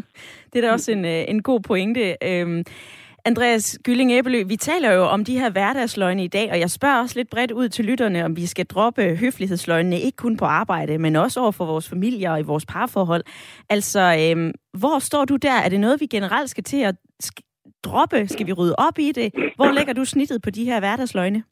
det 0.51 0.57
er 0.57 0.67
da 0.67 0.71
også 0.71 0.91
en, 0.91 1.05
øh, 1.05 1.23
en 1.27 1.43
god 1.43 1.59
pointe. 1.59 2.15
Øhm, 2.29 2.63
Andreas 3.27 3.79
Gylling 3.83 4.11
Æbelø, 4.11 4.43
vi 4.43 4.55
taler 4.55 4.91
jo 4.91 5.03
om 5.03 5.25
de 5.25 5.39
her 5.39 5.49
hverdagsløgne 5.49 6.23
i 6.23 6.27
dag, 6.27 6.51
og 6.51 6.59
jeg 6.59 6.71
spørger 6.71 7.01
også 7.01 7.19
lidt 7.19 7.29
bredt 7.29 7.51
ud 7.51 7.69
til 7.69 7.85
lytterne, 7.85 8.25
om 8.25 8.35
vi 8.35 8.45
skal 8.45 8.65
droppe 8.65 9.15
høflighedsløgnene, 9.15 9.99
ikke 9.99 10.15
kun 10.15 10.37
på 10.37 10.45
arbejde, 10.45 10.97
men 10.97 11.15
også 11.15 11.39
over 11.39 11.51
for 11.51 11.65
vores 11.65 11.89
familier 11.89 12.31
og 12.31 12.39
i 12.39 12.43
vores 12.43 12.65
parforhold. 12.65 13.23
Altså, 13.69 14.17
øhm, 14.19 14.51
hvor 14.77 14.99
står 14.99 15.25
du 15.25 15.35
der? 15.35 15.53
Er 15.53 15.69
det 15.69 15.79
noget, 15.79 16.01
vi 16.01 16.05
generelt 16.05 16.49
skal 16.49 16.63
til 16.63 16.81
at 16.81 16.95
droppe? 17.83 18.27
Skal 18.27 18.47
vi 18.47 18.53
rydde 18.53 18.75
op 18.77 18.99
i 18.99 19.11
det? 19.11 19.33
Hvor 19.55 19.71
lægger 19.71 19.93
du 19.93 20.05
snittet 20.05 20.41
på 20.41 20.49
de 20.49 20.65
her 20.65 20.79
hverdagsløgne? 20.79 21.43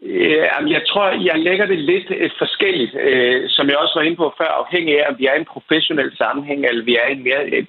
Ja, 0.00 0.56
jeg 0.66 0.82
tror, 0.86 1.24
jeg 1.24 1.38
lægger 1.38 1.66
det 1.66 1.78
lidt 1.78 2.10
øh, 2.10 2.30
forskelligt, 2.38 2.94
øh, 3.00 3.48
som 3.48 3.68
jeg 3.68 3.76
også 3.76 3.94
var 3.98 4.02
inde 4.02 4.16
på 4.16 4.34
før, 4.38 4.50
afhængig 4.62 5.00
af, 5.00 5.10
om 5.10 5.18
vi 5.18 5.26
er 5.26 5.34
i 5.34 5.38
en 5.38 5.52
professionel 5.54 6.16
sammenhæng, 6.16 6.66
eller 6.66 6.84
vi 6.84 6.94
er 6.96 7.06
i 7.08 7.12
en 7.12 7.24
mere 7.24 7.44
øh, 7.44 7.64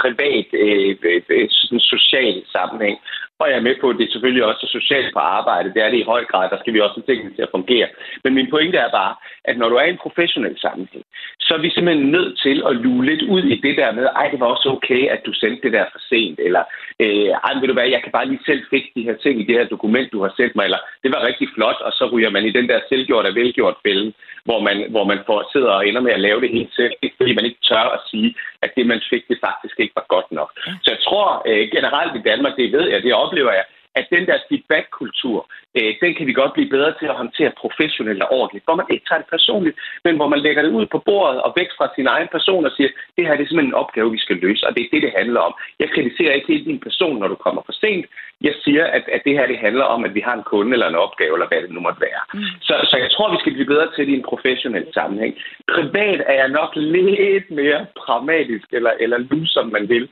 privat, 0.00 0.46
øh, 0.52 0.96
øh, 1.02 1.22
øh 1.28 1.46
sådan 1.50 1.80
social 1.80 2.42
sammenhæng. 2.52 2.98
Og 3.40 3.46
jeg 3.48 3.56
er 3.58 3.68
med 3.68 3.76
på, 3.80 3.86
at 3.90 3.96
det 3.98 4.06
er 4.06 4.12
selvfølgelig 4.12 4.44
også 4.44 4.66
socialt 4.78 5.12
på 5.12 5.18
arbejde. 5.18 5.74
Det 5.74 5.82
er 5.82 5.90
det 5.90 5.98
i 6.00 6.10
høj 6.12 6.24
grad. 6.30 6.50
Der 6.50 6.58
skal 6.60 6.74
vi 6.74 6.80
også 6.80 6.96
have 6.98 7.08
tingene 7.10 7.34
til 7.34 7.42
at 7.42 7.54
fungere. 7.56 7.88
Men 8.24 8.34
min 8.34 8.50
pointe 8.50 8.78
er 8.78 8.90
bare, 9.00 9.14
at 9.44 9.58
når 9.58 9.68
du 9.68 9.76
er 9.76 9.86
i 9.86 9.90
en 9.90 10.04
professionel 10.06 10.60
sammenhæng, 10.60 11.04
så 11.40 11.50
er 11.54 11.60
vi 11.64 11.70
simpelthen 11.70 12.10
nødt 12.16 12.38
til 12.44 12.62
at 12.68 12.76
lue 12.76 13.04
lidt 13.04 13.22
ud 13.22 13.42
i 13.42 13.56
det 13.66 13.74
der 13.76 13.92
med, 13.92 14.04
ej, 14.04 14.28
det 14.32 14.40
var 14.40 14.46
også 14.46 14.68
okay, 14.76 15.02
at 15.14 15.20
du 15.26 15.32
sendte 15.32 15.62
det 15.62 15.72
der 15.72 15.84
for 15.92 16.00
sent, 16.10 16.38
eller 16.46 16.62
øh, 17.02 17.30
ej, 17.46 17.52
vil 17.60 17.68
du 17.68 17.74
være, 17.74 17.94
jeg 17.96 18.02
kan 18.02 18.12
bare 18.12 18.28
lige 18.28 18.46
selv 18.46 18.62
fikse 18.70 18.90
de 18.96 19.06
her 19.08 19.16
ting 19.24 19.40
i 19.40 19.46
det 19.48 19.56
her 19.58 19.66
dokument, 19.74 20.12
du 20.12 20.22
har 20.22 20.32
sendt 20.36 20.54
mig, 20.56 20.64
eller 20.64 20.80
det 21.02 21.10
var 21.14 21.26
rigtig 21.28 21.48
flot, 21.54 21.80
og 21.86 21.92
så 21.92 22.04
ryger 22.12 22.30
man 22.30 22.44
i 22.44 22.56
den 22.58 22.68
der 22.68 22.80
selvgjort 22.88 23.26
og 23.26 23.34
velgjort 23.34 23.76
fælde, 23.86 24.12
hvor 24.50 24.60
man, 24.68 24.76
hvor 24.94 25.04
man 25.12 25.20
får, 25.28 25.38
sidder 25.52 25.72
og 25.78 25.82
ender 25.88 26.02
med 26.06 26.12
at 26.16 26.24
lave 26.26 26.40
det 26.40 26.50
helt 26.56 26.72
selv, 26.78 26.94
fordi 27.18 27.32
man 27.34 27.48
ikke 27.48 27.66
tør 27.68 27.86
at 27.96 28.00
sige, 28.10 28.28
at 28.64 28.70
det, 28.76 28.84
man 28.92 29.00
fik, 29.10 29.22
det 29.30 29.38
faktisk 29.48 29.76
ikke 29.82 29.94
var 30.00 30.06
godt 30.14 30.28
nok. 30.38 30.50
Så 30.82 30.88
jeg 30.94 31.00
tror 31.06 31.26
øh, 31.50 31.64
generelt 31.76 32.14
i 32.16 32.26
Danmark, 32.30 32.54
det 32.56 32.72
ved 32.76 32.86
jeg, 32.92 33.02
det 33.02 33.20
oplever 33.24 33.52
jeg, 33.58 33.64
at 33.94 34.06
den 34.14 34.26
der 34.26 34.38
feedback-kultur, 34.48 35.38
øh, 35.76 35.94
den 36.02 36.14
kan 36.14 36.26
vi 36.26 36.32
godt 36.32 36.52
blive 36.52 36.70
bedre 36.76 36.92
til 36.98 37.06
at 37.06 37.20
håndtere 37.22 37.52
professionelt 37.62 38.22
og 38.22 38.32
ordentligt, 38.32 38.64
hvor 38.64 38.76
man 38.80 38.86
ikke 38.90 39.06
tager 39.08 39.22
det 39.22 39.34
personligt, 39.36 39.76
men 40.04 40.16
hvor 40.16 40.28
man 40.28 40.40
lægger 40.46 40.62
det 40.62 40.72
ud 40.78 40.86
på 40.86 40.98
bordet 40.98 41.42
og 41.42 41.52
væk 41.56 41.70
fra 41.78 41.86
sin 41.96 42.06
egen 42.06 42.28
person 42.36 42.66
og 42.66 42.72
siger, 42.76 42.90
det 43.16 43.26
her 43.26 43.36
det 43.36 43.42
er 43.44 43.48
simpelthen 43.48 43.74
en 43.74 43.82
opgave, 43.82 44.10
vi 44.10 44.18
skal 44.18 44.36
løse, 44.36 44.66
og 44.66 44.74
det 44.74 44.82
er 44.82 44.92
det, 44.92 45.02
det 45.02 45.12
handler 45.20 45.40
om. 45.40 45.54
Jeg 45.78 45.90
kritiserer 45.90 46.32
ikke 46.32 46.52
helt 46.52 46.66
din 46.66 46.80
person, 46.80 47.18
når 47.18 47.28
du 47.28 47.34
kommer 47.34 47.62
for 47.66 47.72
sent. 47.72 48.06
Jeg 48.40 48.54
siger, 48.64 48.84
at, 48.84 49.04
at 49.16 49.22
det 49.24 49.34
her 49.38 49.46
det 49.46 49.58
handler 49.58 49.84
om, 49.84 50.04
at 50.04 50.14
vi 50.14 50.20
har 50.20 50.34
en 50.34 50.48
kunde 50.52 50.72
eller 50.72 50.88
en 50.88 51.02
opgave, 51.06 51.32
eller 51.34 51.48
hvad 51.48 51.62
det 51.62 51.70
nu 51.70 51.80
måtte 51.80 52.00
være. 52.00 52.22
Mm. 52.34 52.40
Så, 52.60 52.74
så 52.90 52.96
jeg 53.04 53.10
tror, 53.10 53.32
vi 53.32 53.40
skal 53.40 53.52
blive 53.52 53.72
bedre 53.72 53.88
til 53.94 54.06
det 54.06 54.12
i 54.12 54.16
en 54.16 54.30
professionel 54.32 54.86
sammenhæng. 54.94 55.34
Privat 55.74 56.20
er 56.26 56.36
jeg 56.42 56.48
nok 56.48 56.70
lidt 56.76 57.50
mere 57.50 57.86
pragmatisk, 57.96 58.66
eller, 58.72 58.92
eller 59.00 59.18
lu, 59.18 59.38
som 59.46 59.66
man 59.66 59.88
vil. 59.88 60.08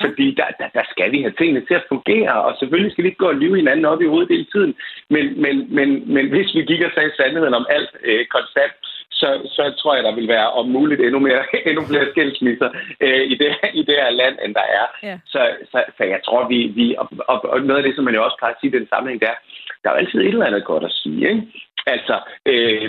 Fordi 0.00 0.26
der, 0.34 0.48
der, 0.60 0.68
der 0.78 0.84
skal 0.92 1.12
vi 1.12 1.20
have 1.22 1.38
tingene 1.38 1.66
til 1.66 1.74
at 1.74 1.88
fungere, 1.88 2.34
og 2.46 2.56
selvfølgelig 2.58 2.92
skal 2.92 3.04
vi 3.04 3.08
ikke 3.08 3.24
gå 3.24 3.28
og 3.28 3.40
lyve 3.42 3.56
hinanden 3.56 3.84
op 3.84 4.02
i 4.02 4.10
hovedet 4.12 4.34
hele 4.34 4.48
tiden. 4.54 4.74
Men, 5.14 5.24
men, 5.42 5.74
men, 5.76 5.88
men 6.14 6.28
hvis 6.28 6.54
vi 6.54 6.62
gik 6.70 6.82
og 6.82 6.90
sagde 6.94 7.16
sandheden 7.16 7.54
om 7.54 7.66
alt 7.70 7.90
øh, 8.04 8.26
konstant, 8.26 8.72
så, 9.20 9.28
så 9.56 9.62
tror 9.80 9.94
jeg, 9.94 10.04
der 10.04 10.14
vil 10.14 10.28
være 10.28 10.48
om 10.60 10.66
muligt 10.68 11.00
endnu, 11.00 11.18
mere, 11.18 11.42
endnu 11.68 11.82
flere 11.90 12.10
skilsmisser 12.12 12.70
øh, 13.04 13.22
i, 13.32 13.34
det, 13.42 13.50
i 13.80 13.82
det 13.88 13.96
her 14.02 14.10
land, 14.10 14.36
end 14.44 14.54
der 14.54 14.66
er. 14.80 14.86
Ja. 15.08 15.16
Så, 15.26 15.40
så, 15.70 15.78
så 15.96 16.04
jeg 16.04 16.20
tror, 16.26 16.48
vi... 16.48 16.58
vi 16.78 16.94
og, 16.98 17.08
og, 17.28 17.44
og 17.52 17.60
noget 17.60 17.80
af 17.80 17.86
det, 17.86 17.94
som 17.96 18.04
man 18.04 18.14
jo 18.14 18.24
også 18.24 18.36
plejer 18.38 18.54
at 18.54 18.60
sige 18.60 18.72
i 18.72 18.78
den 18.78 18.88
sammenhæng, 18.88 19.20
der, 19.20 19.34
der 19.82 19.86
er 19.88 19.94
jo 19.94 19.98
altid 19.98 20.20
et 20.20 20.28
eller 20.28 20.46
andet 20.46 20.64
godt 20.64 20.84
at 20.84 20.92
sige. 21.00 21.28
Ikke? 21.30 21.42
Altså, 21.86 22.16
øh, 22.46 22.82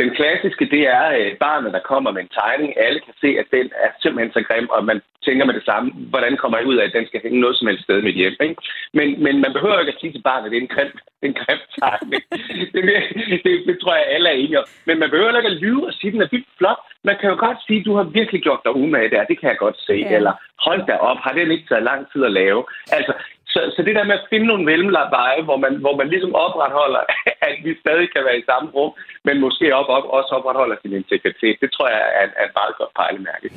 den 0.00 0.10
klassiske, 0.18 0.64
det 0.74 0.82
er 0.98 1.06
øh, 1.18 1.36
barnet, 1.36 1.72
der 1.72 1.88
kommer 1.90 2.10
med 2.12 2.22
en 2.22 2.34
tegning. 2.40 2.70
Alle 2.86 3.00
kan 3.00 3.14
se, 3.20 3.30
at 3.42 3.46
den 3.56 3.66
er 3.84 3.90
simpelthen 4.02 4.32
så 4.32 4.42
grim, 4.48 4.68
og 4.70 4.84
man 4.84 5.00
tænker 5.24 5.44
med 5.46 5.54
det 5.54 5.64
samme. 5.64 5.92
Hvordan 6.12 6.36
kommer 6.36 6.58
jeg 6.58 6.66
ud 6.66 6.76
af, 6.76 6.84
at 6.86 6.96
den 6.98 7.06
skal 7.06 7.20
hænge 7.24 7.40
noget 7.40 7.56
som 7.56 7.66
helst 7.68 7.84
sted 7.84 8.02
med 8.02 8.12
hjem? 8.12 8.36
Ikke? 8.40 8.56
Men, 8.98 9.08
men 9.24 9.34
man 9.44 9.52
behøver 9.52 9.78
ikke 9.80 9.94
at 9.94 10.00
sige 10.00 10.12
til 10.12 10.22
barnet, 10.28 10.46
at 10.46 10.50
det 10.52 10.58
er 10.58 10.66
en 10.66 10.74
grim, 10.76 10.92
en 11.28 11.34
grim 11.40 11.62
tegning. 11.78 12.22
det, 12.74 12.82
det, 12.88 13.40
det, 13.44 13.54
det, 13.68 13.76
tror 13.80 13.94
jeg, 13.94 14.06
alle 14.14 14.28
er 14.28 14.36
enige 14.42 14.60
om. 14.62 14.66
Men 14.88 14.98
man 14.98 15.10
behøver 15.10 15.36
ikke 15.36 15.54
at 15.54 15.60
lyve 15.64 15.86
og 15.86 15.92
sige, 15.92 16.08
at 16.08 16.14
den 16.14 16.22
er 16.22 16.32
vildt 16.34 16.48
flot. 16.58 16.80
Man 17.04 17.16
kan 17.20 17.30
jo 17.30 17.36
godt 17.46 17.58
sige, 17.66 17.80
at 17.80 17.86
du 17.86 17.94
har 17.98 18.06
virkelig 18.18 18.40
gjort 18.42 18.60
dig 18.64 18.72
umage 18.82 19.10
der. 19.10 19.30
Det 19.30 19.40
kan 19.40 19.50
jeg 19.50 19.58
godt 19.58 19.78
se. 19.88 19.96
Ja. 19.96 20.16
Eller 20.16 20.32
hold 20.66 20.82
da 20.86 20.94
op, 21.10 21.18
har 21.24 21.32
den 21.32 21.50
ikke 21.50 21.68
taget 21.68 21.88
lang 21.90 22.12
tid 22.12 22.24
at 22.24 22.32
lave? 22.32 22.60
Altså, 22.96 23.12
så, 23.52 23.60
så 23.74 23.80
det 23.86 23.94
der 23.96 24.04
med 24.04 24.18
at 24.18 24.28
finde 24.30 24.46
nogle 24.46 24.64
mellemveje, 24.64 25.42
hvor 25.48 25.56
man, 25.64 25.72
hvor 25.84 25.96
man 26.00 26.08
ligesom 26.08 26.34
opretholder, 26.34 27.02
at 27.48 27.56
vi 27.64 27.72
stadig 27.82 28.06
kan 28.14 28.22
være 28.24 28.38
i 28.38 28.48
samme 28.50 28.68
rum, 28.70 28.92
men 29.24 29.40
måske 29.40 29.74
op, 29.74 29.88
op, 29.96 30.04
også 30.18 30.30
opretholder 30.38 30.76
sin 30.82 30.92
integritet, 30.92 31.56
det 31.62 31.70
tror 31.72 31.88
jeg 31.88 32.02
er, 32.20 32.26
er 32.40 32.44
et 32.48 32.54
meget 32.60 32.74
godt 32.78 32.92
pejlemærke. 33.00 33.48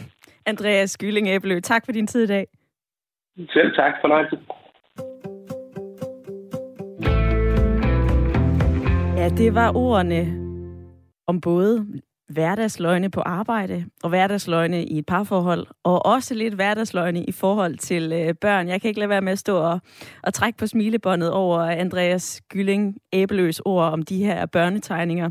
Andreas 0.45 0.97
Gylling 0.97 1.27
Æblø, 1.27 1.59
tak 1.59 1.85
for 1.85 1.91
din 1.91 2.07
tid 2.07 2.23
i 2.23 2.27
dag. 2.27 2.45
Selv 3.53 3.75
tak. 3.75 3.93
Fornøjelse. 4.01 4.37
Ja, 9.17 9.29
det 9.29 9.55
var 9.55 9.71
ordene 9.75 10.21
om 11.27 11.41
både 11.41 12.01
hverdagsløgne 12.31 13.09
på 13.09 13.21
arbejde 13.21 13.85
og 14.03 14.09
hverdagsløgne 14.09 14.85
i 14.85 14.97
et 14.97 15.05
parforhold, 15.05 15.67
og 15.83 16.05
også 16.05 16.33
lidt 16.33 16.53
hverdagsløgne 16.53 17.23
i 17.23 17.31
forhold 17.31 17.77
til 17.77 18.11
øh, 18.13 18.33
børn. 18.41 18.67
Jeg 18.67 18.81
kan 18.81 18.87
ikke 18.87 18.99
lade 18.99 19.09
være 19.09 19.21
med 19.21 19.31
at 19.31 19.39
stå 19.39 19.57
og, 19.57 19.79
og 20.23 20.33
trække 20.33 20.57
på 20.57 20.67
smilebåndet 20.67 21.31
over 21.31 21.59
Andreas 21.59 22.41
Gylling 22.49 22.97
Æbeløs 23.13 23.59
ord 23.65 23.85
om 23.85 24.03
de 24.03 24.23
her 24.23 24.45
børnetegninger. 24.45 25.29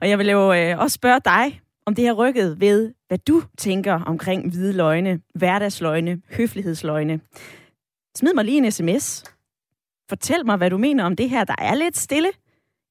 Og 0.00 0.08
jeg 0.08 0.18
vil 0.18 0.28
jo 0.28 0.52
øh, 0.52 0.78
også 0.78 0.94
spørge 0.94 1.20
dig, 1.24 1.60
om 1.86 1.94
det 1.94 2.06
har 2.06 2.12
rykket 2.12 2.60
ved, 2.60 2.92
hvad 3.08 3.18
du 3.18 3.42
tænker 3.58 3.92
omkring 3.92 4.50
hvide 4.50 4.72
løgne, 4.72 5.20
hverdagsløgne, 5.34 6.20
høflighedsløgne. 6.30 7.20
Smid 8.16 8.34
mig 8.34 8.44
lige 8.44 8.58
en 8.58 8.72
sms. 8.72 9.24
Fortæl 10.08 10.46
mig, 10.46 10.56
hvad 10.56 10.70
du 10.70 10.78
mener 10.78 11.04
om 11.04 11.16
det 11.16 11.30
her, 11.30 11.44
der 11.44 11.54
er 11.58 11.74
lidt 11.74 11.96
stille. 11.96 12.28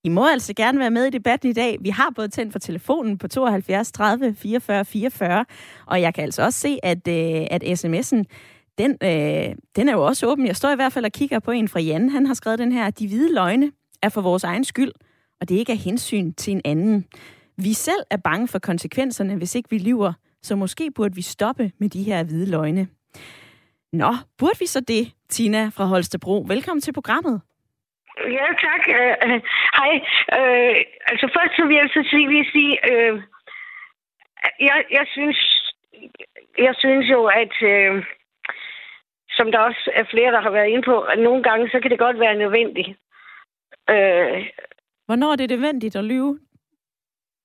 I 0.08 0.10
må 0.10 0.28
altså 0.28 0.54
gerne 0.54 0.80
være 0.80 0.92
med 0.92 1.06
i 1.06 1.10
debatten 1.10 1.50
i 1.50 1.54
dag. 1.54 1.78
Vi 1.82 1.90
har 1.90 2.10
både 2.16 2.28
tændt 2.28 2.52
for 2.52 2.60
telefonen 2.60 3.18
på 3.18 3.28
72 3.28 3.92
30 3.92 4.36
44 4.36 4.86
44, 4.86 5.46
og 5.86 6.02
jeg 6.02 6.14
kan 6.14 6.24
altså 6.24 6.44
også 6.44 6.60
se, 6.60 6.80
at, 6.84 7.08
øh, 7.08 7.48
at 7.52 7.64
sms'en, 7.64 8.24
den, 8.78 8.98
øh, 9.04 9.56
den 9.76 9.90
er 9.90 9.94
jo 9.94 10.06
også 10.06 10.28
åben. 10.28 10.48
Jeg 10.48 10.56
står 10.56 10.72
i 10.72 10.76
hvert 10.76 10.94
fald 10.94 11.06
og 11.06 11.12
kigger 11.12 11.40
på 11.40 11.52
en 11.52 11.68
fra 11.68 11.80
Jan. 11.80 12.10
Han 12.10 12.26
har 12.26 12.34
skrevet 12.34 12.60
den 12.60 12.72
her, 12.72 12.90
de 12.90 13.08
hvide 13.08 13.34
løgne 13.34 13.72
er 14.02 14.10
for 14.10 14.22
vores 14.22 14.44
egen 14.44 14.64
skyld, 14.64 14.92
og 15.42 15.50
det 15.50 15.56
ikke 15.56 15.72
er 15.72 15.78
hensyn 15.78 16.34
til 16.34 16.54
en 16.54 16.62
anden. 16.66 17.06
Vi 17.58 17.74
selv 17.74 18.04
er 18.10 18.18
bange 18.18 18.48
for 18.48 18.60
konsekvenserne, 18.60 19.36
hvis 19.36 19.56
ikke 19.56 19.70
vi 19.70 19.78
lyver, 19.78 20.14
så 20.44 20.56
måske 20.56 20.92
burde 20.92 21.16
vi 21.16 21.22
stoppe 21.22 21.72
med 21.80 21.90
de 21.90 22.04
her 22.04 22.24
hvide 22.24 22.46
løgne. 22.46 22.88
Nå, 23.94 24.16
burde 24.38 24.60
vi 24.60 24.66
så 24.66 24.80
det, 24.80 25.12
Tina 25.30 25.70
fra 25.70 25.86
Holstebro? 25.86 26.46
Velkommen 26.48 26.82
til 26.82 26.94
programmet. 26.94 27.42
Ja, 28.38 28.48
tak. 28.66 28.84
Uh, 29.00 29.16
uh, 29.26 29.40
hej. 29.80 29.94
Uh, 30.38 30.76
altså 31.12 31.26
først 31.36 31.54
så 31.56 31.64
vil 31.66 31.76
jeg 31.76 31.90
så 31.90 32.02
sige, 32.10 32.28
vil 32.28 32.38
jeg 32.38 32.50
sige 32.52 32.74
uh, 32.92 33.22
jeg, 34.60 34.84
jeg, 34.92 35.06
synes, 35.08 35.38
jeg 36.58 36.74
synes 36.78 37.10
jo, 37.10 37.26
at 37.26 37.56
uh, 37.74 38.04
som 39.30 39.52
der 39.52 39.60
også 39.60 39.92
er 39.94 40.04
flere, 40.04 40.32
der 40.32 40.42
har 40.42 40.50
været 40.50 40.70
inde 40.70 40.82
på, 40.82 41.02
at 41.02 41.20
nogle 41.20 41.44
gange, 41.44 41.70
så 41.70 41.80
kan 41.80 41.92
det 41.92 42.00
godt 42.00 42.20
være 42.20 42.36
nødvendigt. 42.36 42.90
Uh, 43.92 44.38
Hvornår 45.06 45.32
er 45.32 45.36
det 45.36 45.50
nødvendigt 45.50 45.96
at 45.96 46.04
lyve? 46.04 46.40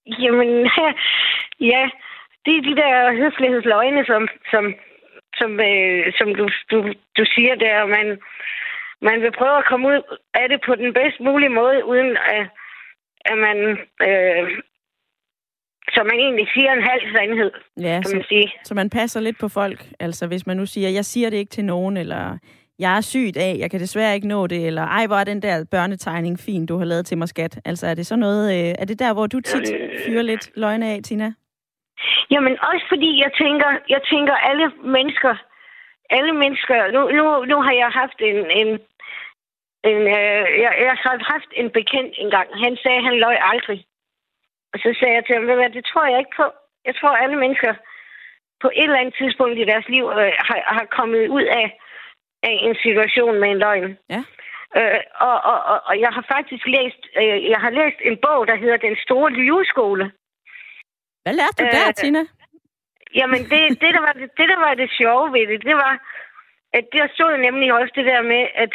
Jamen, 0.06 0.70
ja, 1.72 1.90
det 2.44 2.56
er 2.56 2.62
de 2.62 2.76
der 2.76 3.16
høflighedsløgne, 3.20 4.04
som, 4.04 4.28
som, 4.50 4.74
som, 5.38 5.60
øh, 5.60 6.12
som 6.18 6.34
du, 6.34 6.48
du, 6.70 6.78
du 7.18 7.24
siger 7.34 7.54
der. 7.54 7.86
Man, 7.86 8.18
man 9.08 9.20
vil 9.22 9.32
prøve 9.38 9.56
at 9.58 9.68
komme 9.70 9.88
ud 9.88 10.00
af 10.34 10.48
det 10.48 10.60
på 10.66 10.74
den 10.74 10.92
bedst 10.98 11.20
mulige 11.20 11.54
måde, 11.60 11.84
uden 11.84 12.10
at, 12.36 12.44
at 13.30 13.36
man... 13.46 13.56
Øh, 14.08 14.44
så 15.94 16.00
man 16.04 16.18
egentlig 16.24 16.48
siger 16.54 16.72
en 16.72 16.82
halv 16.82 17.02
sandhed, 17.16 17.50
Ja, 17.80 17.94
kan 18.02 18.04
så, 18.04 18.16
man 18.16 18.24
sige. 18.28 18.52
så 18.64 18.74
man 18.74 18.90
passer 18.90 19.20
lidt 19.20 19.38
på 19.40 19.48
folk. 19.48 19.80
Altså 20.00 20.26
hvis 20.26 20.46
man 20.46 20.56
nu 20.56 20.66
siger, 20.66 20.88
jeg 20.88 21.04
siger 21.04 21.30
det 21.30 21.36
ikke 21.36 21.50
til 21.50 21.64
nogen, 21.64 21.96
eller 21.96 22.38
jeg 22.78 22.96
er 22.96 23.00
syg 23.00 23.30
dag, 23.34 23.58
jeg 23.58 23.70
kan 23.70 23.80
desværre 23.80 24.14
ikke 24.14 24.28
nå 24.28 24.46
det, 24.46 24.66
eller 24.66 24.82
ej, 24.82 25.06
hvor 25.06 25.16
er 25.16 25.24
den 25.24 25.42
der 25.42 25.64
børnetegning 25.70 26.38
fin, 26.38 26.66
du 26.66 26.76
har 26.78 26.84
lavet 26.84 27.06
til 27.06 27.18
mig, 27.18 27.28
skat. 27.28 27.60
Altså 27.64 27.86
er 27.86 27.94
det 27.94 28.06
så 28.06 28.16
noget, 28.16 28.44
øh, 28.54 28.74
er 28.78 28.84
det 28.84 28.98
der, 28.98 29.12
hvor 29.14 29.26
du 29.26 29.40
tit 29.40 29.68
fyrer 30.06 30.22
lidt 30.22 30.50
løgne 30.56 30.86
af, 30.86 31.00
Tina? 31.04 31.32
Jamen 32.30 32.52
også 32.70 32.84
fordi 32.88 33.20
jeg 33.24 33.30
tænker, 33.42 33.68
jeg 33.88 34.00
tænker 34.12 34.34
alle 34.34 34.66
mennesker, 34.84 35.34
alle 36.10 36.32
mennesker, 36.32 36.76
nu, 36.94 37.00
nu, 37.18 37.44
nu 37.44 37.62
har 37.62 37.72
jeg 37.72 37.90
haft 38.00 38.18
en, 38.20 38.38
en, 38.60 38.78
en 39.90 40.00
øh, 40.18 40.44
jeg, 40.64 40.72
jeg 40.88 40.96
har 41.04 41.32
haft 41.32 41.50
en 41.60 41.70
bekendt 41.78 42.14
engang. 42.24 42.48
Han 42.64 42.76
sagde, 42.82 42.98
at 42.98 43.04
han 43.08 43.18
løj 43.26 43.36
aldrig. 43.52 43.80
Og 44.72 44.78
så 44.82 44.88
sagde 44.98 45.14
jeg 45.14 45.24
til 45.24 45.34
ham, 45.34 45.42
"Ved 45.46 45.54
du 45.54 45.60
hvad, 45.60 45.70
det 45.70 45.84
tror 45.84 46.06
jeg 46.06 46.18
ikke 46.18 46.36
på. 46.36 46.46
Jeg 46.88 46.94
tror, 46.96 47.10
alle 47.22 47.36
mennesker 47.36 47.72
på 48.62 48.68
et 48.76 48.84
eller 48.88 49.00
andet 49.00 49.14
tidspunkt 49.20 49.58
i 49.58 49.64
deres 49.72 49.88
liv 49.94 50.04
øh, 50.20 50.32
har, 50.48 50.60
har 50.76 50.86
kommet 50.98 51.28
ud 51.36 51.42
af, 51.60 51.66
af 52.48 52.54
en 52.66 52.76
situation 52.84 53.40
med 53.40 53.48
en 53.50 53.58
løgn. 53.58 53.98
Ja. 54.14 54.22
Øh, 54.78 55.00
og, 55.28 55.36
og, 55.50 55.58
og, 55.72 55.78
og 55.88 55.94
jeg 56.04 56.10
har 56.16 56.24
faktisk 56.34 56.64
læst, 56.76 57.02
øh, 57.20 57.50
jeg 57.52 57.60
har 57.64 57.70
læst 57.70 57.98
en 58.08 58.16
bog, 58.26 58.40
der 58.50 58.56
hedder 58.62 58.76
Den 58.76 58.96
Store 59.06 59.30
Lyveskole. 59.30 60.04
Hvad 61.24 61.34
lærte 61.40 61.58
du 61.62 61.66
der, 61.76 61.88
Øh, 61.88 61.94
Tina? 61.94 62.22
Jamen, 63.20 63.40
det, 63.50 63.60
det, 63.82 63.90
der 63.96 64.02
var 64.06 64.12
det, 64.12 64.28
det, 64.38 64.46
der 64.52 64.58
var 64.66 64.74
det 64.74 64.90
sjove 65.00 65.26
ved 65.32 65.44
det, 65.50 65.64
det 65.64 65.76
var, 65.84 65.94
at 66.78 66.84
der 66.92 67.06
stod 67.14 67.32
nemlig 67.46 67.68
også 67.74 67.92
det 67.98 68.06
der 68.06 68.22
med, 68.22 68.42
at, 68.54 68.72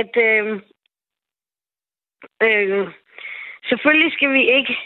at 0.00 0.12
øh, 0.28 0.60
øh, 2.42 2.88
selvfølgelig 3.68 4.12
skal 4.12 4.32
vi 4.32 4.42
ikke 4.58 4.76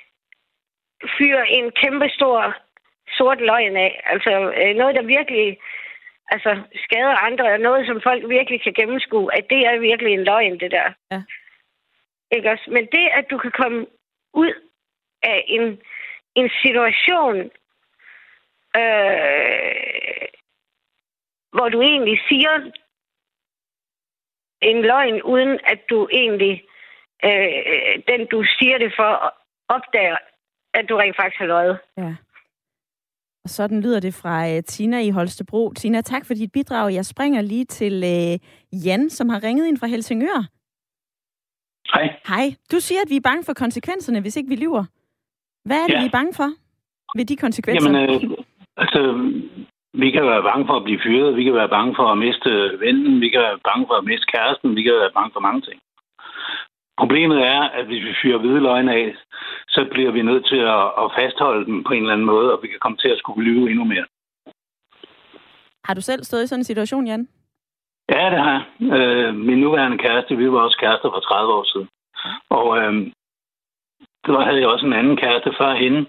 fyre 1.19 1.51
en 1.51 1.71
kæmpe 1.71 2.09
stor 2.09 2.57
sort 3.09 3.41
løgn 3.41 3.77
af. 3.77 4.01
Altså 4.05 4.53
øh, 4.61 4.75
noget, 4.77 4.95
der 4.95 5.03
virkelig 5.03 5.59
altså, 6.31 6.63
skader 6.85 7.17
andre, 7.27 7.53
og 7.53 7.61
noget, 7.61 7.87
som 7.87 8.01
folk 8.03 8.29
virkelig 8.29 8.63
kan 8.63 8.73
gennemskue, 8.73 9.35
at 9.39 9.47
det 9.51 9.61
er 9.67 9.79
virkelig 9.79 10.13
en 10.13 10.25
løgn, 10.25 10.61
det 10.61 10.71
der. 10.71 10.93
Ja. 11.11 11.23
Ikke 12.31 12.51
også? 12.51 12.71
Men 12.71 12.85
det, 12.93 13.09
at 13.19 13.27
du 13.31 13.39
kan 13.39 13.51
komme 13.51 13.87
ud 14.33 14.53
af 15.23 15.45
en, 15.47 15.81
en 16.35 16.51
situation, 16.63 17.37
øh, 18.77 20.29
hvor 21.53 21.69
du 21.69 21.83
egentlig 21.83 22.21
siger 22.29 22.71
en 24.63 24.83
løgn, 24.83 25.23
uden 25.23 25.59
at 25.65 25.81
du 25.91 26.09
egentlig, 26.13 26.63
øh, 27.25 28.03
den 28.09 28.27
du 28.33 28.45
siger 28.59 28.79
det 28.79 28.93
for, 28.97 29.35
opdager, 29.69 30.17
at 30.75 30.85
du 30.89 30.97
rent 30.97 31.17
faktisk 31.17 31.39
har 31.39 31.47
løjet. 31.47 31.79
Ja. 31.97 32.15
Og 33.45 33.51
sådan 33.51 33.81
lyder 33.81 34.01
det 34.01 34.15
fra 34.15 34.57
uh, 34.57 34.61
Tina 34.65 35.01
i 35.01 35.11
Holstebro. 35.11 35.73
Tina, 35.73 36.01
tak 36.01 36.27
for 36.27 36.35
dit 36.35 36.53
bidrag. 36.53 36.95
Jeg 36.95 37.07
springer 37.07 37.43
lige 37.43 37.65
til 37.65 37.95
uh, 38.05 38.87
Jan, 38.87 39.11
som 39.11 39.29
har 39.29 39.43
ringet 39.43 39.67
ind 39.69 39.79
fra 39.79 39.87
Helsingør. 39.87 40.41
Hej. 41.95 42.17
Hej. 42.29 42.55
Du 42.73 42.81
siger, 42.81 43.01
at 43.05 43.11
vi 43.11 43.17
er 43.17 43.21
bange 43.21 43.45
for 43.45 43.53
konsekvenserne, 43.53 44.21
hvis 44.21 44.37
ikke 44.37 44.49
vi 44.49 44.57
lyver. 44.57 44.85
Hvad 45.65 45.77
er 45.77 45.87
det, 45.87 45.95
Ja. 45.95 46.01
vi 46.01 46.07
er 46.07 46.11
bange 46.11 46.35
for 46.35 46.49
ved 47.19 47.25
de 47.25 47.37
konsekvenser? 47.37 47.91
Jamen, 47.91 48.11
øh, 48.11 48.37
altså, 48.77 49.01
vi 49.93 50.11
kan 50.11 50.25
være 50.25 50.43
bange 50.43 50.67
for 50.67 50.77
at 50.77 50.85
blive 50.85 51.01
fyret, 51.07 51.37
vi 51.37 51.45
kan 51.45 51.55
være 51.55 51.69
bange 51.69 51.95
for 51.97 52.07
at 52.13 52.19
miste 52.19 52.51
vennen, 52.85 53.21
vi 53.21 53.29
kan 53.29 53.41
være 53.41 53.59
bange 53.69 53.87
for 53.87 53.95
at 53.95 54.05
miste 54.05 54.27
kæresten, 54.35 54.77
vi 54.77 54.83
kan 54.83 54.93
være 54.93 55.17
bange 55.19 55.31
for 55.33 55.41
mange 55.41 55.61
ting. 55.61 55.81
Problemet 56.99 57.39
er, 57.47 57.61
at 57.79 57.85
hvis 57.87 58.05
vi 58.05 58.15
fyrer 58.23 58.39
hvide 58.39 58.61
løgne 58.61 58.93
af, 58.95 59.15
så 59.69 59.89
bliver 59.93 60.11
vi 60.11 60.23
nødt 60.23 60.47
til 60.47 60.61
at, 60.77 60.85
at 61.03 61.13
fastholde 61.19 61.67
dem 61.67 61.85
på 61.85 61.93
en 61.93 62.03
eller 62.03 62.13
anden 62.13 62.27
måde, 62.27 62.53
og 62.53 62.59
vi 62.63 62.69
kan 62.69 62.81
komme 62.81 62.99
til 62.99 63.09
at 63.09 63.19
skulle 63.19 63.45
lyve 63.51 63.71
endnu 63.71 63.85
mere. 63.85 64.07
Har 65.85 65.95
du 65.95 66.01
selv 66.01 66.25
stået 66.25 66.45
i 66.45 66.47
sådan 66.47 66.61
en 66.61 66.65
situation, 66.73 67.07
Jan? 67.07 67.29
Ja, 68.15 68.31
det 68.31 68.39
har 68.45 68.53
jeg. 68.57 68.65
Øh, 68.99 69.35
min 69.35 69.59
nuværende 69.59 69.99
kæreste, 69.99 70.37
vi 70.37 70.53
var 70.53 70.61
også 70.61 70.79
kærester 70.81 71.09
for 71.11 71.21
30 71.21 71.53
år 71.53 71.65
siden. 71.73 71.89
Og 72.51 72.79
øh, 72.79 72.93
der 74.27 74.41
havde 74.41 74.61
jeg 74.61 74.69
også 74.69 74.87
en 74.87 74.93
anden 74.93 75.17
kæreste 75.17 75.51
før 75.61 75.75
hende. 75.75 76.07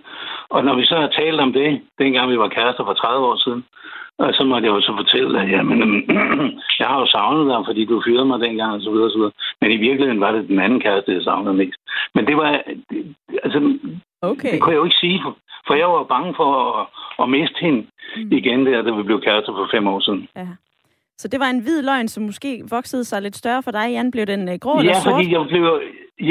Og 0.50 0.63
når 0.65 0.76
vi 0.76 0.86
så 0.86 0.95
har 0.95 1.08
talt 1.08 1.39
om 1.39 1.54
det, 1.54 1.82
dengang 2.00 2.32
vi 2.32 2.38
var 2.39 2.47
kærester 2.47 2.84
for 2.86 2.93
30 2.93 3.26
år 3.26 3.36
siden, 3.36 3.65
og 4.17 4.34
så 4.34 4.43
måtte 4.43 4.67
jeg 4.67 4.76
jo 4.76 4.82
så 4.82 4.93
fortælle, 4.97 5.41
at 5.41 5.50
jamen, 5.52 5.80
jeg 6.80 6.88
har 6.88 7.00
jo 7.00 7.06
savnet 7.06 7.50
dig, 7.50 7.60
fordi 7.67 7.86
du 7.86 8.02
fyrede 8.06 8.26
mig 8.26 8.39
dengang, 8.39 8.74
og 8.74 8.82
så 8.82 8.91
videre, 8.91 9.06
og 9.06 9.12
så 9.12 9.17
videre. 9.17 9.32
Men 9.62 9.71
i 9.71 9.78
virkeligheden 9.78 10.21
var 10.21 10.32
det 10.32 10.47
den 10.47 10.60
anden 10.60 10.80
kæreste, 10.80 11.13
jeg 11.13 11.24
savnede 11.24 11.54
mest. 11.54 11.80
Men 12.15 12.28
det 12.28 12.38
var, 12.38 12.62
det, 12.89 13.15
altså, 13.43 13.78
Okay. 14.24 14.52
det 14.52 14.62
kunne 14.62 14.71
jeg 14.74 14.80
jo 14.80 14.84
ikke 14.84 15.02
sige, 15.06 15.19
for, 15.24 15.38
for 15.67 15.74
jeg 15.74 15.88
var 15.88 16.04
bange 16.04 16.34
for 16.36 16.50
at, 16.80 16.88
at 17.24 17.30
miste 17.30 17.60
hende 17.62 17.86
Mm. 18.17 18.32
igen 18.32 18.65
der, 18.65 18.82
da 18.82 18.91
vi 18.91 19.04
blev 19.04 19.21
kærester 19.21 19.54
for 19.54 19.67
fem 19.71 19.88
år 19.88 20.00
siden. 20.00 20.28
Ja. 20.36 20.47
Så 21.21 21.27
det 21.27 21.39
var 21.39 21.49
en 21.49 21.62
hvid 21.65 21.81
løgn, 21.89 22.07
som 22.07 22.23
måske 22.23 22.51
voksede 22.69 23.03
sig 23.03 23.21
lidt 23.21 23.36
større 23.36 23.63
for 23.63 23.71
dig, 23.71 23.88
Jan. 23.95 24.12
Blev 24.12 24.25
den 24.25 24.49
øh, 24.49 24.55
grå 24.63 24.73
eller 24.79 24.91
Ja, 24.93 24.99
sort? 24.99 25.13
fordi, 25.13 25.31
jeg 25.36 25.45
blev, 25.51 25.63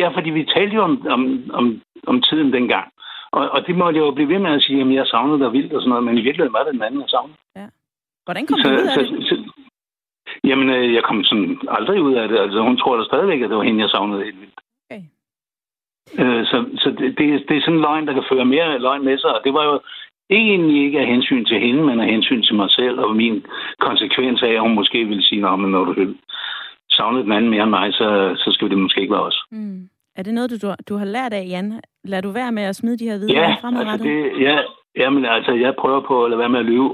ja, 0.00 0.08
fordi 0.16 0.30
vi 0.30 0.44
talte 0.54 0.74
jo 0.76 0.82
om, 0.82 0.94
om, 1.16 1.22
om, 1.58 1.64
om 2.06 2.22
tiden 2.22 2.52
dengang. 2.52 2.86
Og, 3.32 3.42
og 3.54 3.66
det 3.66 3.74
måtte 3.76 3.96
jeg 3.98 4.06
jo 4.06 4.10
blive 4.10 4.28
ved 4.28 4.38
med 4.38 4.50
at 4.58 4.62
sige, 4.62 4.80
at 4.80 4.94
jeg 4.94 5.06
savnede 5.06 5.38
dig 5.44 5.52
vildt 5.52 5.72
og 5.72 5.80
sådan 5.80 5.88
noget, 5.90 6.04
men 6.04 6.18
i 6.18 6.20
virkeligheden 6.26 6.52
var 6.52 6.64
det 6.64 6.72
den 6.74 6.82
anden, 6.82 7.00
jeg 7.00 7.08
savnede. 7.08 7.38
Hvordan 8.24 8.46
kom 8.46 8.58
du 8.64 8.68
ud 8.68 8.86
af 8.90 8.98
det? 8.98 9.28
så, 9.28 9.34
jamen, 10.44 10.68
øh, 10.70 10.94
jeg 10.94 11.02
kom 11.04 11.24
sådan 11.24 11.58
aldrig 11.68 12.02
ud 12.02 12.14
af 12.14 12.28
det. 12.28 12.38
Altså, 12.38 12.60
hun 12.62 12.76
tror 12.78 12.96
da 12.96 13.04
stadigvæk, 13.04 13.40
at 13.42 13.50
det 13.50 13.56
var 13.56 13.62
hende, 13.62 13.80
jeg 13.82 13.90
savnede 13.90 14.24
helt 14.24 14.40
vildt. 14.40 14.60
Okay. 14.90 15.02
Øh, 16.22 16.46
så 16.50 16.56
så 16.82 16.88
det, 16.98 17.18
det, 17.18 17.26
er- 17.34 17.44
det 17.48 17.56
er 17.56 17.60
sådan 17.60 17.74
en 17.74 17.80
løgn, 17.80 18.06
der 18.06 18.12
kan 18.12 18.24
føre 18.32 18.44
mere 18.44 18.78
løgn 18.78 19.04
med 19.04 19.18
sig, 19.18 19.30
og 19.36 19.40
det 19.44 19.52
var 19.54 19.64
jo 19.64 19.80
egentlig 20.30 20.84
ikke 20.84 21.00
af 21.00 21.06
hensyn 21.06 21.44
til 21.44 21.60
hende, 21.60 21.82
men 21.82 22.00
af 22.00 22.06
hensyn 22.06 22.42
til 22.42 22.54
mig 22.54 22.70
selv, 22.70 22.98
og 23.00 23.16
min 23.16 23.44
konsekvens 23.78 24.42
af, 24.42 24.52
at 24.52 24.60
hun 24.60 24.74
måske 24.74 25.04
ville 25.04 25.22
sige, 25.22 25.46
at 25.48 25.58
når 25.58 25.84
du 25.84 26.14
savnede 26.90 27.24
den 27.24 27.32
anden 27.32 27.50
mere 27.50 27.62
end 27.62 27.70
mig, 27.70 27.92
så, 27.92 28.32
så 28.36 28.50
skal 28.52 28.70
det 28.70 28.78
måske 28.78 29.00
ikke 29.00 29.12
være 29.12 29.28
os. 29.30 29.42
Mm. 29.50 29.88
Er 30.16 30.22
det 30.22 30.34
noget, 30.34 30.62
du, 30.62 30.68
du 30.88 30.94
har 30.96 31.04
lært 31.04 31.32
af, 31.32 31.44
Jan? 31.48 31.80
Lad 32.04 32.22
du 32.22 32.30
være 32.30 32.52
med 32.52 32.62
at 32.62 32.76
smide 32.76 32.98
de 32.98 33.04
her 33.04 33.18
hvide 33.18 33.32
Ja, 33.32 33.38
løgne 33.38 33.50
altså 33.52 33.60
fremadrettet? 33.60 34.06
det, 34.06 34.40
ja, 34.40 34.58
jamen, 34.96 35.24
altså, 35.24 35.52
jeg 35.52 35.74
prøver 35.78 36.00
på 36.00 36.24
at 36.24 36.30
lade 36.30 36.38
være 36.38 36.48
med 36.48 36.58
at 36.60 36.66
lyve 36.66 36.90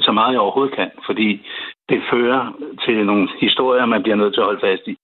så 0.00 0.12
meget 0.12 0.32
jeg 0.32 0.40
overhovedet 0.40 0.76
kan, 0.76 0.90
fordi 1.06 1.46
det 1.88 2.02
fører 2.12 2.42
til 2.84 3.06
nogle 3.06 3.28
historier, 3.40 3.86
man 3.86 4.02
bliver 4.02 4.16
nødt 4.16 4.34
til 4.34 4.40
at 4.40 4.44
holde 4.46 4.66
fast 4.66 4.82
i. 4.86 4.96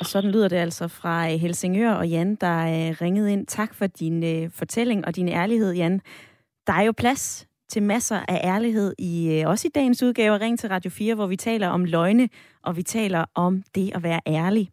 Og 0.00 0.06
sådan 0.06 0.30
lyder 0.30 0.48
det 0.48 0.56
altså 0.56 0.88
fra 0.88 1.32
øh, 1.32 1.40
Helsingør 1.40 1.92
og 1.92 2.08
Jan, 2.08 2.34
der 2.34 2.58
øh, 2.58 2.96
ringede 3.00 3.32
ind. 3.32 3.46
Tak 3.46 3.74
for 3.74 3.86
din 3.86 4.24
øh, 4.24 4.50
fortælling 4.50 5.06
og 5.06 5.16
din 5.16 5.28
ærlighed, 5.28 5.74
Jan. 5.74 6.00
Der 6.66 6.72
er 6.72 6.82
jo 6.82 6.92
plads 6.92 7.46
til 7.68 7.82
masser 7.82 8.20
af 8.28 8.40
ærlighed 8.44 8.94
i 8.98 9.44
også 9.46 9.68
i 9.68 9.70
dagens 9.74 10.02
udgave 10.02 10.34
af 10.34 10.40
Ring 10.40 10.58
til 10.58 10.68
Radio 10.68 10.90
4, 10.90 11.14
hvor 11.14 11.26
vi 11.26 11.36
taler 11.36 11.68
om 11.68 11.84
løgne, 11.84 12.28
og 12.62 12.76
vi 12.76 12.82
taler 12.82 13.24
om 13.34 13.62
det 13.74 13.92
at 13.94 14.02
være 14.02 14.20
ærlig. 14.26 14.70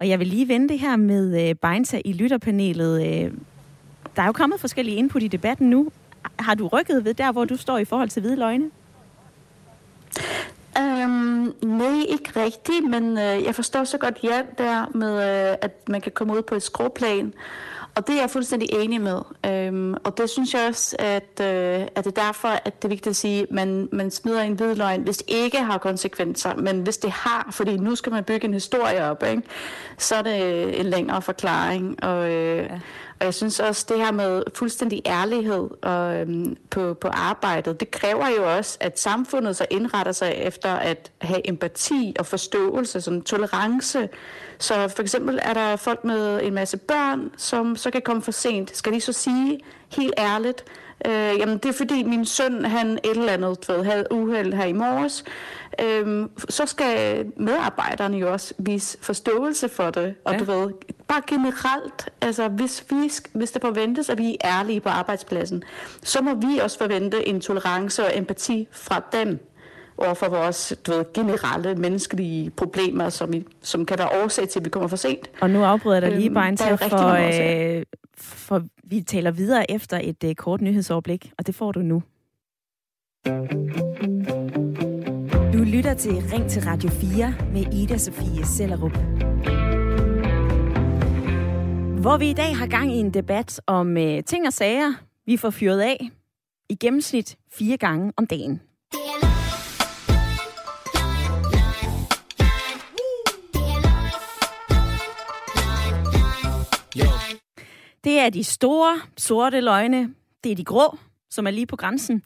Og 0.00 0.08
jeg 0.08 0.18
vil 0.18 0.26
lige 0.26 0.48
vende 0.48 0.68
det 0.68 0.78
her 0.78 0.96
med 0.96 1.54
Beinsa 1.54 2.00
i 2.04 2.12
lytterpanelet. 2.12 3.00
Der 4.16 4.22
er 4.22 4.26
jo 4.26 4.32
kommet 4.32 4.60
forskellige 4.60 4.96
input 4.96 5.22
i 5.22 5.28
debatten 5.28 5.70
nu. 5.70 5.88
Har 6.38 6.54
du 6.54 6.66
rykket 6.66 7.04
ved 7.04 7.14
der, 7.14 7.32
hvor 7.32 7.44
du 7.44 7.56
står 7.56 7.78
i 7.78 7.84
forhold 7.84 8.08
til 8.08 8.22
hvide 8.22 8.36
løgne? 8.36 8.70
Øhm, 10.78 11.54
nej, 11.62 12.04
ikke 12.08 12.32
rigtigt, 12.36 12.90
men 12.90 13.18
øh, 13.18 13.44
jeg 13.44 13.54
forstår 13.54 13.84
så 13.84 13.98
godt 13.98 14.18
ja 14.22 14.42
der 14.58 14.86
med, 14.94 15.12
øh, 15.50 15.56
at 15.62 15.88
man 15.88 16.00
kan 16.00 16.12
komme 16.12 16.34
ud 16.34 16.42
på 16.42 16.54
et 16.54 16.62
skråplan. 16.62 17.34
Og 17.94 18.06
det 18.06 18.14
er 18.16 18.20
jeg 18.20 18.30
fuldstændig 18.30 18.68
enig 18.72 19.00
med. 19.00 19.20
Øhm, 19.46 19.94
og 20.04 20.18
det 20.18 20.30
synes 20.30 20.54
jeg 20.54 20.68
også, 20.68 20.96
at, 20.98 21.40
øh, 21.40 21.86
at 21.94 22.04
det 22.04 22.18
er 22.18 22.22
derfor, 22.26 22.48
at 22.48 22.82
det 22.82 22.84
er 22.84 22.88
vigtigt 22.88 23.06
at 23.06 23.16
sige, 23.16 23.42
at 23.42 23.50
man, 23.50 23.88
man 23.92 24.10
smider 24.10 24.42
en 24.42 24.52
hvid 24.52 24.74
løgn, 24.74 25.02
hvis 25.02 25.16
det 25.16 25.26
ikke 25.28 25.58
har 25.58 25.78
konsekvenser. 25.78 26.54
Men 26.54 26.80
hvis 26.80 26.96
det 26.96 27.10
har, 27.10 27.48
fordi 27.50 27.76
nu 27.76 27.94
skal 27.94 28.12
man 28.12 28.24
bygge 28.24 28.44
en 28.44 28.54
historie 28.54 29.04
op, 29.04 29.22
ikke? 29.22 29.42
så 29.98 30.14
er 30.14 30.22
det 30.22 30.80
en 30.80 30.86
længere 30.86 31.22
forklaring. 31.22 32.04
Og, 32.04 32.30
øh, 32.30 32.56
ja. 32.56 32.78
Og 33.22 33.26
jeg 33.26 33.34
synes 33.34 33.60
også, 33.60 33.86
det 33.88 33.98
her 33.98 34.12
med 34.12 34.42
fuldstændig 34.54 35.02
ærlighed 35.06 35.68
og, 35.82 36.16
øhm, 36.16 36.56
på, 36.70 36.94
på 36.94 37.08
arbejdet, 37.08 37.80
det 37.80 37.90
kræver 37.90 38.28
jo 38.36 38.56
også, 38.56 38.78
at 38.80 39.00
samfundet 39.00 39.56
så 39.56 39.66
indretter 39.70 40.12
sig 40.12 40.32
efter 40.36 40.72
at 40.72 41.10
have 41.20 41.48
empati 41.48 42.16
og 42.18 42.26
forståelse, 42.26 43.00
sådan 43.00 43.22
tolerance. 43.22 44.08
Så 44.58 44.88
for 44.88 45.02
eksempel 45.02 45.38
er 45.42 45.54
der 45.54 45.76
folk 45.76 46.04
med 46.04 46.40
en 46.42 46.54
masse 46.54 46.76
børn, 46.76 47.30
som 47.36 47.76
så 47.76 47.90
kan 47.90 48.02
komme 48.02 48.22
for 48.22 48.32
sent. 48.32 48.76
Skal 48.76 48.92
de 48.92 49.00
så 49.00 49.12
sige 49.12 49.60
helt 49.96 50.14
ærligt, 50.18 50.64
Øh, 51.06 51.38
jamen, 51.38 51.58
det 51.58 51.66
er 51.66 51.72
fordi 51.72 52.02
min 52.02 52.24
søn, 52.24 52.64
han 52.64 52.92
et 52.92 53.10
eller 53.10 53.32
andet, 53.32 53.68
du 53.68 53.72
ved, 53.72 53.84
havde 53.84 54.06
uheld 54.10 54.54
her 54.54 54.64
i 54.64 54.72
morges. 54.72 55.24
Øhm, 55.80 56.30
så 56.48 56.66
skal 56.66 57.26
medarbejderne 57.36 58.16
jo 58.16 58.32
også 58.32 58.54
vise 58.58 58.98
forståelse 59.00 59.68
for 59.68 59.90
det. 59.90 60.14
Og 60.24 60.32
ja. 60.32 60.38
du 60.38 60.44
ved, 60.44 60.70
bare 61.08 61.22
generelt, 61.26 62.10
altså 62.20 62.48
hvis, 62.48 62.84
vi, 62.90 63.10
hvis 63.32 63.50
det 63.50 63.62
forventes, 63.62 64.10
at 64.10 64.18
vi 64.18 64.36
er 64.40 64.58
ærlige 64.58 64.80
på 64.80 64.88
arbejdspladsen, 64.88 65.62
så 66.02 66.22
må 66.22 66.34
vi 66.34 66.58
også 66.58 66.78
forvente 66.78 67.28
en 67.28 67.40
tolerance 67.40 68.04
og 68.04 68.18
empati 68.18 68.68
fra 68.72 69.02
dem 69.12 69.38
over 69.98 70.14
for 70.14 70.28
vores 70.28 70.74
du 70.86 70.92
ved, 70.92 71.04
generelle 71.14 71.74
menneskelige 71.74 72.50
problemer, 72.50 73.08
som, 73.08 73.32
som 73.62 73.86
kan 73.86 73.98
være 73.98 74.08
årsag 74.24 74.48
til, 74.48 74.58
at 74.60 74.64
vi 74.64 74.70
kommer 74.70 74.88
for 74.88 74.96
sent. 74.96 75.30
Og 75.40 75.50
nu 75.50 75.64
afbryder 75.64 75.96
jeg 75.96 76.02
dig 76.02 76.18
lige 76.18 76.26
øhm, 76.26 76.34
bare 76.34 76.48
en 76.48 76.56
til, 76.56 76.78
for, 76.78 77.76
øh, 77.78 77.82
for 78.16 78.62
vi 78.84 79.02
taler 79.02 79.30
videre 79.30 79.70
efter 79.70 80.00
et 80.02 80.24
øh, 80.24 80.34
kort 80.34 80.60
nyhedsoverblik, 80.60 81.32
og 81.38 81.46
det 81.46 81.54
får 81.54 81.72
du 81.72 81.80
nu. 81.80 82.02
Du 85.52 85.64
lytter 85.64 85.94
til 85.94 86.12
Ring 86.12 86.50
til 86.50 86.62
Radio 86.62 86.90
4 86.90 87.34
med 87.52 87.74
Ida 87.74 87.98
Sofie 87.98 88.44
Sellerup. 88.44 88.96
Hvor 92.00 92.16
vi 92.18 92.30
i 92.30 92.34
dag 92.34 92.56
har 92.56 92.66
gang 92.66 92.92
i 92.92 92.96
en 92.96 93.14
debat 93.14 93.60
om 93.66 93.96
øh, 93.96 94.24
ting 94.24 94.46
og 94.46 94.52
sager, 94.52 94.92
vi 95.26 95.36
får 95.36 95.50
fyret 95.50 95.80
af 95.80 96.10
i 96.68 96.74
gennemsnit 96.74 97.36
fire 97.52 97.76
gange 97.76 98.12
om 98.16 98.26
dagen. 98.26 98.60
Det 98.92 99.00
er 99.22 99.31
Det 108.04 108.18
er 108.18 108.30
de 108.30 108.44
store, 108.44 109.00
sorte 109.16 109.60
løgne. 109.60 110.14
Det 110.44 110.52
er 110.52 110.56
de 110.56 110.64
grå, 110.64 110.98
som 111.30 111.46
er 111.46 111.50
lige 111.50 111.66
på 111.66 111.76
grænsen. 111.76 112.22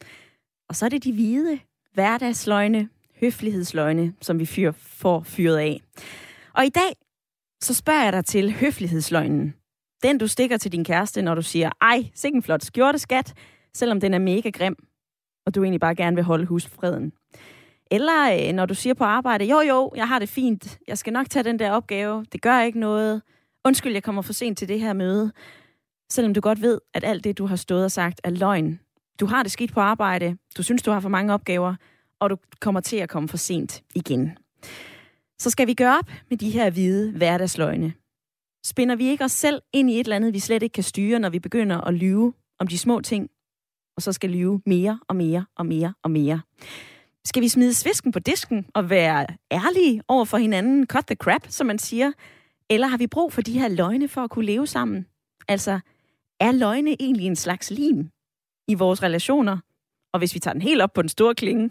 Og 0.69 0.77
så 0.77 0.85
er 0.85 0.89
det 0.89 1.05
de 1.05 1.13
hvide, 1.13 1.59
hverdagsløgne, 1.95 2.89
høflighedsløgne, 3.21 4.15
som 4.21 4.39
vi 4.39 4.47
fyr, 4.47 4.73
får 4.73 5.23
fyret 5.23 5.57
af. 5.57 5.81
Og 6.55 6.67
i 6.67 6.69
dag, 6.69 6.97
så 7.63 7.75
spørger 7.75 8.05
jeg 8.05 8.13
dig 8.13 8.25
til 8.25 8.53
høflighedsløgnen. 8.53 9.55
Den, 10.03 10.19
du 10.19 10.27
stikker 10.27 10.57
til 10.57 10.73
din 10.73 10.85
kæreste, 10.85 11.23
når 11.23 11.35
du 11.35 11.43
siger, 11.43 11.71
ej, 11.81 12.11
sikke 12.15 12.37
en 12.37 12.43
flot 12.43 12.63
skjorte, 12.63 12.99
skat, 12.99 13.35
selvom 13.75 14.01
den 14.01 14.15
er 14.15 14.19
mega 14.19 14.51
grim, 14.51 14.77
og 15.47 15.55
du 15.55 15.63
egentlig 15.63 15.81
bare 15.81 15.95
gerne 15.95 16.17
vil 16.17 16.25
holde 16.25 16.47
husfreden. 16.47 17.13
Eller 17.91 18.49
øh, 18.49 18.53
når 18.53 18.67
du 18.67 18.75
siger 18.75 18.95
på 18.95 19.05
arbejde, 19.05 19.45
jo 19.45 19.61
jo, 19.61 19.93
jeg 19.97 20.09
har 20.09 20.19
det 20.19 20.29
fint, 20.29 20.79
jeg 20.89 20.99
skal 20.99 21.13
nok 21.13 21.31
tage 21.31 21.43
den 21.43 21.59
der 21.59 21.71
opgave, 21.71 22.27
det 22.33 22.43
gør 22.43 22.61
ikke 22.61 22.81
noget, 22.81 23.23
undskyld, 23.65 23.93
jeg 23.93 24.03
kommer 24.03 24.23
for 24.23 24.33
sent 24.33 24.59
til 24.59 24.69
det 24.69 24.81
her 24.81 24.93
møde, 24.93 25.33
selvom 26.11 26.35
du 26.35 26.41
godt 26.41 26.63
ved, 26.63 26.81
at 26.95 27.05
alt 27.05 27.25
det, 27.25 27.39
du 27.39 27.47
har 27.47 27.57
stået 27.57 27.85
og 27.85 27.93
sagt, 27.93 28.21
er 28.25 28.31
løgn. 28.31 28.81
Du 29.21 29.27
har 29.27 29.43
det 29.43 29.53
skidt 29.53 29.73
på 29.73 29.81
arbejde, 29.81 30.37
du 30.57 30.63
synes, 30.63 30.83
du 30.83 30.91
har 30.91 31.01
for 31.01 31.09
mange 31.09 31.35
opgaver, 31.35 31.75
og 32.21 32.31
du 32.31 32.37
kommer 32.61 32.81
til 32.81 32.97
at 32.97 33.09
komme 33.09 33.29
for 33.29 33.37
sent 33.37 33.83
igen. 33.95 34.39
Så 35.39 35.51
skal 35.51 35.67
vi 35.67 35.75
gøre 35.75 35.99
op 35.99 36.11
med 36.31 36.39
de 36.39 36.51
her 36.51 36.71
hvide 36.71 37.13
hverdagsløgne. 37.13 37.93
Spinder 38.67 38.97
vi 38.97 39.07
ikke 39.07 39.25
os 39.25 39.33
selv 39.33 39.63
ind 39.73 39.91
i 39.91 40.01
et 40.01 40.05
eller 40.05 40.17
andet, 40.17 40.35
vi 40.35 40.39
slet 40.39 40.63
ikke 40.63 40.75
kan 40.75 40.83
styre, 40.83 41.19
når 41.19 41.31
vi 41.31 41.39
begynder 41.39 41.81
at 41.81 41.95
lyve 41.95 42.33
om 42.59 42.67
de 42.67 42.79
små 42.79 43.01
ting, 43.01 43.31
og 43.97 44.03
så 44.03 44.13
skal 44.13 44.31
lyve 44.31 44.63
mere 44.67 45.01
og 45.09 45.17
mere 45.17 45.47
og 45.57 45.67
mere 45.67 45.95
og 46.03 46.11
mere. 46.11 46.41
Skal 47.25 47.43
vi 47.43 47.49
smide 47.49 47.75
svisken 47.75 48.13
på 48.13 48.19
disken 48.19 48.67
og 48.75 48.91
være 48.91 49.27
ærlige 49.53 50.03
over 50.09 50.25
for 50.25 50.39
hinanden, 50.39 50.87
cut 50.87 51.07
the 51.07 51.17
crap, 51.17 51.47
som 51.49 51.67
man 51.67 51.79
siger, 51.79 52.13
eller 52.71 52.87
har 52.87 52.97
vi 52.97 53.07
brug 53.07 53.33
for 53.33 53.43
de 53.43 53.59
her 53.59 53.69
løgne 53.69 54.09
for 54.09 54.21
at 54.21 54.31
kunne 54.31 54.47
leve 54.47 54.67
sammen? 54.67 55.07
Altså, 55.49 55.81
er 56.41 56.53
løgne 56.53 56.97
egentlig 57.01 57.27
en 57.27 57.37
slags 57.37 57.71
lim 57.71 58.11
i 58.69 58.75
vores 58.75 59.03
relationer? 59.03 59.59
Og 60.13 60.19
hvis 60.19 60.35
vi 60.35 60.41
tager 60.41 60.53
den 60.53 60.63
helt 60.63 60.83
op 60.83 60.93
på 60.93 61.03
den 61.03 61.09
store 61.09 61.35
klinge, 61.35 61.71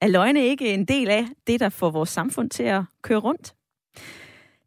er 0.00 0.08
løgne 0.08 0.46
ikke 0.46 0.74
en 0.74 0.84
del 0.84 1.10
af 1.10 1.26
det, 1.46 1.60
der 1.60 1.68
får 1.68 1.90
vores 1.90 2.08
samfund 2.08 2.50
til 2.50 2.62
at 2.62 2.82
køre 3.02 3.18
rundt? 3.18 3.54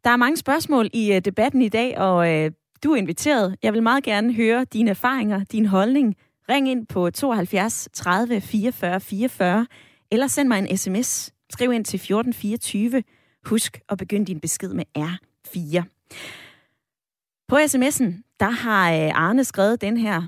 Der 0.04 0.10
er 0.10 0.16
mange 0.16 0.36
spørgsmål 0.36 0.90
i 0.92 1.12
øh, 1.12 1.20
debatten 1.20 1.62
i 1.62 1.68
dag, 1.68 1.98
og 1.98 2.32
øh, 2.32 2.50
du 2.84 2.92
er 2.92 2.96
inviteret. 2.96 3.56
Jeg 3.62 3.72
vil 3.72 3.82
meget 3.82 4.04
gerne 4.04 4.32
høre 4.32 4.64
dine 4.64 4.90
erfaringer, 4.90 5.44
din 5.44 5.66
holdning. 5.66 6.16
Ring 6.48 6.68
ind 6.68 6.86
på 6.86 7.10
72 7.10 7.88
30 7.92 8.40
44 8.40 9.00
44, 9.00 9.66
eller 10.10 10.26
send 10.26 10.48
mig 10.48 10.58
en 10.58 10.76
sms. 10.76 11.32
Skriv 11.50 11.72
ind 11.72 11.84
til 11.84 11.96
1424. 11.96 13.02
Husk 13.44 13.80
at 13.88 13.98
begynde 13.98 14.26
din 14.26 14.40
besked 14.40 14.74
med 14.74 14.84
R4. 14.98 15.82
På 17.48 17.56
sms'en, 17.56 18.25
der 18.40 18.50
har 18.50 18.92
øh, 18.92 19.10
Arne 19.14 19.44
skrevet 19.44 19.80
den 19.80 19.96
her. 19.96 20.22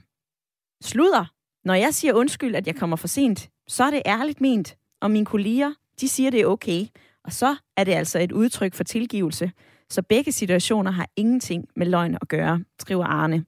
Sluder. 0.85 1.25
Når 1.65 1.75
jeg 1.75 1.95
siger 1.95 2.15
undskyld, 2.15 2.55
at 2.55 2.67
jeg 2.67 2.77
kommer 2.77 2.97
for 2.97 3.09
sent, 3.09 3.51
så 3.69 3.85
er 3.85 3.91
det 3.91 4.03
ærligt 4.07 4.41
ment. 4.41 4.77
Og 5.01 5.11
mine 5.11 5.27
kolleger, 5.27 5.73
de 6.01 6.09
siger, 6.09 6.31
det 6.31 6.41
er 6.41 6.47
okay. 6.47 6.87
Og 7.25 7.33
så 7.33 7.57
er 7.77 7.85
det 7.85 7.93
altså 7.93 8.19
et 8.19 8.33
udtryk 8.33 8.75
for 8.75 8.85
tilgivelse. 8.85 9.53
Så 9.91 10.03
begge 10.03 10.33
situationer 10.33 10.91
har 10.91 11.09
ingenting 11.17 11.69
med 11.77 11.87
løgn 11.87 12.19
at 12.21 12.29
gøre, 12.29 12.65
skriver 12.81 13.05
Arne. 13.05 13.45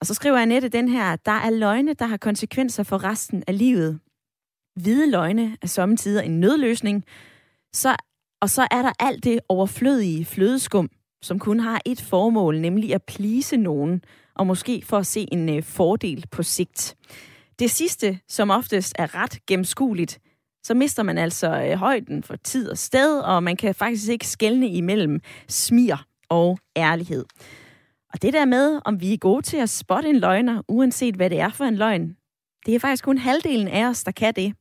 Og 0.00 0.06
så 0.06 0.14
skriver 0.14 0.38
Annette 0.38 0.68
den 0.68 0.88
her, 0.88 1.16
der 1.16 1.32
er 1.32 1.50
løgne, 1.50 1.94
der 1.94 2.06
har 2.06 2.16
konsekvenser 2.16 2.82
for 2.82 3.04
resten 3.04 3.44
af 3.46 3.58
livet. 3.58 4.00
Hvide 4.76 5.10
løgne 5.10 5.56
er 5.62 5.66
samtidig 5.66 6.24
en 6.24 6.40
nødløsning, 6.40 7.04
så, 7.72 7.96
og 8.40 8.50
så 8.50 8.68
er 8.70 8.82
der 8.82 8.92
alt 8.98 9.24
det 9.24 9.40
overflødige 9.48 10.24
flødeskum, 10.24 10.88
som 11.22 11.38
kun 11.38 11.60
har 11.60 11.80
et 11.86 12.00
formål, 12.00 12.60
nemlig 12.60 12.94
at 12.94 13.02
plise 13.02 13.56
nogen, 13.56 14.02
og 14.34 14.46
måske 14.46 14.82
for 14.86 14.98
at 14.98 15.06
se 15.06 15.26
en 15.32 15.48
øh, 15.48 15.62
fordel 15.62 16.24
på 16.30 16.42
sigt. 16.42 16.96
Det 17.58 17.70
sidste, 17.70 18.18
som 18.28 18.50
oftest 18.50 18.94
er 18.98 19.14
ret 19.14 19.46
gennemskueligt, 19.46 20.18
så 20.62 20.74
mister 20.74 21.02
man 21.02 21.18
altså 21.18 21.62
øh, 21.62 21.72
højden 21.72 22.22
for 22.22 22.36
tid 22.36 22.70
og 22.70 22.78
sted, 22.78 23.20
og 23.20 23.42
man 23.42 23.56
kan 23.56 23.74
faktisk 23.74 24.10
ikke 24.10 24.26
skelne 24.26 24.68
imellem 24.68 25.20
smir 25.48 25.96
og 26.28 26.58
ærlighed. 26.76 27.24
Og 28.12 28.22
det 28.22 28.32
der 28.32 28.44
med, 28.44 28.80
om 28.84 29.00
vi 29.00 29.12
er 29.12 29.18
gode 29.18 29.42
til 29.42 29.56
at 29.56 29.70
spotte 29.70 30.08
en 30.08 30.18
løgner, 30.18 30.62
uanset 30.68 31.14
hvad 31.14 31.30
det 31.30 31.40
er 31.40 31.50
for 31.50 31.64
en 31.64 31.76
løgn, 31.76 32.16
det 32.66 32.74
er 32.74 32.78
faktisk 32.78 33.04
kun 33.04 33.18
halvdelen 33.18 33.68
af 33.68 33.86
os, 33.86 34.04
der 34.04 34.12
kan 34.12 34.34
det. 34.34 34.54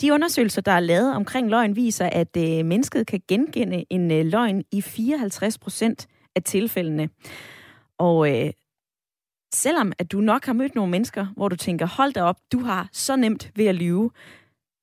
De 0.00 0.12
undersøgelser, 0.12 0.62
der 0.62 0.72
er 0.72 0.80
lavet 0.80 1.14
omkring 1.14 1.50
løgn, 1.50 1.76
viser, 1.76 2.06
at 2.12 2.36
øh, 2.36 2.64
mennesket 2.64 3.06
kan 3.06 3.20
genkende 3.28 3.84
en 3.90 4.10
øh, 4.10 4.26
løgn 4.26 4.64
i 4.72 4.80
54 4.80 5.58
procent 5.58 6.06
af 6.36 6.42
tilfældene. 6.42 7.08
Og 7.98 8.30
øh, 8.30 8.50
selvom 9.54 9.92
at 9.98 10.12
du 10.12 10.20
nok 10.20 10.46
har 10.46 10.52
mødt 10.52 10.74
nogle 10.74 10.90
mennesker, 10.90 11.26
hvor 11.36 11.48
du 11.48 11.56
tænker, 11.56 11.86
hold 11.86 12.12
da 12.12 12.22
op, 12.22 12.36
du 12.52 12.58
har 12.58 12.88
så 12.92 13.16
nemt 13.16 13.50
ved 13.56 13.66
at 13.66 13.74
lyve, 13.74 14.10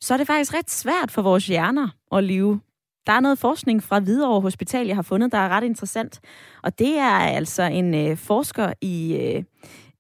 så 0.02 0.14
er 0.14 0.18
det 0.18 0.28
faktisk 0.28 0.54
ret 0.54 0.72
svært 0.72 1.12
for 1.12 1.22
vores 1.22 1.48
hjerner 1.48 1.90
at 2.12 2.24
lyve. 2.24 2.62
Der 3.08 3.14
er 3.14 3.20
noget 3.20 3.40
forskning 3.40 3.84
fra 3.84 4.00
Hvidovre 4.00 4.42
Hospital, 4.42 4.88
jeg 4.88 4.96
har 4.96 5.04
fundet, 5.04 5.32
der 5.32 5.38
er 5.38 5.50
ret 5.50 5.64
interessant. 5.64 6.20
Og 6.64 6.80
det 6.80 6.98
er 6.98 7.12
altså 7.12 7.64
en 7.64 7.96
øh, 7.96 8.18
forsker 8.18 8.74
i, 8.82 9.16
øh, 9.16 9.44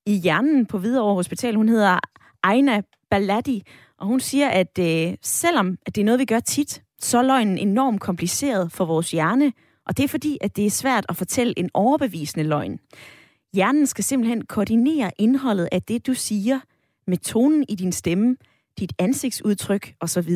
i 0.05 0.13
hjernen 0.13 0.65
på 0.65 0.77
Hvidovre 0.77 1.15
Hospital. 1.15 1.55
Hun 1.55 1.69
hedder 1.69 1.99
Aina 2.43 2.81
Baladi, 3.09 3.63
og 3.99 4.07
hun 4.07 4.19
siger, 4.19 4.49
at 4.49 4.79
øh, 4.79 5.17
selvom 5.21 5.77
at 5.85 5.95
det 5.95 6.01
er 6.01 6.05
noget, 6.05 6.19
vi 6.19 6.25
gør 6.25 6.39
tit, 6.39 6.83
så 6.99 7.17
er 7.17 7.23
løgnen 7.23 7.57
enormt 7.57 8.01
kompliceret 8.01 8.71
for 8.71 8.85
vores 8.85 9.11
hjerne, 9.11 9.53
og 9.87 9.97
det 9.97 10.03
er 10.03 10.07
fordi, 10.07 10.37
at 10.41 10.55
det 10.55 10.65
er 10.65 10.69
svært 10.69 11.05
at 11.09 11.17
fortælle 11.17 11.59
en 11.59 11.69
overbevisende 11.73 12.45
løgn. 12.45 12.79
Hjernen 13.53 13.87
skal 13.87 14.03
simpelthen 14.03 14.45
koordinere 14.45 15.11
indholdet 15.17 15.69
af 15.71 15.81
det, 15.81 16.07
du 16.07 16.13
siger, 16.13 16.59
med 17.07 17.17
tonen 17.17 17.65
i 17.69 17.75
din 17.75 17.91
stemme, 17.91 18.37
dit 18.79 18.93
ansigtsudtryk 18.99 19.93
osv. 19.99 20.31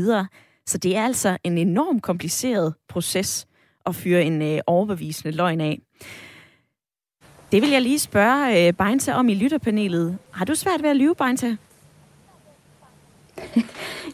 Så 0.66 0.78
det 0.78 0.96
er 0.96 1.06
altså 1.06 1.38
en 1.44 1.58
enormt 1.58 2.04
kompliceret 2.04 2.74
proces 2.90 3.48
at 3.86 3.96
fyre 3.96 4.24
en 4.24 4.42
øh, 4.42 4.60
overbevisende 4.68 5.36
løgn 5.36 5.62
af. 5.62 5.80
Det 7.52 7.62
vil 7.62 7.70
jeg 7.70 7.82
lige 7.82 8.00
spørge 8.00 8.68
øh, 8.68 8.74
Beinta 8.74 9.14
om 9.14 9.30
i 9.30 9.36
lytterpanelet. 9.36 10.18
Har 10.32 10.46
du 10.46 10.56
svært 10.56 10.84
ved 10.84 10.90
at 10.90 10.96
lyve, 10.96 11.16
Beinta? 11.16 11.58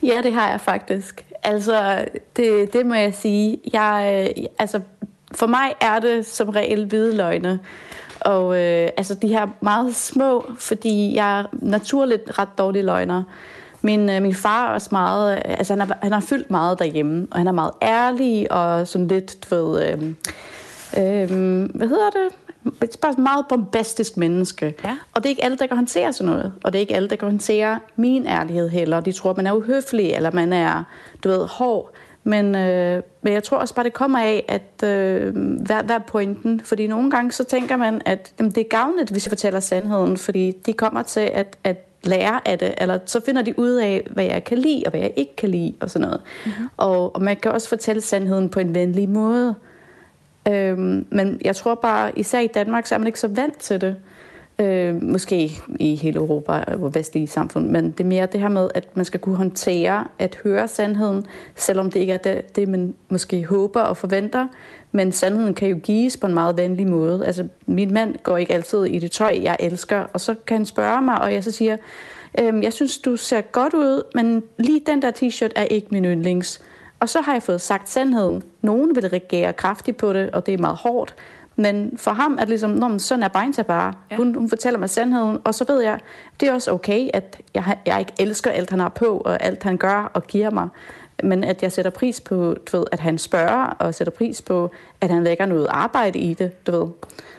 Ja, 0.05 0.21
det 0.21 0.33
har 0.33 0.49
jeg 0.49 0.61
faktisk. 0.61 1.25
Altså, 1.43 2.05
det, 2.35 2.73
det 2.73 2.85
må 2.85 2.93
jeg 2.93 3.13
sige. 3.13 3.57
Jeg, 3.73 4.25
øh, 4.37 4.45
altså, 4.59 4.81
for 5.31 5.47
mig 5.47 5.73
er 5.81 5.99
det 5.99 6.25
som 6.25 6.49
regel 6.49 6.85
hvide 6.85 7.15
løgne. 7.15 7.59
Og 8.21 8.55
øh, 8.55 8.89
altså, 8.97 9.15
de 9.15 9.27
her 9.27 9.47
meget 9.61 9.95
små, 9.95 10.45
fordi 10.59 11.15
jeg 11.15 11.39
er 11.39 11.45
naturligt 11.51 12.39
ret 12.39 12.57
dårlig 12.57 12.83
løgner. 12.83 13.23
Min, 13.81 14.09
øh, 14.09 14.21
min 14.21 14.35
far 14.35 14.69
er 14.69 14.73
også 14.73 14.89
meget, 14.91 15.35
øh, 15.35 15.41
altså 15.45 15.73
han, 15.73 15.87
har, 15.87 15.97
han 16.01 16.11
har 16.11 16.19
fyldt 16.19 16.51
meget 16.51 16.79
derhjemme, 16.79 17.27
og 17.31 17.37
han 17.37 17.47
er 17.47 17.51
meget 17.51 17.71
ærlig 17.81 18.51
og 18.51 18.87
sådan 18.87 19.07
lidt, 19.07 19.49
du 19.49 19.55
ved, 19.55 19.83
øh, 19.87 20.03
øh, 20.97 21.29
hvad 21.75 21.87
hedder 21.87 22.09
det? 22.09 22.44
Et 22.83 22.97
bare 23.01 23.13
meget 23.17 23.45
bombastisk 23.49 24.17
menneske. 24.17 24.75
Ja. 24.83 24.97
Og 25.13 25.23
det 25.23 25.25
er 25.25 25.29
ikke 25.29 25.43
alle, 25.43 25.57
der 25.57 25.67
kan 25.67 25.77
håndtere 25.77 26.13
sådan 26.13 26.33
noget. 26.33 26.53
Og 26.63 26.73
det 26.73 26.79
er 26.79 26.81
ikke 26.81 26.95
alle, 26.95 27.09
der 27.09 27.15
kan 27.15 27.27
håndtere 27.27 27.79
min 27.95 28.27
ærlighed 28.27 28.69
heller. 28.69 28.99
De 28.99 29.11
tror, 29.11 29.29
at 29.29 29.37
man 29.37 29.47
er 29.47 29.53
uhøflig, 29.53 30.11
eller 30.11 30.31
man 30.31 30.53
er, 30.53 30.83
du 31.23 31.29
ved, 31.29 31.47
hård. 31.47 31.91
Men, 32.23 32.55
øh, 32.55 33.03
men 33.21 33.33
jeg 33.33 33.43
tror 33.43 33.57
også 33.57 33.75
bare, 33.75 33.85
det 33.85 33.93
kommer 33.93 34.19
af, 34.19 34.45
at 34.47 34.89
øh, 34.89 35.35
hvad, 35.35 35.83
hvad 35.83 35.95
er 35.95 35.99
pointen? 35.99 36.61
Fordi 36.63 36.87
nogle 36.87 37.11
gange 37.11 37.31
så 37.31 37.43
tænker 37.43 37.77
man, 37.77 38.01
at 38.05 38.33
jamen, 38.39 38.51
det 38.51 38.61
er 38.61 38.69
gavnligt, 38.69 39.09
hvis 39.09 39.25
vi 39.25 39.29
fortæller 39.29 39.59
sandheden, 39.59 40.17
fordi 40.17 40.51
de 40.65 40.73
kommer 40.73 41.01
til 41.03 41.19
at, 41.33 41.57
at 41.63 41.77
lære 42.03 42.47
af 42.47 42.59
det, 42.59 42.73
eller 42.77 42.99
så 43.05 43.21
finder 43.25 43.41
de 43.41 43.59
ud 43.59 43.71
af, 43.71 44.07
hvad 44.11 44.23
jeg 44.25 44.43
kan 44.43 44.57
lide, 44.57 44.83
og 44.85 44.89
hvad 44.89 45.01
jeg 45.01 45.13
ikke 45.15 45.35
kan 45.35 45.49
lide, 45.49 45.73
og 45.79 45.89
sådan 45.89 46.07
noget. 46.07 46.21
Mm-hmm. 46.45 46.69
Og, 46.77 47.15
og 47.15 47.21
man 47.21 47.37
kan 47.37 47.51
også 47.51 47.69
fortælle 47.69 48.01
sandheden 48.01 48.49
på 48.49 48.59
en 48.59 48.75
venlig 48.75 49.09
måde. 49.09 49.55
Øhm, 50.47 51.05
men 51.09 51.41
jeg 51.45 51.55
tror 51.55 51.75
bare, 51.75 52.19
især 52.19 52.39
i 52.39 52.47
Danmark, 52.47 52.85
så 52.85 52.95
er 52.95 52.99
man 52.99 53.07
ikke 53.07 53.19
så 53.19 53.27
vant 53.27 53.57
til 53.57 53.81
det. 53.81 53.95
Øh, 54.59 55.03
måske 55.03 55.51
i 55.79 55.95
hele 55.95 56.19
Europa 56.19 56.51
og 56.51 56.95
vestlige 56.95 57.27
samfund, 57.27 57.69
men 57.69 57.91
det 57.91 57.99
er 57.99 58.07
mere 58.07 58.25
det 58.25 58.39
her 58.39 58.49
med, 58.49 58.69
at 58.75 58.97
man 58.97 59.05
skal 59.05 59.19
kunne 59.19 59.35
håndtere 59.35 60.07
at 60.19 60.39
høre 60.43 60.67
sandheden, 60.67 61.25
selvom 61.55 61.91
det 61.91 61.99
ikke 61.99 62.13
er 62.13 62.17
det, 62.17 62.55
det 62.55 62.69
man 62.69 62.95
måske 63.09 63.45
håber 63.45 63.81
og 63.81 63.97
forventer, 63.97 64.47
men 64.91 65.11
sandheden 65.11 65.53
kan 65.53 65.67
jo 65.67 65.75
gives 65.83 66.17
på 66.17 66.27
en 66.27 66.33
meget 66.33 66.57
venlig 66.57 66.87
måde. 66.87 67.25
Altså, 67.25 67.47
min 67.65 67.93
mand 67.93 68.15
går 68.23 68.37
ikke 68.37 68.53
altid 68.53 68.85
i 68.85 68.99
det 68.99 69.11
tøj, 69.11 69.39
jeg 69.41 69.57
elsker, 69.59 69.99
og 70.13 70.21
så 70.21 70.35
kan 70.47 70.57
han 70.57 70.65
spørge 70.65 71.01
mig, 71.01 71.21
og 71.21 71.33
jeg 71.33 71.43
så 71.43 71.51
siger, 71.51 71.77
øhm, 72.39 72.63
jeg 72.63 72.73
synes, 72.73 72.97
du 72.97 73.15
ser 73.15 73.41
godt 73.41 73.73
ud, 73.73 74.03
men 74.15 74.43
lige 74.57 74.81
den 74.85 75.01
der 75.01 75.11
t-shirt 75.11 75.51
er 75.55 75.63
ikke 75.63 75.87
min 75.91 76.05
yndlings. 76.05 76.61
Og 76.99 77.09
så 77.09 77.21
har 77.21 77.33
jeg 77.33 77.43
fået 77.43 77.61
sagt 77.61 77.89
sandheden. 77.89 78.43
Nogen 78.61 78.95
vil 78.95 79.09
reagere 79.09 79.53
kraftigt 79.53 79.97
på 79.97 80.13
det, 80.13 80.31
og 80.31 80.45
det 80.45 80.53
er 80.53 80.57
meget 80.57 80.77
hårdt. 80.77 81.15
Men 81.55 81.97
for 81.97 82.11
ham 82.11 82.33
er 82.33 82.39
det 82.39 82.49
ligesom, 82.49 82.69
Nå, 82.69 82.87
men 82.87 82.99
sådan 82.99 83.23
er 83.23 83.27
Beinta 83.27 83.61
bare. 83.61 83.93
Ja. 84.11 84.15
Hun, 84.15 84.35
hun 84.35 84.49
fortæller 84.49 84.79
mig 84.79 84.89
sandheden, 84.89 85.37
og 85.43 85.55
så 85.55 85.65
ved 85.67 85.81
jeg, 85.81 85.99
det 86.39 86.49
er 86.49 86.53
også 86.53 86.71
okay, 86.71 87.09
at 87.13 87.41
jeg, 87.53 87.77
jeg 87.85 87.99
ikke 87.99 88.11
elsker 88.19 88.51
alt, 88.51 88.69
han 88.69 88.79
har 88.79 88.89
på, 88.89 89.17
og 89.25 89.43
alt, 89.43 89.63
han 89.63 89.77
gør 89.77 90.11
og 90.13 90.27
giver 90.27 90.49
mig. 90.49 90.67
Men 91.23 91.43
at 91.43 91.63
jeg 91.63 91.71
sætter 91.71 91.91
pris 91.91 92.21
på, 92.21 92.35
du 92.71 92.77
ved, 92.77 92.85
at 92.91 92.99
han 92.99 93.17
spørger, 93.17 93.65
og 93.65 93.95
sætter 93.95 94.11
pris 94.11 94.41
på, 94.41 94.71
at 95.01 95.09
han 95.11 95.23
lægger 95.23 95.45
noget 95.45 95.67
arbejde 95.69 96.19
i 96.19 96.33
det, 96.33 96.67
du 96.67 96.71
ved. 96.71 96.87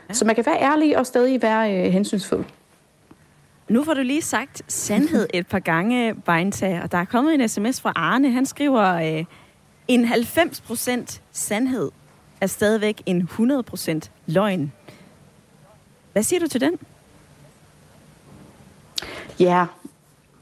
Ja. 0.09 0.15
Så 0.15 0.25
man 0.25 0.35
kan 0.35 0.47
være 0.47 0.63
ærlig 0.63 0.99
og 0.99 1.07
stadig 1.07 1.43
være 1.43 1.87
øh, 1.87 1.93
hensynsfuld. 1.93 2.45
Nu 3.69 3.85
får 3.85 3.95
du 3.95 4.01
lige 4.01 4.23
sagt 4.23 4.63
sandhed 4.69 5.27
et 5.35 5.47
par 5.47 5.59
gange, 5.59 6.15
Beinta, 6.15 6.81
og 6.83 6.93
der 6.93 6.99
er 6.99 7.05
kommet 7.05 7.35
en 7.35 7.49
sms 7.49 7.81
fra 7.81 7.93
Arne. 7.97 8.31
Han 8.31 8.47
skriver, 8.47 8.95
øh, 8.95 9.25
en 9.89 10.05
90% 10.05 11.21
sandhed 11.33 11.91
er 12.41 12.47
stadigvæk 12.47 13.03
en 13.07 13.29
100% 13.33 14.01
løgn. 14.27 14.73
Hvad 16.13 16.23
siger 16.23 16.41
du 16.41 16.49
til 16.49 16.61
den? 16.61 16.79
Ja, 19.41 19.67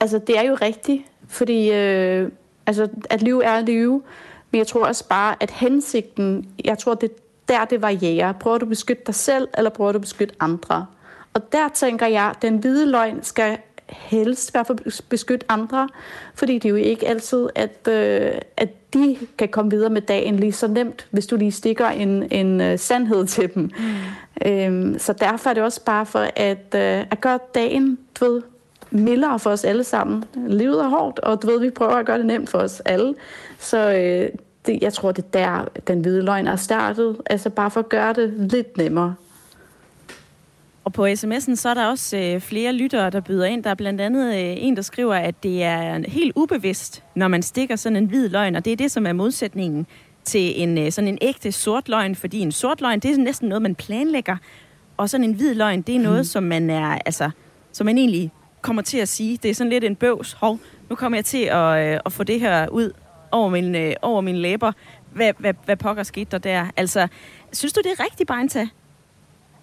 altså 0.00 0.18
det 0.18 0.38
er 0.38 0.42
jo 0.42 0.54
rigtigt, 0.54 1.02
fordi 1.28 1.72
øh, 1.72 2.30
altså, 2.66 2.88
at 3.10 3.22
lyve 3.22 3.44
er 3.44 3.52
at 3.52 3.64
lyve, 3.64 4.02
men 4.50 4.58
jeg 4.58 4.66
tror 4.66 4.86
også 4.86 5.08
bare, 5.08 5.36
at 5.40 5.50
hensigten, 5.50 6.50
jeg 6.64 6.78
tror, 6.78 6.94
det 6.94 7.10
der 7.48 7.64
det 7.64 7.82
varierer. 7.82 8.32
Prøver 8.32 8.58
du 8.58 8.64
at 8.64 8.68
beskytte 8.68 9.02
dig 9.06 9.14
selv, 9.14 9.48
eller 9.56 9.70
prøver 9.70 9.92
du 9.92 9.96
at 9.96 10.02
beskytte 10.02 10.34
andre? 10.40 10.86
Og 11.34 11.52
der 11.52 11.68
tænker 11.68 12.06
jeg, 12.06 12.24
at 12.24 12.42
den 12.42 12.58
hvide 12.58 12.90
løgn 12.90 13.22
skal 13.22 13.58
helst 13.88 14.50
i 14.50 14.52
hvert 14.52 14.66
fald 14.66 15.08
beskytte 15.08 15.46
andre, 15.48 15.88
fordi 16.34 16.54
det 16.54 16.64
er 16.64 16.70
jo 16.70 16.76
ikke 16.76 17.08
altid, 17.08 17.48
at, 17.54 17.88
øh, 17.88 18.32
at 18.56 18.83
de 18.94 19.16
kan 19.38 19.48
komme 19.48 19.70
videre 19.70 19.90
med 19.90 20.02
dagen 20.02 20.36
lige 20.36 20.52
så 20.52 20.68
nemt, 20.68 21.06
hvis 21.10 21.26
du 21.26 21.36
lige 21.36 21.52
stikker 21.52 21.86
en, 21.86 22.32
en 22.32 22.60
uh, 22.60 22.78
sandhed 22.78 23.26
til 23.26 23.54
dem. 23.54 23.62
Mm. 23.62 24.50
Øhm, 24.50 24.98
så 24.98 25.12
derfor 25.12 25.50
er 25.50 25.54
det 25.54 25.62
også 25.62 25.84
bare 25.84 26.06
for 26.06 26.26
at, 26.36 26.74
øh, 26.74 27.06
at 27.10 27.20
gøre 27.20 27.38
dagen, 27.54 27.98
du 28.20 28.24
ved, 28.24 28.42
mildere 28.90 29.38
for 29.38 29.50
os 29.50 29.64
alle 29.64 29.84
sammen. 29.84 30.24
Livet 30.46 30.80
er 30.80 30.88
hårdt, 30.88 31.18
og 31.18 31.42
du 31.42 31.46
ved, 31.46 31.60
vi 31.60 31.70
prøver 31.70 31.92
at 31.92 32.06
gøre 32.06 32.18
det 32.18 32.26
nemt 32.26 32.50
for 32.50 32.58
os 32.58 32.80
alle. 32.80 33.14
Så 33.58 33.92
øh, 33.92 34.28
det, 34.66 34.82
jeg 34.82 34.92
tror, 34.92 35.12
det 35.12 35.24
er 35.24 35.28
der, 35.38 35.80
den 35.86 36.00
hvide 36.00 36.22
løgn 36.22 36.46
er 36.46 36.56
startet. 36.56 37.16
Altså 37.26 37.50
bare 37.50 37.70
for 37.70 37.80
at 37.80 37.88
gøre 37.88 38.12
det 38.12 38.34
lidt 38.36 38.76
nemmere. 38.76 39.14
Og 40.84 40.92
på 40.92 41.06
sms'en 41.06 41.54
så 41.54 41.68
er 41.68 41.74
der 41.74 41.86
også 41.86 42.16
øh, 42.16 42.40
flere 42.40 42.72
lyttere, 42.72 43.10
der 43.10 43.20
byder 43.20 43.44
ind. 43.44 43.64
Der 43.64 43.70
er 43.70 43.74
blandt 43.74 44.00
andet 44.00 44.34
øh, 44.34 44.54
en, 44.64 44.76
der 44.76 44.82
skriver, 44.82 45.14
at 45.14 45.42
det 45.42 45.62
er 45.62 46.10
helt 46.10 46.32
ubevidst, 46.36 47.04
når 47.14 47.28
man 47.28 47.42
stikker 47.42 47.76
sådan 47.76 47.96
en 47.96 48.06
hvid 48.06 48.28
løgn, 48.28 48.56
og 48.56 48.64
det 48.64 48.72
er 48.72 48.76
det, 48.76 48.90
som 48.90 49.06
er 49.06 49.12
modsætningen 49.12 49.86
til 50.24 50.62
en 50.62 50.78
øh, 50.78 50.92
sådan 50.92 51.08
en 51.08 51.18
ægte 51.22 51.52
sort 51.52 51.88
løgn, 51.88 52.14
fordi 52.14 52.40
en 52.40 52.52
sort 52.52 52.80
løgn, 52.80 53.00
det 53.00 53.10
er 53.10 53.16
næsten 53.16 53.48
noget, 53.48 53.62
man 53.62 53.74
planlægger, 53.74 54.36
og 54.96 55.10
sådan 55.10 55.24
en 55.24 55.32
hvid 55.32 55.54
løgn, 55.54 55.82
det 55.82 55.96
er 55.96 56.00
noget, 56.00 56.20
mm. 56.20 56.24
som 56.24 56.42
man 56.42 56.70
er, 56.70 56.98
altså, 57.06 57.30
som 57.72 57.84
man 57.84 57.98
egentlig 57.98 58.30
kommer 58.62 58.82
til 58.82 58.98
at 58.98 59.08
sige. 59.08 59.36
Det 59.36 59.50
er 59.50 59.54
sådan 59.54 59.70
lidt 59.70 59.84
en 59.84 59.96
bøvs. 59.96 60.32
Hov, 60.32 60.58
nu 60.90 60.96
kommer 60.96 61.18
jeg 61.18 61.24
til 61.24 61.44
at, 61.44 61.94
øh, 61.94 62.00
at 62.06 62.12
få 62.12 62.24
det 62.24 62.40
her 62.40 62.68
ud 62.68 62.92
over, 63.30 63.50
min, 63.50 63.74
øh, 63.74 63.94
over 64.02 64.20
mine 64.20 64.38
læber. 64.38 64.72
Hvad, 65.12 65.32
hvad, 65.38 65.54
hvad 65.64 65.76
pokker 65.76 66.02
skete 66.02 66.30
der 66.30 66.38
der? 66.38 66.66
Altså, 66.76 67.08
synes 67.52 67.72
du, 67.72 67.80
det 67.84 67.92
er 67.98 68.04
rigtigt, 68.04 68.28
Beinta? 68.28 68.68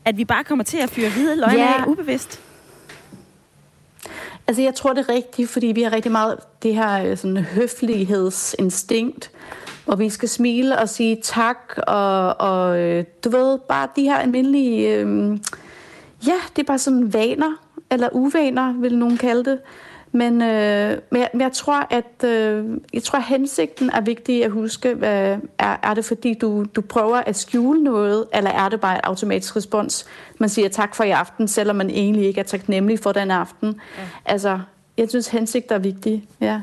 At 0.06 0.18
vi 0.18 0.26
bare 0.26 0.44
kommer 0.44 0.64
til 0.64 0.78
at 0.78 0.90
fyre 0.90 1.10
hvide 1.10 1.36
løgne 1.36 1.62
ja. 1.62 1.82
af 1.82 1.88
ubevidst? 1.88 2.42
Altså, 4.48 4.62
jeg 4.62 4.76
tror, 4.76 4.94
det 4.94 5.10
er 5.10 5.14
rigtigt, 5.14 5.50
fordi 5.50 5.68
vi 5.68 5.82
har 5.82 5.92
rigtig 5.92 6.12
meget 6.12 6.40
det 6.64 6.76
her 6.76 7.06
øh, 7.06 7.18
sådan, 7.18 7.38
høflighedsinstinkt, 7.38 9.32
hvor 9.86 9.96
vi 9.96 10.10
skal 10.10 10.30
smile 10.30 10.80
og 10.80 10.90
sige 10.90 11.18
tak, 11.24 11.74
og, 11.88 12.40
og 12.40 12.80
øh, 12.80 13.06
du 13.24 13.30
ved, 13.30 13.60
bare 13.60 13.88
de 13.96 14.04
her 14.04 14.16
almindelige... 14.16 14.96
Øh, 14.96 15.40
ja, 16.28 16.36
det 16.56 16.62
er 16.62 16.68
bare 16.68 16.80
sådan 16.80 17.14
vaner, 17.14 17.52
eller 17.92 18.10
uvaner, 18.12 18.74
vil 18.74 18.98
nogen 18.98 19.18
kalde 19.18 19.52
det. 19.52 19.60
Men, 20.12 20.42
øh, 20.42 20.98
men, 21.12 21.22
jeg, 21.22 21.30
men 21.34 21.42
jeg 21.42 21.52
tror, 21.52 21.88
at 21.90 22.30
øh, 22.30 22.78
jeg 22.94 23.04
tror, 23.04 23.20
at 23.20 23.26
hensigten 23.26 23.90
er 23.90 24.02
vigtig 24.02 24.46
at 24.46 24.52
huske. 24.52 24.94
Hvad, 24.94 25.38
er, 25.58 25.78
er 25.84 25.94
det 25.94 26.06
fordi, 26.06 26.34
du, 26.34 26.66
du 26.76 26.82
prøver 26.82 27.18
at 27.18 27.36
skjule 27.36 27.84
noget, 27.84 28.26
eller 28.34 28.50
er 28.50 28.70
det 28.70 28.82
bare 28.82 28.96
et 28.96 29.02
automatisk 29.04 29.56
respons? 29.56 30.06
Man 30.40 30.50
siger 30.50 30.70
tak 30.70 30.96
for 30.96 31.04
i 31.04 31.10
aften, 31.10 31.48
selvom 31.48 31.76
man 31.76 31.90
egentlig 31.90 32.26
ikke 32.26 32.40
er 32.40 32.44
taknemmelig 32.44 33.00
for 33.00 33.12
den 33.12 33.32
aften. 33.32 33.68
Ja. 33.98 34.04
Altså, 34.26 34.60
jeg 34.98 35.10
synes, 35.10 35.28
hensigter 35.28 35.76
er 35.76 35.80
vigtige. 35.80 36.26
Ja. 36.42 36.62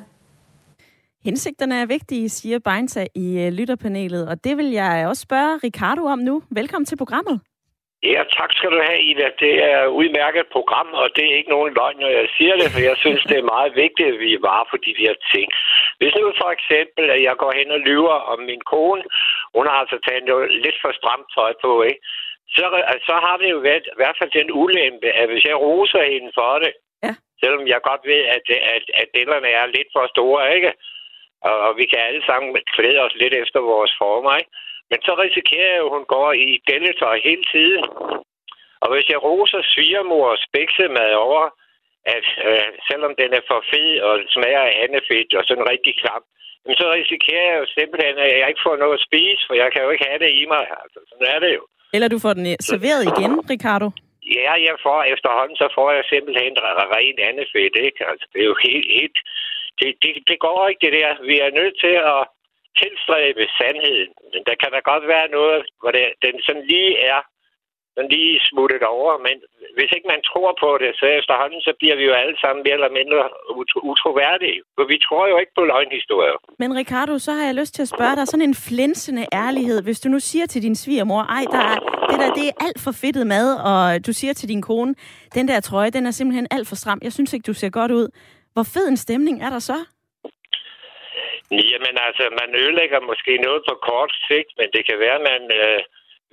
Hensigterne 1.24 1.74
er 1.74 1.86
vigtige, 1.86 2.28
siger 2.28 2.58
Beinta 2.58 3.06
i 3.14 3.46
uh, 3.46 3.52
lytterpanelet, 3.52 4.28
og 4.28 4.44
det 4.44 4.56
vil 4.56 4.70
jeg 4.70 5.06
også 5.08 5.20
spørge 5.20 5.58
Ricardo 5.64 6.04
om 6.04 6.18
nu. 6.18 6.42
Velkommen 6.50 6.86
til 6.86 6.96
programmet. 6.96 7.40
Ja, 8.02 8.22
tak 8.38 8.50
skal 8.52 8.70
du 8.70 8.80
have, 8.88 9.00
Ida. 9.10 9.28
Det 9.44 9.54
er 9.70 9.78
et 9.82 9.94
udmærket 10.00 10.46
program, 10.56 10.88
og 10.92 11.06
det 11.16 11.24
er 11.24 11.36
ikke 11.36 11.54
nogen 11.56 11.74
løgn, 11.74 11.98
når 12.00 12.08
jeg 12.08 12.28
siger 12.36 12.54
det, 12.60 12.68
for 12.74 12.80
jeg 12.90 12.96
synes, 13.04 13.22
det 13.30 13.38
er 13.38 13.52
meget 13.54 13.72
vigtigt, 13.84 14.08
at 14.12 14.18
vi 14.24 14.30
er 14.34 14.46
bare 14.50 14.64
for 14.70 14.76
de 14.86 14.94
her 14.98 15.14
ting. 15.32 15.48
Hvis 15.98 16.14
nu 16.20 16.32
for 16.42 16.50
eksempel, 16.56 17.04
at 17.14 17.22
jeg 17.28 17.36
går 17.42 17.52
hen 17.58 17.70
og 17.76 17.80
lyver 17.88 18.16
om 18.32 18.38
min 18.50 18.62
kone, 18.72 19.02
hun 19.56 19.66
har 19.70 19.78
altså 19.82 19.98
taget 20.06 20.24
lidt 20.64 20.78
for 20.82 20.92
stramt 21.00 21.28
tøj 21.36 21.52
på, 21.64 21.72
ikke? 21.82 22.00
Så, 22.56 22.64
så 23.08 23.14
har 23.24 23.36
det 23.36 23.50
jo 23.50 23.58
været, 23.68 23.86
i 23.94 23.98
hvert 24.00 24.16
fald 24.18 24.30
den 24.40 24.50
ulempe, 24.62 25.08
at 25.20 25.28
hvis 25.28 25.44
jeg 25.44 25.56
roser 25.66 26.02
hende 26.12 26.30
for 26.38 26.54
det, 26.62 26.72
ja. 27.04 27.12
selvom 27.42 27.64
jeg 27.72 27.80
godt 27.90 28.02
ved, 28.12 28.22
at, 28.36 28.44
at, 28.76 28.84
at 29.00 29.08
dellerne 29.18 29.48
er 29.60 29.66
lidt 29.66 29.90
for 29.94 30.04
store, 30.14 30.54
ikke? 30.56 30.72
Og, 31.48 31.56
og 31.66 31.72
vi 31.80 31.84
kan 31.90 32.00
alle 32.08 32.24
sammen 32.26 32.48
klæde 32.74 33.00
os 33.06 33.14
lidt 33.22 33.34
efter 33.42 33.60
vores 33.60 33.92
former, 34.02 34.32
ikke? 34.40 34.50
Men 34.90 34.98
så 35.06 35.12
risikerer 35.24 35.70
jeg 35.72 35.80
jo, 35.82 35.86
at 35.88 35.94
hun 35.96 36.06
går 36.14 36.30
i 36.46 36.48
delletøj 36.70 37.16
hele 37.28 37.44
tiden. 37.54 37.84
Og 38.82 38.88
hvis 38.92 39.08
jeg 39.12 39.24
roser 39.26 39.60
svigermors 39.72 40.42
bæksemad 40.54 41.12
over, 41.26 41.42
at 42.16 42.26
øh, 42.48 42.70
selvom 42.88 43.12
den 43.20 43.30
er 43.38 43.44
for 43.50 43.60
fed 43.70 43.90
og 44.08 44.14
smager 44.34 44.64
af 44.70 44.74
andefedt 44.84 45.30
og 45.38 45.44
sådan 45.48 45.70
rigtig 45.72 45.92
klam, 46.02 46.22
så 46.80 46.86
risikerer 46.98 47.46
jeg 47.50 47.58
jo 47.62 47.66
simpelthen, 47.78 48.14
at 48.24 48.30
jeg 48.40 48.48
ikke 48.48 48.66
får 48.68 48.76
noget 48.82 48.98
at 48.98 49.06
spise, 49.08 49.42
for 49.46 49.54
jeg 49.62 49.68
kan 49.72 49.82
jo 49.84 49.90
ikke 49.90 50.08
have 50.10 50.22
det 50.24 50.32
i 50.40 50.44
mig. 50.54 50.64
Altså, 50.82 50.98
sådan 51.08 51.28
er 51.34 51.38
det 51.44 51.52
jo. 51.58 51.62
Eller 51.94 52.08
du 52.08 52.18
får 52.24 52.32
den 52.38 52.46
serveret 52.70 53.02
igen, 53.12 53.32
Ricardo? 53.52 53.88
Ja, 54.38 54.52
jeg 54.68 54.76
får 54.86 55.00
efterhånden, 55.14 55.56
så 55.62 55.66
får 55.76 55.88
jeg 55.96 56.04
simpelthen 56.12 56.54
rent 56.96 57.20
andefedt, 57.30 57.76
ikke? 57.88 58.00
Altså, 58.10 58.26
det 58.32 58.40
er 58.42 58.48
jo 58.52 58.56
helt, 58.66 58.88
helt 59.00 59.18
det, 59.80 59.90
det, 60.02 60.12
det 60.30 60.38
går 60.46 60.60
ikke, 60.68 60.82
det 60.84 60.92
der. 60.98 61.10
Vi 61.30 61.36
er 61.46 61.50
nødt 61.60 61.76
til 61.84 61.94
at 62.14 62.20
tilstræbe 62.82 63.44
sandheden. 63.58 64.12
Men 64.32 64.42
der 64.48 64.56
kan 64.60 64.70
da 64.74 64.80
godt 64.92 65.04
være 65.14 65.28
noget, 65.38 65.62
hvor 65.80 65.90
det, 65.96 66.04
den 66.26 66.34
sådan 66.46 66.64
lige 66.72 66.92
er 67.12 67.20
sådan 67.98 68.10
lige 68.16 68.34
smuttet 68.50 68.82
over, 68.96 69.12
men 69.26 69.36
hvis 69.76 69.90
ikke 69.96 70.08
man 70.14 70.22
tror 70.30 70.50
på 70.64 70.70
det, 70.82 70.90
så 71.00 71.06
efterhånden, 71.20 71.60
så 71.66 71.72
bliver 71.80 71.96
vi 72.00 72.04
jo 72.10 72.14
alle 72.22 72.36
sammen 72.42 72.60
mere 72.66 72.78
eller 72.80 72.92
mindre 73.00 73.20
utro- 73.60 73.84
utroværdige. 73.92 74.58
For 74.76 74.84
vi 74.92 74.98
tror 75.06 75.24
jo 75.32 75.36
ikke 75.42 75.54
på 75.58 75.64
løgnhistorier. 75.72 76.36
Men 76.62 76.70
Ricardo, 76.80 77.14
så 77.26 77.30
har 77.38 77.44
jeg 77.48 77.54
lyst 77.60 77.74
til 77.74 77.82
at 77.86 77.92
spørge 77.94 78.16
dig 78.18 78.26
sådan 78.28 78.48
en 78.50 78.58
flinsende 78.68 79.24
ærlighed. 79.44 79.78
Hvis 79.82 80.00
du 80.00 80.08
nu 80.14 80.18
siger 80.30 80.46
til 80.46 80.62
din 80.66 80.76
svigermor, 80.82 81.22
ej, 81.38 81.44
der 81.54 81.62
er, 81.72 81.78
det 82.10 82.18
der 82.22 82.30
det 82.38 82.44
er 82.50 82.56
alt 82.66 82.80
for 82.84 82.92
fedtet 83.02 83.26
mad, 83.26 83.48
og 83.70 84.06
du 84.06 84.12
siger 84.20 84.32
til 84.34 84.48
din 84.48 84.62
kone, 84.62 84.94
den 85.34 85.48
der 85.48 85.60
trøje, 85.60 85.90
den 85.90 86.06
er 86.06 86.10
simpelthen 86.10 86.46
alt 86.50 86.68
for 86.68 86.76
stram. 86.76 86.98
Jeg 87.02 87.12
synes 87.12 87.32
ikke, 87.32 87.46
du 87.50 87.54
ser 87.54 87.70
godt 87.70 87.92
ud. 88.00 88.08
Hvor 88.54 88.62
fed 88.74 88.88
en 88.88 88.96
stemning 88.96 89.42
er 89.46 89.50
der 89.50 89.58
så? 89.58 89.78
Jamen 91.50 91.96
altså, 92.06 92.24
man 92.40 92.50
ødelægger 92.62 93.00
måske 93.00 93.32
noget 93.46 93.62
på 93.68 93.74
kort 93.88 94.12
sigt, 94.28 94.50
men 94.58 94.68
det 94.74 94.82
kan 94.86 94.98
være, 94.98 95.18
at 95.20 95.28
man 95.32 95.42
øh, 95.60 95.80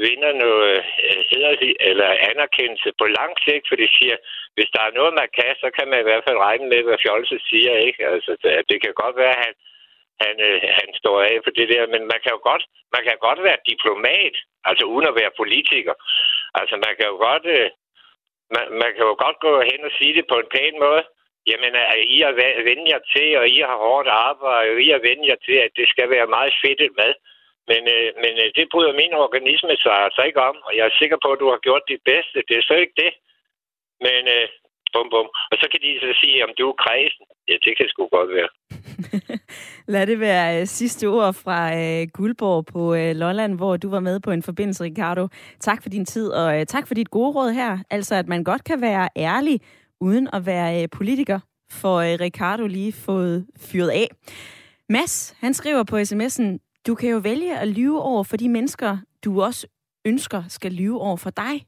vinder 0.06 0.34
noget 0.43 0.84
øh, 1.08 1.19
hedder, 1.32 1.73
eller 1.79 2.10
anerkendelse 2.31 2.90
på 3.00 3.06
lang 3.19 3.33
sigt, 3.46 3.65
for 3.67 3.75
de 3.75 3.87
siger, 3.98 4.17
hvis 4.56 4.69
der 4.75 4.81
er 4.85 4.98
noget, 5.00 5.13
man 5.21 5.29
kan, 5.40 5.52
så 5.63 5.67
kan 5.77 5.87
man 5.90 6.00
i 6.00 6.08
hvert 6.08 6.25
fald 6.27 6.37
regne 6.48 6.67
med, 6.71 6.83
hvad 6.83 6.98
Fjolse 7.04 7.37
siger, 7.50 7.73
ikke? 7.87 8.02
Altså, 8.13 8.31
det, 8.44 8.52
det 8.69 8.77
kan 8.83 8.94
godt 9.04 9.15
være, 9.23 9.35
at 9.37 9.44
han, 9.46 9.54
han, 10.23 10.35
øh, 10.48 10.62
han 10.79 10.90
står 11.02 11.17
af 11.21 11.35
for 11.44 11.52
det 11.58 11.67
der, 11.73 11.83
men 11.94 12.02
man 12.12 12.19
kan 12.23 12.31
jo 12.35 12.40
godt, 12.50 12.63
man 12.96 13.04
kan 13.08 13.17
godt 13.27 13.44
være 13.48 13.65
diplomat, 13.71 14.35
altså 14.69 14.85
uden 14.94 15.08
at 15.08 15.17
være 15.21 15.37
politiker. 15.42 15.96
Altså, 16.60 16.75
man 16.85 16.94
kan 16.98 17.08
jo 17.12 17.17
godt, 17.27 17.46
øh, 17.56 17.69
man, 18.54 18.65
man 18.81 18.92
kan 18.96 19.06
jo 19.12 19.15
godt 19.25 19.37
gå 19.46 19.52
hen 19.71 19.81
og 19.87 19.92
sige 19.98 20.13
det 20.17 20.25
på 20.31 20.37
en 20.40 20.50
pæn 20.56 20.75
måde, 20.85 21.04
Jamen, 21.50 21.73
I 22.15 22.17
har 22.25 22.33
vendt 22.69 22.87
jer 22.93 23.02
til, 23.15 23.29
og 23.39 23.46
I 23.56 23.60
har 23.69 23.77
hårdt 23.85 24.08
arbejde, 24.08 24.71
og 24.71 24.81
I 24.87 24.89
har 24.96 25.02
vendt 25.10 25.23
jer 25.29 25.39
til, 25.48 25.58
at 25.65 25.71
det 25.79 25.87
skal 25.89 26.08
være 26.15 26.27
meget 26.35 26.54
fedtet 26.63 26.91
mad. 27.00 27.13
Men, 27.71 27.81
øh, 27.96 28.10
men 28.23 28.33
øh, 28.43 28.50
det 28.58 28.65
bryder 28.71 28.93
min 29.02 29.13
organisme 29.25 29.75
sig 29.83 29.96
altså 30.06 30.21
ikke 30.27 30.41
om, 30.50 30.58
og 30.67 30.71
jeg 30.77 30.85
er 30.85 31.00
sikker 31.02 31.17
på, 31.23 31.29
at 31.31 31.41
du 31.43 31.48
har 31.54 31.60
gjort 31.67 31.89
dit 31.91 32.04
bedste. 32.12 32.37
Det 32.48 32.56
er 32.58 32.65
så 32.69 32.75
ikke 32.83 32.98
det. 33.04 33.12
Men 34.06 34.21
øh, 34.35 34.48
bum 34.93 35.08
bum. 35.13 35.27
Og 35.52 35.56
så 35.62 35.65
kan 35.71 35.79
de 35.85 35.89
så 36.06 36.12
sige, 36.21 36.43
om 36.48 36.52
du 36.60 36.65
er 36.71 36.77
kredsen. 36.83 37.25
Ja, 37.50 37.56
det 37.65 37.73
kan 37.77 37.87
sgu 37.89 38.02
godt 38.17 38.31
være. 38.37 38.52
Lad 39.93 40.08
det 40.08 40.19
være 40.19 40.60
øh, 40.60 40.65
sidste 40.65 41.06
ord 41.06 41.33
fra 41.43 41.60
øh, 41.81 42.08
Guldborg 42.13 42.65
på 42.73 42.81
øh, 43.00 43.12
Lolland, 43.21 43.54
hvor 43.60 43.77
du 43.77 43.89
var 43.89 44.00
med 44.00 44.19
på 44.19 44.31
en 44.31 44.43
forbindelse, 44.43 44.83
Ricardo. 44.83 45.27
Tak 45.60 45.79
for 45.83 45.89
din 45.89 46.06
tid, 46.06 46.27
og 46.31 46.60
øh, 46.60 46.65
tak 46.65 46.87
for 46.87 46.93
dit 46.93 47.10
gode 47.10 47.31
råd 47.37 47.52
her. 47.52 47.77
Altså, 47.89 48.15
at 48.15 48.27
man 48.27 48.43
godt 48.43 48.63
kan 48.63 48.81
være 48.81 49.10
ærlig, 49.17 49.62
uden 50.02 50.29
at 50.33 50.46
være 50.46 50.83
øh, 50.83 50.89
politiker, 50.89 51.39
for 51.69 51.98
øh, 51.98 52.17
Ricardo 52.19 52.67
lige 52.67 52.91
fået 52.91 53.48
fyret 53.58 53.89
af. 53.89 54.08
Mads, 54.89 55.35
han 55.39 55.54
skriver 55.54 55.83
på 55.83 55.98
sms'en, 55.98 56.81
du 56.87 56.96
kan 56.96 57.10
jo 57.10 57.17
vælge 57.17 57.58
at 57.58 57.67
lyve 57.67 58.02
over 58.02 58.23
for 58.23 58.37
de 58.37 58.50
mennesker, 58.50 58.98
du 59.23 59.41
også 59.41 59.67
ønsker 60.06 60.43
skal 60.48 60.71
lyve 60.71 61.02
over 61.02 61.17
for 61.17 61.29
dig. 61.29 61.65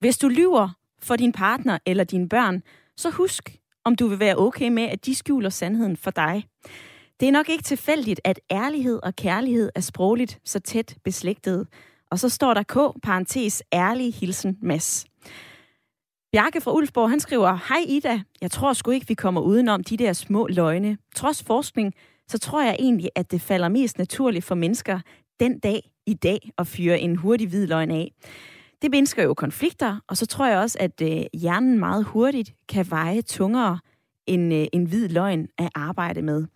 Hvis 0.00 0.18
du 0.18 0.28
lyver 0.28 0.68
for 0.98 1.16
din 1.16 1.32
partner 1.32 1.78
eller 1.86 2.04
dine 2.04 2.28
børn, 2.28 2.62
så 2.96 3.10
husk, 3.10 3.58
om 3.84 3.96
du 3.96 4.06
vil 4.06 4.18
være 4.20 4.36
okay 4.36 4.68
med, 4.68 4.82
at 4.82 5.06
de 5.06 5.14
skjuler 5.14 5.50
sandheden 5.50 5.96
for 5.96 6.10
dig. 6.10 6.44
Det 7.20 7.28
er 7.28 7.32
nok 7.32 7.48
ikke 7.48 7.64
tilfældigt, 7.64 8.20
at 8.24 8.40
ærlighed 8.50 9.00
og 9.02 9.16
kærlighed 9.16 9.70
er 9.74 9.80
sprogligt 9.80 10.38
så 10.44 10.60
tæt 10.60 10.96
beslægtet. 11.04 11.66
Og 12.10 12.18
så 12.18 12.28
står 12.28 12.54
der 12.54 12.62
K, 12.62 13.00
parentes, 13.02 13.62
ærlig 13.72 14.14
hilsen, 14.14 14.58
Mads. 14.62 15.06
Bjarke 16.34 16.60
fra 16.60 16.72
Ulfborg, 16.72 17.10
han 17.10 17.20
skriver, 17.20 17.58
Hej 17.68 17.84
Ida, 17.88 18.20
jeg 18.40 18.50
tror 18.50 18.72
sgu 18.72 18.90
ikke, 18.90 19.08
vi 19.08 19.14
kommer 19.14 19.40
udenom 19.40 19.84
de 19.84 19.96
der 19.96 20.12
små 20.12 20.46
løgne. 20.46 20.98
Trods 21.14 21.42
forskning, 21.42 21.94
så 22.28 22.38
tror 22.38 22.62
jeg 22.62 22.76
egentlig, 22.78 23.10
at 23.14 23.30
det 23.30 23.40
falder 23.40 23.68
mest 23.68 23.98
naturligt 23.98 24.44
for 24.44 24.54
mennesker 24.54 25.00
den 25.40 25.58
dag 25.58 25.90
i 26.06 26.14
dag 26.14 26.50
at 26.58 26.66
fyre 26.66 27.00
en 27.00 27.16
hurtig 27.16 27.48
hvid 27.48 27.66
løgn 27.66 27.90
af. 27.90 28.12
Det 28.82 28.90
mindsker 28.90 29.22
jo 29.22 29.34
konflikter, 29.34 29.98
og 30.08 30.16
så 30.16 30.26
tror 30.26 30.46
jeg 30.46 30.58
også, 30.58 30.78
at 30.80 31.00
øh, 31.02 31.22
hjernen 31.34 31.78
meget 31.78 32.04
hurtigt 32.04 32.54
kan 32.68 32.90
veje 32.90 33.22
tungere 33.22 33.78
end 34.26 34.54
øh, 34.54 34.66
en 34.72 34.84
hvid 34.84 35.08
løgn 35.08 35.48
at 35.58 35.68
arbejde 35.74 36.22
med. 36.22 36.46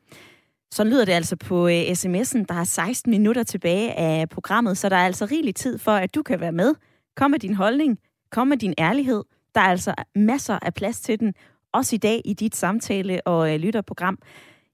Så 0.71 0.85
lyder 0.85 1.05
det 1.05 1.13
altså 1.13 1.37
på 1.37 1.69
øh, 1.69 1.83
sms'en. 1.83 2.45
Der 2.49 2.55
er 2.55 2.65
16 2.65 3.11
minutter 3.11 3.43
tilbage 3.43 3.93
af 3.93 4.29
programmet, 4.29 4.79
så 4.79 4.89
der 4.89 4.97
er 4.97 5.07
altså 5.07 5.27
rigelig 5.27 5.55
tid 5.55 5.79
for, 5.79 5.93
at 5.93 6.15
du 6.15 6.23
kan 6.23 6.41
være 6.41 6.53
med. 6.53 6.75
Kom 7.17 7.31
med 7.31 7.39
din 7.39 7.55
holdning, 7.55 7.99
kom 8.31 8.49
med 8.49 8.57
din 8.57 8.75
ærlighed. 8.79 9.23
Der 9.59 9.65
er 9.65 9.69
altså 9.69 9.95
masser 10.15 10.59
af 10.63 10.75
plads 10.75 11.01
til 11.01 11.21
den, 11.21 11.35
også 11.73 11.95
i 11.95 11.99
dag 11.99 12.23
i 12.25 12.35
dit 12.35 12.57
samtale- 12.57 13.27
og 13.27 13.55
øh, 13.55 13.61
lytterprogram. 13.61 14.19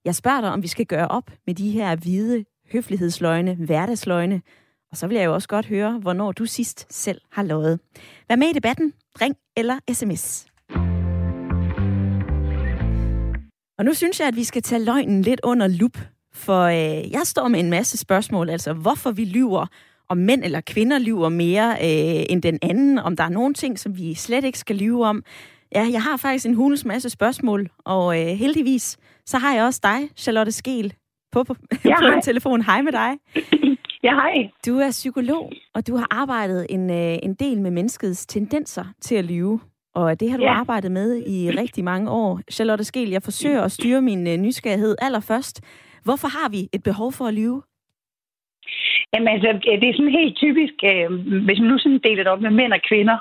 Jeg 0.04 0.14
spørger 0.14 0.40
dig, 0.40 0.50
om 0.50 0.62
vi 0.62 0.68
skal 0.68 0.86
gøre 0.86 1.08
op 1.08 1.30
med 1.46 1.54
de 1.54 1.70
her 1.70 1.96
hvide 1.96 2.44
høflighedsløgne, 2.72 3.54
hverdagsløgne, 3.54 4.42
og 4.90 4.96
så 4.96 5.06
vil 5.06 5.16
jeg 5.16 5.24
jo 5.24 5.34
også 5.34 5.48
godt 5.48 5.66
høre, 5.66 5.98
hvornår 5.98 6.32
du 6.32 6.46
sidst 6.46 6.86
selv 6.90 7.20
har 7.32 7.42
lovet. 7.42 7.80
Vær 8.28 8.36
med 8.36 8.46
i 8.46 8.52
debatten. 8.52 8.92
Ring 9.20 9.36
eller 9.56 9.78
sms. 9.92 10.46
Og 13.78 13.84
nu 13.84 13.94
synes 13.94 14.20
jeg, 14.20 14.28
at 14.28 14.36
vi 14.36 14.44
skal 14.44 14.62
tage 14.62 14.84
løgnen 14.84 15.22
lidt 15.22 15.40
under 15.44 15.66
lup, 15.66 15.98
for 16.34 16.62
øh, 16.62 17.12
jeg 17.12 17.22
står 17.24 17.48
med 17.48 17.60
en 17.60 17.70
masse 17.70 17.98
spørgsmål, 17.98 18.50
altså 18.50 18.72
hvorfor 18.72 19.10
vi 19.10 19.24
lyver, 19.24 19.66
om 20.08 20.16
mænd 20.16 20.44
eller 20.44 20.60
kvinder 20.60 20.98
lyver 20.98 21.28
mere 21.28 21.70
øh, 21.70 22.24
end 22.30 22.42
den 22.42 22.58
anden, 22.62 22.98
om 22.98 23.16
der 23.16 23.24
er 23.24 23.28
nogle 23.28 23.54
ting, 23.54 23.78
som 23.78 23.96
vi 23.96 24.14
slet 24.14 24.44
ikke 24.44 24.58
skal 24.58 24.76
lyve 24.76 25.06
om. 25.06 25.22
Ja, 25.74 25.88
jeg 25.92 26.02
har 26.02 26.16
faktisk 26.16 26.46
en 26.46 26.54
hulens 26.54 26.84
masse 26.84 27.10
spørgsmål, 27.10 27.70
og 27.84 28.20
øh, 28.20 28.26
heldigvis, 28.26 28.96
så 29.26 29.38
har 29.38 29.54
jeg 29.54 29.64
også 29.64 29.80
dig, 29.82 30.08
Charlotte 30.16 30.52
Skel, 30.52 30.94
på, 31.32 31.44
på, 31.44 31.56
ja, 31.84 32.00
på 32.08 32.14
en 32.14 32.22
telefon. 32.22 32.62
Hej 32.62 32.82
med 32.82 32.92
dig. 32.92 33.10
Ja, 34.04 34.14
hej. 34.14 34.50
Du 34.66 34.78
er 34.78 34.90
psykolog, 34.90 35.52
og 35.74 35.86
du 35.86 35.96
har 35.96 36.06
arbejdet 36.10 36.66
en, 36.70 36.90
øh, 36.90 37.18
en 37.22 37.34
del 37.34 37.60
med 37.60 37.70
menneskets 37.70 38.26
tendenser 38.26 38.84
til 39.00 39.14
at 39.14 39.24
lyve. 39.24 39.60
Og 39.94 40.20
det 40.20 40.30
har 40.30 40.36
du 40.36 40.44
ja. 40.44 40.52
arbejdet 40.52 40.92
med 40.92 41.22
i 41.26 41.50
rigtig 41.50 41.84
mange 41.84 42.10
år. 42.10 42.40
Charlotte 42.52 42.84
Skel, 42.84 43.10
jeg 43.10 43.22
forsøger 43.22 43.62
at 43.62 43.72
styre 43.72 44.02
min 44.02 44.26
øh, 44.26 44.36
nysgerrighed 44.36 44.96
allerførst. 44.98 45.60
Hvorfor 46.02 46.28
har 46.28 46.48
vi 46.48 46.68
et 46.72 46.82
behov 46.82 47.12
for 47.12 47.26
at 47.26 47.34
lyve? 47.34 47.62
Jamen 49.14 49.28
altså, 49.28 49.48
øh, 49.48 49.80
det 49.80 49.88
er 49.88 49.96
sådan 49.96 50.20
helt 50.20 50.36
typisk, 50.36 50.74
øh, 50.92 51.08
hvis 51.46 51.60
man 51.60 51.68
nu 51.70 51.78
sådan 51.78 52.04
deler 52.06 52.22
det 52.22 52.32
op 52.32 52.40
med 52.40 52.50
mænd 52.50 52.72
og 52.72 52.82
kvinder. 52.88 53.18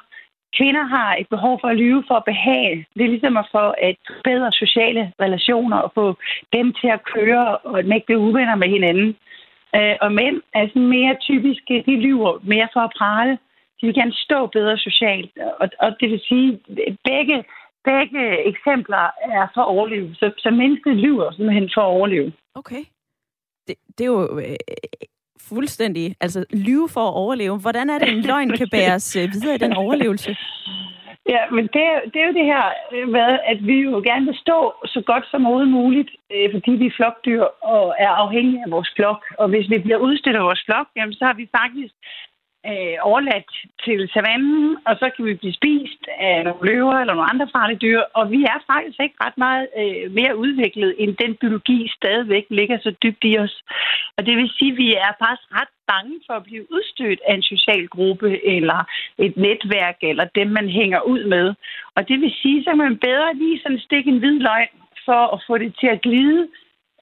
Kvinder 0.58 0.84
har 0.84 1.16
et 1.16 1.28
behov 1.30 1.60
for 1.62 1.68
at 1.68 1.78
lyve 1.78 2.04
for 2.08 2.16
at 2.16 2.30
behage. 2.34 2.86
Det 2.96 3.04
er 3.04 3.14
ligesom 3.16 3.38
at 3.38 3.50
få 3.52 3.66
at 3.90 3.98
bedre 4.24 4.52
sociale 4.52 5.14
relationer 5.20 5.78
og 5.78 5.92
få 5.96 6.06
dem 6.54 6.74
til 6.74 6.88
at 6.88 7.04
køre 7.04 7.58
og 7.58 7.80
ikke 7.80 8.06
blive 8.06 8.20
uvenner 8.20 8.56
med 8.56 8.70
hinanden. 8.70 9.16
Øh, 9.76 9.96
og 10.02 10.12
mænd 10.12 10.42
er 10.54 10.68
sådan 10.68 10.88
mere 10.98 11.16
typiske, 11.30 11.84
de 11.88 11.96
lyver 12.08 12.40
mere 12.44 12.68
for 12.74 12.80
at 12.80 12.94
prale. 12.98 13.32
De 13.82 13.86
vil 13.86 13.96
gerne 13.96 14.14
stå 14.14 14.48
bedre 14.48 14.78
socialt. 14.78 15.32
Og, 15.60 15.70
og 15.80 15.90
det 16.00 16.10
vil 16.12 16.22
sige, 16.30 16.60
begge, 17.10 17.44
begge 17.84 18.48
eksempler 18.52 19.06
er 19.22 19.48
for 19.54 19.62
at 19.62 19.68
overleve. 19.76 20.16
Så, 20.16 20.32
så 20.38 20.50
mennesket 20.52 20.96
lyver 20.96 21.32
simpelthen 21.32 21.70
for 21.74 21.82
at 21.82 21.96
overleve. 21.98 22.34
Okay. 22.56 22.84
Det, 23.68 23.76
det 23.98 24.04
er 24.04 24.12
jo 24.18 24.40
øh, 24.40 24.56
fuldstændig, 25.50 26.16
altså 26.22 26.46
lyve 26.50 26.90
for 26.90 27.08
at 27.08 27.14
overleve. 27.14 27.60
Hvordan 27.60 27.90
er 27.90 28.00
det, 28.00 28.10
en 28.10 28.22
løgn 28.22 28.50
kan 28.58 28.68
bæres 28.72 29.16
øh, 29.16 29.30
videre 29.34 29.56
i 29.56 29.58
den 29.58 29.74
overlevelse? 29.74 30.36
Ja, 31.30 31.42
men 31.56 31.64
det, 31.76 31.84
det 32.12 32.18
er 32.22 32.28
jo 32.28 32.38
det 32.40 32.46
her 32.54 32.66
med, 33.18 33.30
at 33.52 33.68
vi 33.68 33.78
jo 33.90 34.02
gerne 34.10 34.26
vil 34.26 34.38
stå 34.46 34.74
så 34.86 35.02
godt 35.06 35.26
som 35.32 35.46
overhovedet 35.46 35.72
muligt, 35.72 36.12
øh, 36.34 36.52
fordi 36.52 36.72
vi 36.72 36.86
er 36.86 36.98
flokdyr 37.00 37.44
og 37.74 37.96
er 38.00 38.10
afhængige 38.24 38.64
af 38.66 38.72
vores 38.72 38.92
flok. 38.96 39.22
Og 39.40 39.48
hvis 39.50 39.70
vi 39.70 39.78
bliver 39.78 39.98
udstillet 39.98 40.40
af 40.40 40.46
vores 40.46 40.64
flok, 40.66 40.88
jamen, 40.96 41.14
så 41.14 41.26
har 41.26 41.34
vi 41.34 41.48
faktisk 41.60 41.94
øh, 42.72 42.96
overladt 43.10 43.52
til 43.86 44.10
savannen, 44.14 44.78
og 44.88 44.94
så 45.02 45.06
kan 45.16 45.26
vi 45.26 45.34
blive 45.34 45.60
spist 45.60 46.04
af 46.20 46.44
nogle 46.44 46.66
løver 46.70 46.96
eller 47.00 47.14
nogle 47.14 47.32
andre 47.32 47.48
farlige 47.56 47.84
dyr. 47.86 48.02
Og 48.18 48.32
vi 48.32 48.40
er 48.54 48.60
faktisk 48.72 48.98
ikke 49.00 49.16
ret 49.26 49.38
meget 49.38 49.68
øh, 49.82 50.12
mere 50.20 50.38
udviklet, 50.38 50.96
end 51.02 51.12
den 51.24 51.36
biologi 51.36 51.80
stadigvæk 51.98 52.46
ligger 52.50 52.78
så 52.80 52.92
dybt 53.04 53.24
i 53.32 53.38
os. 53.38 53.56
Og 54.18 54.26
det 54.26 54.38
vil 54.38 54.50
sige, 54.58 54.72
at 54.72 54.78
vi 54.78 54.90
er 54.94 55.12
faktisk 55.24 55.48
ret 55.60 55.74
bange 55.92 56.16
for 56.28 56.34
at 56.34 56.44
blive 56.44 56.66
udstødt 56.76 57.22
af 57.28 57.34
en 57.36 57.44
social 57.54 57.88
gruppe 57.88 58.30
eller 58.56 58.80
et 59.18 59.38
netværk 59.38 59.98
eller 60.02 60.26
dem, 60.36 60.48
man 60.48 60.70
hænger 60.70 61.02
ud 61.02 61.24
med. 61.24 61.54
Og 61.96 62.08
det 62.10 62.22
vil 62.22 62.34
sige, 62.42 62.70
at 62.72 62.78
man 62.78 62.98
bedre 62.98 63.36
lige 63.36 63.60
sådan 63.64 63.80
stikke 63.80 64.10
en 64.10 64.20
hvid 64.20 64.40
løgn 64.40 64.74
for 65.06 65.22
at 65.36 65.44
få 65.48 65.58
det 65.58 65.76
til 65.80 65.88
at 65.88 66.02
glide, 66.02 66.48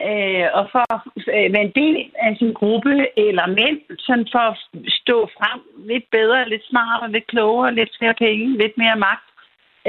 øh, 0.10 0.48
og 0.58 0.64
for 0.74 0.84
at 0.96 1.02
øh, 1.36 1.54
være 1.54 1.68
en 1.70 1.78
del 1.84 1.98
af 2.28 2.36
sin 2.40 2.54
gruppe 2.54 2.94
eller 3.28 3.46
mænd, 3.48 3.80
sådan 4.00 4.28
for 4.32 4.44
at 4.52 4.58
stå 5.02 5.18
frem 5.38 5.60
lidt 5.92 6.06
bedre, 6.12 6.50
lidt 6.50 6.66
smartere, 6.70 7.12
lidt 7.12 7.28
klogere, 7.28 7.76
lidt 7.76 7.92
flere 7.98 8.14
penge, 8.14 8.58
lidt 8.58 8.78
mere 8.78 8.96
magt 8.96 9.28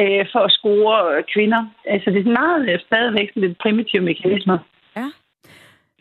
øh, 0.00 0.24
for 0.32 0.40
at 0.48 0.52
score 0.58 1.22
kvinder. 1.34 1.62
Altså 1.86 2.10
det 2.10 2.20
er 2.26 2.40
meget 2.42 2.62
øh, 2.70 2.80
stadigvæk 2.86 3.28
lidt 3.34 3.58
primitive 3.58 4.02
mekanismer. 4.02 4.58
Ja. 4.96 5.08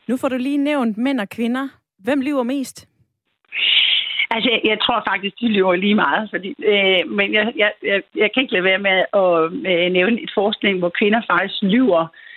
Nu 0.08 0.18
får 0.18 0.30
du 0.30 0.38
lige 0.38 0.58
nævnt 0.58 0.98
mænd 0.98 1.20
og 1.20 1.30
kvinder. 1.30 1.68
Hvem 2.00 2.22
lyver 2.22 2.44
mest? 2.44 2.88
Altså, 4.34 4.50
jeg, 4.52 4.62
jeg 4.64 4.80
tror 4.80 5.04
faktisk, 5.12 5.36
de 5.42 5.48
lyver 5.48 5.76
lige 5.76 5.96
meget. 5.96 6.30
Fordi, 6.30 6.50
øh, 6.74 7.10
men 7.18 7.34
jeg, 7.34 7.54
jeg, 7.56 7.72
jeg, 7.84 8.02
jeg 8.16 8.30
kan 8.32 8.42
ikke 8.44 8.54
lade 8.54 8.64
være 8.64 8.86
med 8.90 8.98
at 9.24 9.32
øh, 9.72 9.92
nævne 9.92 10.22
et 10.22 10.32
forskning, 10.34 10.80
hvor 10.80 10.92
kvinder 11.00 11.22
faktisk 11.32 11.62
lyver 11.62 12.02
øh, 12.02 12.31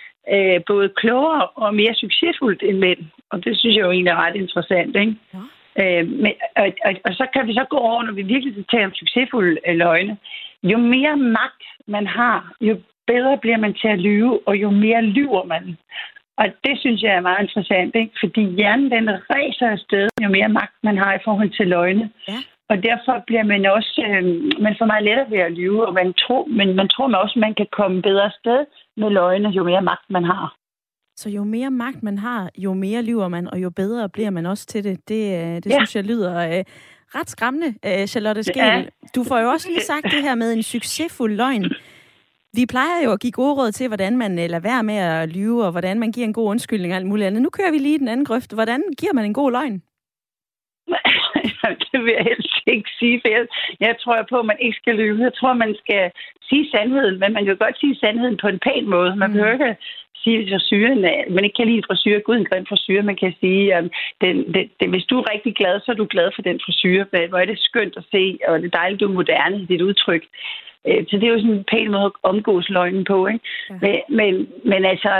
både 0.67 0.89
klogere 0.89 1.47
og 1.47 1.75
mere 1.75 1.93
succesfuldt 1.93 2.63
end 2.63 2.77
mænd. 2.77 2.99
Og 3.31 3.43
det 3.43 3.57
synes 3.57 3.75
jeg 3.75 3.85
jo 3.85 3.91
egentlig 3.91 4.11
er 4.11 4.25
ret 4.25 4.35
interessant. 4.35 4.95
Ikke? 4.95 5.15
Ja. 5.33 5.39
Øh, 5.81 6.07
men, 6.09 6.33
og, 6.55 6.67
og, 6.85 6.93
og 7.05 7.13
så 7.13 7.25
kan 7.33 7.47
vi 7.47 7.53
så 7.53 7.65
gå 7.69 7.77
over, 7.77 8.03
når 8.03 8.13
vi 8.13 8.21
virkelig 8.21 8.53
skal 8.53 8.65
tale 8.71 8.85
om 8.85 8.93
succesfulde 8.93 9.59
øh, 9.67 9.75
løgne. 9.75 10.17
Jo 10.63 10.77
mere 10.77 11.17
magt 11.17 11.63
man 11.87 12.07
har, 12.07 12.53
jo 12.61 12.77
bedre 13.07 13.37
bliver 13.37 13.57
man 13.57 13.73
til 13.73 13.87
at 13.87 13.99
lyve, 13.99 14.47
og 14.47 14.55
jo 14.55 14.69
mere 14.69 15.01
lyver 15.01 15.43
man. 15.43 15.77
Og 16.37 16.45
det 16.63 16.79
synes 16.79 17.01
jeg 17.01 17.13
er 17.13 17.27
meget 17.29 17.41
interessant, 17.41 17.95
ikke? 17.95 18.13
fordi 18.19 18.43
hjernen 18.55 18.91
den 18.91 19.09
ræser 19.09 19.67
afsted, 19.67 20.07
jo 20.23 20.29
mere 20.29 20.49
magt 20.49 20.75
man 20.83 20.97
har 20.97 21.13
i 21.13 21.23
forhold 21.23 21.49
til 21.57 21.67
løgne. 21.67 22.09
Ja. 22.27 22.39
Og 22.69 22.83
derfor 22.83 23.23
bliver 23.27 23.43
man 23.43 23.65
også, 23.65 24.01
øh, 24.07 24.23
man 24.65 24.75
får 24.77 24.85
meget 24.85 25.03
lettere 25.03 25.31
ved 25.31 25.39
at 25.39 25.51
lyve, 25.51 25.87
og 25.87 25.93
man 25.93 26.13
tror, 26.13 26.45
men 26.45 26.75
man 26.75 26.87
tror 26.87 27.07
man 27.07 27.21
også, 27.21 27.39
man 27.39 27.53
kan 27.53 27.67
komme 27.71 28.01
bedre 28.01 28.25
afsted 28.25 28.65
med 28.97 29.09
løgne, 29.09 29.49
jo 29.49 29.63
mere 29.63 29.81
magt 29.81 30.09
man 30.09 30.23
har. 30.23 30.55
Så 31.17 31.29
jo 31.29 31.43
mere 31.43 31.71
magt 31.71 32.03
man 32.03 32.17
har, 32.17 32.49
jo 32.57 32.73
mere 32.73 33.01
lyver 33.01 33.27
man, 33.27 33.47
og 33.47 33.61
jo 33.61 33.69
bedre 33.69 34.09
bliver 34.09 34.29
man 34.29 34.45
også 34.45 34.65
til 34.65 34.83
det. 34.83 35.09
Det, 35.09 35.23
øh, 35.33 35.55
det 35.55 35.65
ja. 35.65 35.75
synes 35.75 35.95
jeg 35.95 36.03
lyder 36.03 36.57
øh, 36.57 36.63
ret 37.15 37.29
skræmmende, 37.29 37.67
øh, 37.85 38.07
Charlotte 38.07 38.43
Skel. 38.43 38.57
Ja. 38.57 38.83
Du 39.15 39.23
får 39.23 39.39
jo 39.39 39.49
også 39.49 39.67
lige 39.69 39.81
sagt 39.81 40.03
det 40.03 40.21
her 40.21 40.35
med 40.35 40.53
en 40.53 40.63
succesfuld 40.63 41.35
løgn. 41.35 41.65
Vi 42.53 42.65
plejer 42.65 43.03
jo 43.03 43.11
at 43.11 43.19
give 43.19 43.31
gode 43.31 43.53
råd 43.53 43.71
til, 43.71 43.87
hvordan 43.87 44.17
man 44.17 44.31
øh, 44.31 44.49
lader 44.49 44.59
være 44.59 44.83
med 44.83 44.95
at 44.95 45.29
lyve, 45.29 45.65
og 45.65 45.71
hvordan 45.71 45.99
man 45.99 46.11
giver 46.11 46.27
en 46.27 46.33
god 46.33 46.49
undskyldning 46.49 46.93
og 46.93 46.97
alt 46.97 47.07
muligt 47.07 47.27
andet. 47.27 47.41
Nu 47.41 47.49
kører 47.49 47.71
vi 47.71 47.77
lige 47.77 47.99
den 47.99 48.07
anden 48.07 48.25
grøft. 48.25 48.53
Hvordan 48.53 48.83
giver 48.99 49.13
man 49.13 49.25
en 49.25 49.33
god 49.33 49.51
løgn? 49.51 49.81
det 51.91 51.99
vil 52.03 52.13
jeg 52.17 52.23
helst 52.23 52.54
ikke 52.73 52.89
sige, 52.99 53.21
for 53.21 53.29
jeg, 53.35 53.43
jeg 53.79 53.95
tror 54.01 54.25
på, 54.29 54.37
at 54.39 54.45
man 54.45 54.59
ikke 54.59 54.77
skal 54.81 54.95
lyve. 54.95 55.23
Jeg 55.23 55.33
tror, 55.33 55.53
man 55.53 55.75
skal 55.83 56.11
sige 56.49 56.69
sandheden, 56.73 57.19
men 57.19 57.33
man 57.33 57.45
kan 57.45 57.57
godt 57.57 57.79
sige 57.79 57.95
sandheden 57.95 58.37
på 58.37 58.47
en 58.47 58.59
pæn 58.59 58.89
måde. 58.89 59.15
Man 59.15 59.31
behøver 59.31 59.53
ikke 59.53 59.75
sige, 60.23 60.49
frisyren, 60.51 61.01
man 61.35 61.43
ikke 61.43 61.57
kan 61.59 61.67
lide 61.67 61.77
en 61.77 61.89
frisyr, 61.89 62.19
gud 62.19 62.35
en 62.37 62.49
grim 62.49 62.65
frisyr. 62.71 63.01
Man 63.01 63.19
kan 63.23 63.33
sige, 63.41 63.75
at 63.75 63.83
den, 64.21 64.35
den, 64.53 64.65
den, 64.79 64.89
hvis 64.89 65.05
du 65.09 65.15
er 65.19 65.31
rigtig 65.33 65.55
glad, 65.55 65.75
så 65.79 65.91
er 65.91 65.95
du 65.95 66.07
glad 66.09 66.29
for 66.35 66.41
den 66.41 66.59
frisyr. 66.65 67.27
Hvor 67.29 67.37
er 67.37 67.45
det 67.45 67.59
skønt 67.59 67.97
at 67.97 68.05
se, 68.11 68.23
og 68.47 68.59
det 68.59 68.67
er 68.67 68.79
dejligt, 68.79 69.01
du 69.01 69.07
er 69.07 69.19
moderne 69.19 69.61
i 69.61 69.65
dit 69.65 69.81
udtryk. 69.81 70.23
Øh, 70.87 71.03
så 71.07 71.13
det 71.17 71.23
er 71.23 71.33
jo 71.33 71.39
sådan 71.39 71.57
en 71.57 71.71
pæn 71.71 71.91
måde 71.91 72.05
at 72.05 72.11
omgås 72.23 72.69
løgnen 72.69 73.05
på. 73.05 73.27
Ikke? 73.27 73.39
Ja. 73.69 73.75
Men, 73.81 73.95
men, 74.19 74.33
men 74.71 74.85
altså, 74.85 75.11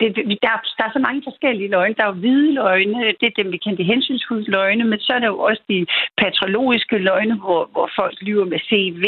det, 0.00 0.16
det, 0.16 0.38
der, 0.42 0.54
der 0.78 0.84
er 0.84 0.92
så 0.92 0.98
mange 0.98 1.22
forskellige 1.24 1.70
løgne. 1.70 1.94
Der 1.94 2.04
er 2.04 2.12
jo 2.14 2.20
hvide 2.22 2.54
løgne, 2.54 2.98
det 3.20 3.26
er 3.26 3.42
dem, 3.42 3.52
vi 3.52 3.56
kender 3.56 3.76
de 3.76 3.92
hensynsfulde 3.92 4.50
løgne, 4.50 4.84
men 4.84 5.00
så 5.00 5.12
er 5.12 5.18
der 5.18 5.26
jo 5.26 5.38
også 5.38 5.62
de 5.68 5.86
patologiske 6.16 6.98
løgne, 6.98 7.34
hvor, 7.34 7.68
hvor 7.72 7.90
folk 7.96 8.16
lyver 8.20 8.44
med 8.44 8.60
CV 8.68 9.04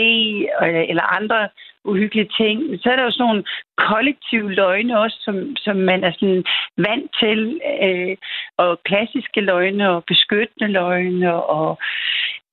øh, 0.63 0.85
eller 0.91 1.17
andre 1.19 1.49
uhyggelige 1.85 2.31
ting. 2.41 2.59
Så 2.83 2.91
er 2.91 2.97
der 2.97 3.05
jo 3.05 3.11
sådan 3.11 3.27
nogle 3.27 3.45
kollektive 3.77 4.53
løgne 4.53 5.01
også, 5.01 5.17
som, 5.21 5.57
som 5.57 5.77
man 5.77 6.05
er 6.05 6.13
sådan 6.13 6.45
vant 6.77 7.11
til, 7.21 7.61
øh, 7.83 8.17
og 8.57 8.81
klassiske 8.85 9.41
løgne 9.41 9.91
og 9.91 10.05
beskyttende 10.05 10.73
løgne 10.73 11.35
og 11.35 11.79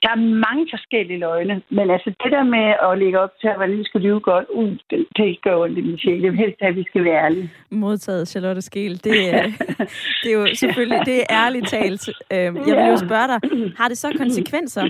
der 0.08 0.14
er 0.14 0.22
mange 0.48 0.68
forskellige 0.74 1.20
løgne, 1.20 1.62
men 1.70 1.90
altså 1.96 2.10
det 2.24 2.32
der 2.32 2.44
med 2.44 2.68
at 2.88 2.98
lægge 3.02 3.20
op 3.20 3.34
til, 3.42 3.48
at 3.48 3.60
man 3.60 3.70
lige 3.72 3.86
skal 3.86 4.02
lyve 4.02 4.20
godt, 4.20 4.46
uh, 4.54 4.72
det, 4.90 5.08
det 5.18 5.42
gør 5.42 5.56
ondt 5.64 5.78
i 5.78 5.82
min 5.82 5.98
sjæl. 6.00 6.22
Det 6.22 6.28
er 6.28 6.32
helst, 6.44 6.58
at 6.62 6.76
vi 6.76 6.84
skal 6.84 7.04
være 7.04 7.24
ærlige. 7.26 7.52
Modtaget, 7.70 8.28
Charlotte 8.28 8.62
Skel. 8.62 9.04
Det, 9.04 9.34
er, 9.34 9.44
det 10.24 10.30
er 10.32 10.38
jo 10.42 10.48
selvfølgelig, 10.56 11.00
det 11.06 11.18
er 11.20 11.26
ærligt 11.30 11.68
talt. 11.68 12.10
Øhm, 12.34 12.58
jeg 12.68 12.76
vil 12.78 12.88
jo 12.94 12.98
spørge 13.08 13.28
dig, 13.32 13.40
har 13.78 13.88
det 13.88 13.98
så 13.98 14.10
konsekvenser, 14.18 14.84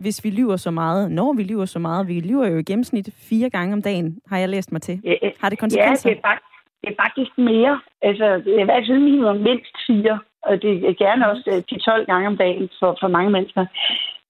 hvis 0.00 0.24
vi 0.24 0.30
lyver 0.30 0.56
så 0.56 0.70
meget? 0.70 1.10
Når 1.10 1.32
vi 1.32 1.42
lyver 1.42 1.64
så 1.64 1.78
meget? 1.78 2.08
Vi 2.08 2.20
lyver 2.20 2.46
jo 2.48 2.56
i 2.58 2.62
gennemsnit 2.62 3.08
fire 3.30 3.50
gange 3.50 3.72
om 3.72 3.82
dagen, 3.82 4.18
har 4.28 4.38
jeg 4.38 4.48
læst 4.48 4.72
mig 4.72 4.82
til. 4.82 5.00
Har 5.40 5.48
det 5.48 5.58
konsekvenser? 5.58 6.10
Ja, 6.10 6.14
det 6.14 6.20
er 6.24 6.28
faktisk, 6.28 6.52
det 6.80 6.88
er 6.92 7.02
faktisk 7.04 7.38
mere. 7.38 7.80
Altså, 8.02 8.26
det 8.44 8.54
er 8.56 8.60
i 8.60 8.64
hvert 8.64 8.84
fald 8.88 8.98
minimum 8.98 9.36
mindst 9.36 9.76
fire, 9.86 10.18
og 10.42 10.62
det 10.62 10.72
er 10.90 10.94
gerne 11.04 11.30
også 11.30 11.62
10-12 11.72 12.00
øh, 12.00 12.06
gange 12.06 12.26
om 12.26 12.36
dagen 12.36 12.68
for, 12.78 12.96
for 13.00 13.08
mange 13.08 13.30
mennesker. 13.30 13.66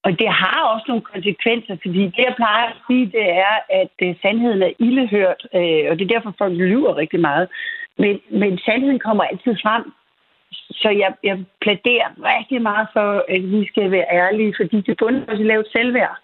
Og 0.04 0.18
det 0.18 0.28
har 0.28 0.60
også 0.72 0.84
nogle 0.88 1.02
konsekvenser, 1.02 1.76
fordi 1.82 2.02
det, 2.14 2.24
jeg 2.28 2.34
plejer 2.36 2.66
at 2.68 2.76
sige, 2.86 3.06
det 3.06 3.26
er, 3.48 3.54
at 3.80 3.96
uh, 4.06 4.14
sandheden 4.22 4.62
er 4.62 4.72
ildehørt, 4.78 5.46
uh, 5.54 5.84
og 5.90 5.92
det 5.98 6.02
er 6.04 6.14
derfor, 6.14 6.34
folk 6.38 6.54
lyver 6.54 6.96
rigtig 6.96 7.20
meget. 7.20 7.48
Men, 7.98 8.20
men 8.30 8.58
sandheden 8.58 8.98
kommer 8.98 9.24
altid 9.24 9.54
frem. 9.62 9.92
Så 10.52 10.88
jeg, 10.90 11.14
jeg 11.22 11.44
plæderer 11.60 12.08
rigtig 12.34 12.62
meget 12.62 12.86
for, 12.92 13.24
at 13.28 13.42
vi 13.52 13.66
skal 13.66 13.90
være 13.90 14.06
ærlige, 14.12 14.54
fordi 14.60 14.80
det 14.80 14.96
bunder 14.98 15.24
også 15.28 15.42
i 15.42 15.46
lavt 15.46 15.66
selvværd. 15.72 16.16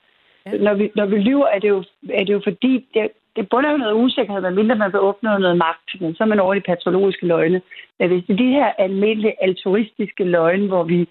Ja. 0.46 0.50
Når, 0.56 0.74
vi, 0.74 0.90
når 0.94 1.06
vi 1.06 1.16
lyver, 1.16 1.46
er 1.46 1.58
det 1.58 1.68
jo, 1.68 1.84
er 2.12 2.24
det 2.24 2.32
jo 2.32 2.40
fordi, 2.44 2.86
det, 2.94 3.08
det 3.38 3.48
bunder 3.50 3.70
jo 3.70 3.76
noget 3.76 4.00
usikkerhed, 4.04 4.42
medmindre 4.42 4.76
man 4.76 4.92
vil 4.92 5.00
opnå 5.00 5.38
noget 5.38 5.56
magt. 5.56 5.88
Men 6.00 6.14
så 6.14 6.22
er 6.24 6.28
man 6.32 6.40
over 6.40 6.54
de 6.54 6.60
patologiske 6.60 7.26
løgne. 7.26 7.60
Men 7.98 8.08
hvis 8.08 8.24
det 8.26 8.32
er 8.32 8.44
de 8.44 8.56
her 8.58 8.70
almindelige 8.78 9.42
altruistiske 9.42 10.24
løgne, 10.24 10.66
hvor 10.66 10.84
vi 10.84 11.08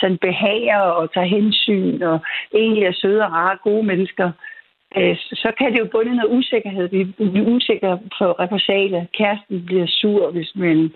sådan 0.00 0.18
behager 0.18 0.80
og 0.80 1.12
tager 1.14 1.26
hensyn 1.26 2.02
og 2.02 2.18
egentlig 2.54 2.84
er 2.84 2.92
søde 2.92 3.24
og 3.26 3.32
rare, 3.32 3.58
gode 3.64 3.82
mennesker, 3.82 4.30
øh, 4.96 5.16
så 5.16 5.52
kan 5.58 5.72
det 5.72 5.78
jo 5.78 5.88
bunde 5.92 6.16
noget 6.16 6.36
usikkerhed. 6.38 6.88
Vi 6.88 7.38
er 7.40 7.50
usikre 7.54 7.98
på 8.18 8.24
repressalie. 8.42 9.08
Kæresten 9.18 9.66
bliver 9.66 9.86
sur, 9.86 10.30
hvis 10.30 10.52
man 10.54 10.92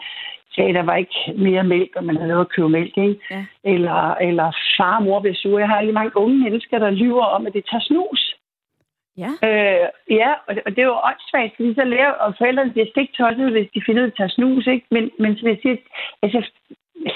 sagde, 0.55 0.69
at 0.69 0.75
der 0.75 0.83
var 0.83 0.97
ikke 0.97 1.19
mere 1.37 1.65
mælk, 1.65 1.93
og 1.97 2.05
man 2.05 2.17
havde 2.17 2.33
lov 2.33 2.41
at 2.41 2.49
købe 2.49 2.69
mælk. 2.69 2.99
Ikke? 2.99 3.21
Ja. 3.31 3.45
Eller, 3.65 4.15
eller 4.15 4.53
far 4.77 4.97
og 4.97 5.03
mor 5.03 5.21
bliver 5.21 5.35
sur. 5.35 5.59
Jeg 5.59 5.69
har 5.69 5.81
lige 5.83 6.01
mange 6.01 6.17
unge 6.17 6.39
mennesker, 6.39 6.79
der 6.79 6.91
lyver 6.91 7.25
om, 7.25 7.47
at 7.47 7.53
det 7.53 7.65
tager 7.71 7.85
snus. 7.85 8.35
Ja. 9.23 9.31
Øh, 9.49 9.89
ja, 10.21 10.31
og 10.47 10.55
det, 10.55 10.63
og 10.67 10.71
det 10.75 10.83
er 10.83 10.93
jo 10.93 11.01
åndssvagt, 11.09 11.57
fordi 11.57 11.75
så 11.75 11.85
lærer, 11.85 12.11
og 12.11 12.35
forældrene 12.39 12.73
bliver 12.73 12.87
stiktosset, 12.91 13.51
hvis 13.53 13.69
de 13.75 13.83
finder 13.87 14.03
ud 14.03 14.07
af 14.09 14.11
at 14.11 14.17
tage 14.17 14.37
snus, 14.37 14.67
ikke? 14.67 14.87
Men, 14.91 15.11
men 15.19 15.37
som 15.37 15.49
jeg 15.49 15.59
siger, 15.63 15.77
altså, 16.23 16.41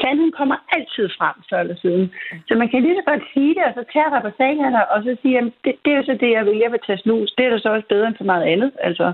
sandheden 0.00 0.32
kommer 0.32 0.56
altid 0.76 1.08
frem 1.18 1.36
før 1.50 1.60
eller 1.60 1.76
siden. 1.76 2.12
Så 2.48 2.54
man 2.54 2.68
kan 2.68 2.82
lige 2.82 2.98
så 3.00 3.04
godt 3.10 3.22
sige 3.34 3.54
det, 3.54 3.64
og 3.68 3.72
så 3.74 3.82
på 4.22 4.30
sagerne, 4.36 4.90
og 4.90 5.02
så 5.02 5.16
siger, 5.22 5.38
at 5.38 5.52
det, 5.64 5.74
det, 5.84 5.92
er 5.92 5.96
jo 5.96 6.04
så 6.04 6.16
det, 6.20 6.30
jeg 6.30 6.46
vil, 6.46 6.56
jeg 6.56 6.72
vil 6.72 6.80
tage 6.86 6.98
snus. 6.98 7.32
Det 7.38 7.46
er 7.46 7.50
da 7.50 7.58
så 7.58 7.68
også 7.68 7.88
bedre 7.88 8.08
end 8.08 8.16
for 8.16 8.24
meget 8.24 8.44
andet. 8.52 8.72
Altså, 8.78 9.12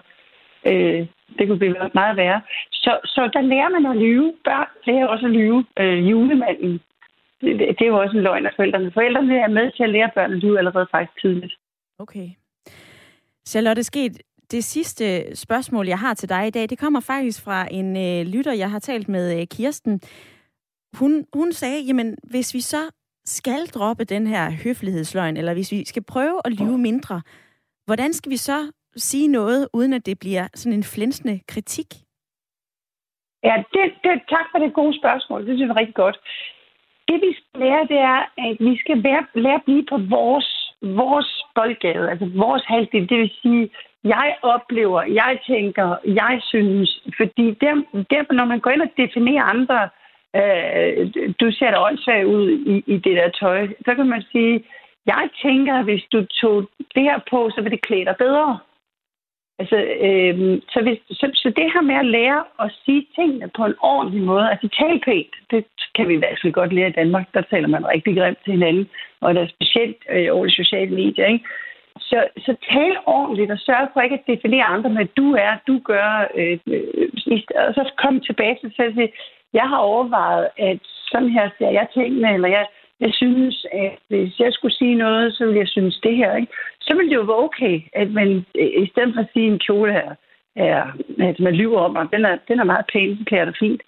øh, 0.66 1.06
det 1.38 1.48
kunne 1.48 1.58
blive 1.58 1.90
meget 1.94 2.16
værre. 2.16 2.40
Så, 2.72 2.92
så 3.04 3.30
der 3.32 3.40
lærer 3.40 3.68
man 3.68 3.86
at 3.86 3.96
lyve. 3.96 4.34
Børn 4.44 4.68
lærer 4.86 5.06
også 5.06 5.26
at 5.26 5.32
lyve. 5.32 5.64
Øh, 5.80 6.10
julemanden, 6.10 6.80
det, 7.40 7.58
det, 7.58 7.82
er 7.82 7.86
jo 7.86 8.00
også 8.00 8.16
en 8.16 8.22
løgn 8.22 8.46
af 8.46 8.52
forældrene. 8.56 8.90
Forældrene 8.90 9.38
er 9.38 9.48
med 9.48 9.70
til 9.70 9.82
at 9.82 9.90
lære 9.90 10.10
børn 10.14 10.32
at 10.32 10.38
lyve 10.38 10.58
allerede 10.58 10.86
faktisk 10.90 11.20
tidligt. 11.20 11.54
Okay. 11.98 12.28
Charlotte 13.48 13.82
Sket, 13.82 14.22
det 14.50 14.64
sidste 14.64 15.36
spørgsmål, 15.36 15.88
jeg 15.88 15.98
har 15.98 16.14
til 16.14 16.28
dig 16.28 16.46
i 16.46 16.50
dag, 16.50 16.70
det 16.70 16.78
kommer 16.78 17.00
faktisk 17.00 17.44
fra 17.44 17.68
en 17.70 17.96
øh, 17.96 18.26
lytter, 18.34 18.52
jeg 18.52 18.70
har 18.70 18.78
talt 18.78 19.08
med, 19.08 19.40
øh, 19.40 19.46
Kirsten. 19.46 20.00
Hun, 20.98 21.26
hun 21.34 21.52
sagde, 21.52 21.80
jamen 21.80 22.16
hvis 22.30 22.54
vi 22.54 22.60
så 22.60 22.90
skal 23.24 23.66
droppe 23.66 24.04
den 24.04 24.26
her 24.26 24.50
høflighedsløgn, 24.64 25.36
eller 25.36 25.54
hvis 25.54 25.72
vi 25.72 25.84
skal 25.84 26.04
prøve 26.04 26.40
at 26.44 26.52
lyve 26.52 26.78
mindre, 26.78 27.22
hvordan 27.86 28.12
skal 28.12 28.30
vi 28.30 28.36
så 28.36 28.72
sige 28.96 29.28
noget, 29.28 29.68
uden 29.72 29.92
at 29.92 30.06
det 30.06 30.18
bliver 30.18 30.48
sådan 30.54 30.78
en 30.78 30.84
flænsende 30.84 31.40
kritik? 31.48 31.86
Ja, 33.42 33.62
det, 33.72 33.84
det, 34.04 34.22
tak 34.28 34.46
for 34.52 34.58
det 34.58 34.74
gode 34.74 34.98
spørgsmål. 34.98 35.46
Det 35.46 35.48
synes 35.48 35.60
jeg 35.60 35.68
er 35.68 35.80
rigtig 35.80 35.94
godt. 35.94 36.18
Det 37.08 37.20
vi 37.26 37.32
skal 37.38 37.60
lære, 37.60 37.86
det 37.92 37.98
er, 37.98 38.20
at 38.38 38.56
vi 38.60 38.76
skal 38.78 38.98
lære, 38.98 39.26
lære 39.34 39.54
at 39.54 39.64
blive 39.64 39.84
på 39.90 39.96
vores 39.98 40.63
vores 40.84 41.44
boldgade, 41.54 42.10
altså 42.10 42.30
vores 42.34 42.62
halvdel, 42.66 43.08
det 43.08 43.18
vil 43.18 43.30
sige, 43.42 43.70
jeg 44.04 44.36
oplever, 44.42 45.02
jeg 45.02 45.38
tænker, 45.46 45.96
jeg 46.06 46.40
synes, 46.42 47.02
fordi 47.16 47.56
der, 47.60 47.74
der 48.10 48.32
når 48.32 48.44
man 48.44 48.60
går 48.60 48.70
ind 48.70 48.82
og 48.82 48.90
definerer 48.96 49.44
andre, 49.44 49.88
øh, 50.36 51.12
du 51.40 51.50
ser 51.50 51.70
da 51.70 51.78
åndssvagt 51.86 52.24
ud 52.24 52.50
i, 52.50 52.84
i 52.86 52.96
det 52.96 53.16
der 53.16 53.28
tøj, 53.28 53.68
så 53.86 53.94
kan 53.94 54.08
man 54.08 54.22
sige, 54.32 54.64
jeg 55.06 55.28
tænker, 55.42 55.74
at 55.74 55.84
hvis 55.84 56.04
du 56.12 56.24
tog 56.40 56.68
det 56.94 57.02
her 57.02 57.18
på, 57.30 57.50
så 57.54 57.60
vil 57.62 57.70
det 57.72 57.82
klæde 57.82 58.04
dig 58.04 58.16
bedre. 58.18 58.58
Altså, 59.58 59.76
øh, 60.06 60.60
så, 60.72 60.78
hvis, 60.82 60.98
så, 61.10 61.26
så 61.34 61.48
det 61.56 61.72
her 61.74 61.80
med 61.80 61.94
at 61.94 62.06
lære 62.06 62.44
at 62.60 62.72
sige 62.84 63.06
tingene 63.14 63.50
på 63.56 63.64
en 63.64 63.74
ordentlig 63.82 64.22
måde, 64.22 64.50
altså 64.50 64.68
tale 64.68 65.00
pænt, 65.00 65.34
det 65.50 65.64
kan 65.94 66.08
vi 66.08 66.14
i 66.14 66.22
hvert 66.22 66.38
fald 66.42 66.52
godt 66.52 66.72
lære 66.72 66.88
i 66.88 66.98
Danmark. 67.00 67.26
Der 67.34 67.42
taler 67.50 67.68
man 67.68 67.86
rigtig 67.86 68.16
grimt 68.16 68.38
til 68.44 68.52
hinanden, 68.52 68.88
og 69.20 69.34
der 69.34 69.42
er 69.42 69.54
specielt 69.56 69.96
øh, 70.10 70.28
over 70.34 70.46
de 70.46 70.54
sociale 70.54 70.94
medier. 70.94 71.26
Ikke? 71.26 71.44
Så, 71.98 72.18
så 72.38 72.56
tal 72.72 72.96
ordentligt 73.06 73.50
og 73.50 73.58
sørg 73.58 73.88
for 73.92 74.00
ikke 74.00 74.18
at 74.18 74.26
definere 74.34 74.64
andre 74.64 74.90
med, 74.90 75.02
at 75.02 75.16
du 75.16 75.34
er, 75.34 75.52
du 75.66 75.78
gør, 75.78 76.30
øh, 76.34 76.58
øh, 76.66 77.40
og 77.66 77.74
så 77.74 77.92
kom 77.96 78.20
tilbage 78.20 78.58
til 78.60 78.72
sig 78.76 78.86
og 78.86 79.08
jeg 79.54 79.68
har 79.68 79.76
overvejet, 79.76 80.48
at 80.58 80.78
sådan 80.82 81.28
her 81.28 81.50
ser 81.58 81.70
jeg 81.70 81.86
tingene, 81.94 82.34
eller 82.34 82.48
jeg, 82.48 82.66
jeg 83.00 83.10
synes, 83.12 83.66
at 83.72 83.98
hvis 84.08 84.38
jeg 84.38 84.52
skulle 84.52 84.74
sige 84.74 84.94
noget, 84.94 85.34
så 85.34 85.44
ville 85.44 85.60
jeg 85.60 85.68
synes 85.68 86.00
det 86.02 86.16
her. 86.16 86.36
Ikke? 86.36 86.52
Så 86.80 86.94
ville 86.96 87.10
det 87.10 87.16
jo 87.16 87.22
være 87.22 87.44
okay, 87.48 87.80
at 87.92 88.10
man 88.10 88.46
i 88.82 88.86
stedet 88.92 89.14
for 89.14 89.20
at 89.20 89.32
sige 89.32 89.46
en 89.46 89.58
kjole 89.58 89.92
her, 89.92 90.14
er, 90.56 90.82
at 91.20 91.40
man 91.40 91.54
lyver 91.54 91.80
om, 91.80 91.96
at 91.96 92.08
den 92.12 92.24
er, 92.24 92.38
den 92.48 92.60
er 92.60 92.64
meget 92.64 92.86
pæn, 92.92 93.16
den 93.16 93.24
klæder 93.24 93.44
dig 93.44 93.54
fint. 93.58 93.82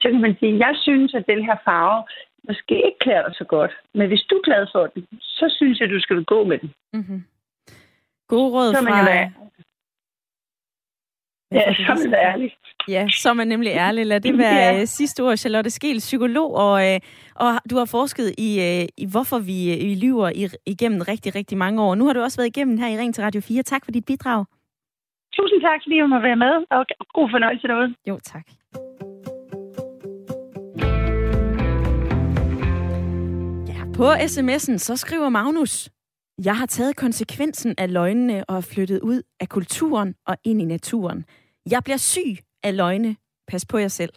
Så 0.00 0.10
kan 0.10 0.20
man 0.20 0.36
sige, 0.40 0.54
at 0.54 0.58
jeg 0.58 0.74
synes, 0.82 1.14
at 1.14 1.26
den 1.26 1.44
her 1.44 1.56
farve 1.64 2.04
måske 2.48 2.74
ikke 2.74 2.98
klæder 3.00 3.26
dig 3.26 3.34
så 3.34 3.44
godt. 3.44 3.72
Men 3.94 4.08
hvis 4.08 4.22
du 4.30 4.36
er 4.36 4.42
glad 4.42 4.66
for 4.72 4.86
den, 4.86 5.06
så 5.20 5.54
synes 5.56 5.80
jeg, 5.80 5.86
at 5.88 5.94
du 5.94 6.00
skal 6.00 6.24
gå 6.24 6.44
med 6.44 6.58
den. 6.58 6.72
Mm-hmm. 6.92 7.24
God 8.28 8.52
råd 8.52 8.74
så 8.74 8.82
fra... 8.82 9.30
Ja, 11.54 11.74
så 11.74 11.92
er 11.92 12.08
man 12.08 12.14
ærlig. 12.14 12.50
Ja, 12.88 13.08
så 13.08 13.28
er 13.28 13.32
man 13.32 13.48
nemlig 13.48 13.70
ærlig. 13.70 14.06
Lad 14.06 14.20
det 14.20 14.38
være 14.46 14.74
ja. 14.74 14.80
Øh, 14.80 14.86
sidste 14.86 15.22
ord. 15.22 15.36
Charlotte 15.36 15.70
Skel, 15.70 15.98
psykolog, 15.98 16.54
og, 16.54 16.94
øh, 16.94 17.00
og 17.34 17.50
du 17.70 17.76
har 17.76 17.84
forsket 17.84 18.34
i, 18.38 18.50
øh, 18.60 18.88
i 18.96 19.06
hvorfor 19.12 19.38
vi, 19.38 19.58
vi 19.88 19.94
lyver 20.06 20.28
i, 20.34 20.48
igennem 20.66 21.00
rigtig, 21.08 21.34
rigtig 21.34 21.58
mange 21.58 21.82
år. 21.82 21.94
Nu 21.94 22.06
har 22.06 22.12
du 22.12 22.20
også 22.20 22.38
været 22.38 22.56
igennem 22.56 22.78
her 22.78 22.88
i 22.88 22.98
Ring 22.98 23.14
til 23.14 23.24
Radio 23.24 23.40
4. 23.40 23.62
Tak 23.62 23.84
for 23.84 23.92
dit 23.92 24.04
bidrag. 24.06 24.44
Tusind 25.36 25.60
tak, 25.60 25.80
fordi 25.84 25.96
jeg 25.96 26.08
må 26.08 26.18
være 26.20 26.36
med, 26.36 26.54
og 26.70 26.86
god 27.14 27.28
fornøjelse 27.30 27.68
derude. 27.68 27.94
Jo, 28.08 28.18
tak. 28.24 28.46
Ja, 33.68 33.80
på 33.96 34.04
sms'en, 34.12 34.78
så 34.78 34.96
skriver 34.96 35.28
Magnus, 35.28 35.88
jeg 36.44 36.56
har 36.56 36.66
taget 36.66 36.96
konsekvensen 36.96 37.74
af 37.78 37.92
løgnene 37.92 38.44
og 38.48 38.56
er 38.56 38.60
flyttet 38.60 39.00
ud 39.00 39.22
af 39.40 39.48
kulturen 39.48 40.14
og 40.26 40.36
ind 40.44 40.62
i 40.62 40.64
naturen. 40.64 41.24
Jeg 41.70 41.84
bliver 41.84 41.96
syg 41.96 42.36
af 42.62 42.76
løgne. 42.76 43.16
Pas 43.48 43.66
på 43.66 43.78
jer 43.78 43.88
selv. 43.88 44.12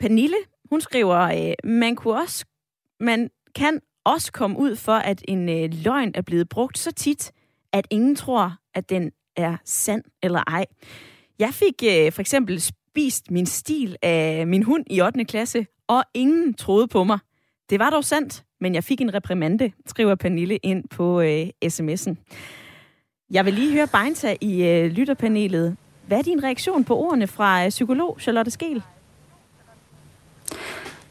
Pernille, 0.00 0.36
hun 0.70 0.80
skriver, 0.80 1.18
øh, 1.18 1.70
man, 1.70 1.96
kunne 1.96 2.14
også, 2.14 2.44
man 3.00 3.30
kan 3.54 3.80
også 4.04 4.32
komme 4.32 4.58
ud 4.58 4.76
for, 4.76 4.92
at 4.92 5.22
en 5.28 5.48
øh, 5.48 5.70
løgn 5.72 6.12
er 6.14 6.22
blevet 6.22 6.48
brugt 6.48 6.78
så 6.78 6.92
tit, 6.92 7.32
at 7.72 7.86
ingen 7.90 8.16
tror, 8.16 8.56
at 8.74 8.90
den 8.90 9.12
er 9.36 9.56
sand 9.64 10.02
eller 10.22 10.42
ej. 10.46 10.66
Jeg 11.38 11.54
fik 11.54 11.82
øh, 11.84 12.12
for 12.12 12.20
eksempel 12.20 12.60
spist 12.60 13.30
min 13.30 13.46
stil 13.46 13.96
af 14.02 14.46
min 14.46 14.62
hund 14.62 14.84
i 14.90 15.00
8. 15.00 15.24
klasse, 15.24 15.66
og 15.88 16.04
ingen 16.14 16.54
troede 16.54 16.88
på 16.88 17.04
mig. 17.04 17.18
Det 17.70 17.78
var 17.78 17.90
dog 17.90 18.04
sandt, 18.04 18.44
men 18.60 18.74
jeg 18.74 18.84
fik 18.84 19.00
en 19.00 19.14
reprimande, 19.14 19.72
skriver 19.86 20.14
Pernille 20.14 20.56
ind 20.56 20.84
på 20.88 21.20
øh, 21.20 21.48
sms'en. 21.64 22.14
Jeg 23.30 23.44
vil 23.44 23.54
lige 23.54 23.72
høre 23.72 23.86
Beinta 23.86 24.36
i 24.40 24.62
øh, 24.62 24.90
lytterpanelet. 24.90 25.76
Hvad 26.10 26.18
er 26.18 26.22
din 26.22 26.44
reaktion 26.44 26.84
på 26.84 26.96
ordene 26.96 27.26
fra 27.26 27.64
øh, 27.64 27.68
psykolog 27.68 28.16
Charlotte 28.20 28.50
Skel? 28.50 28.82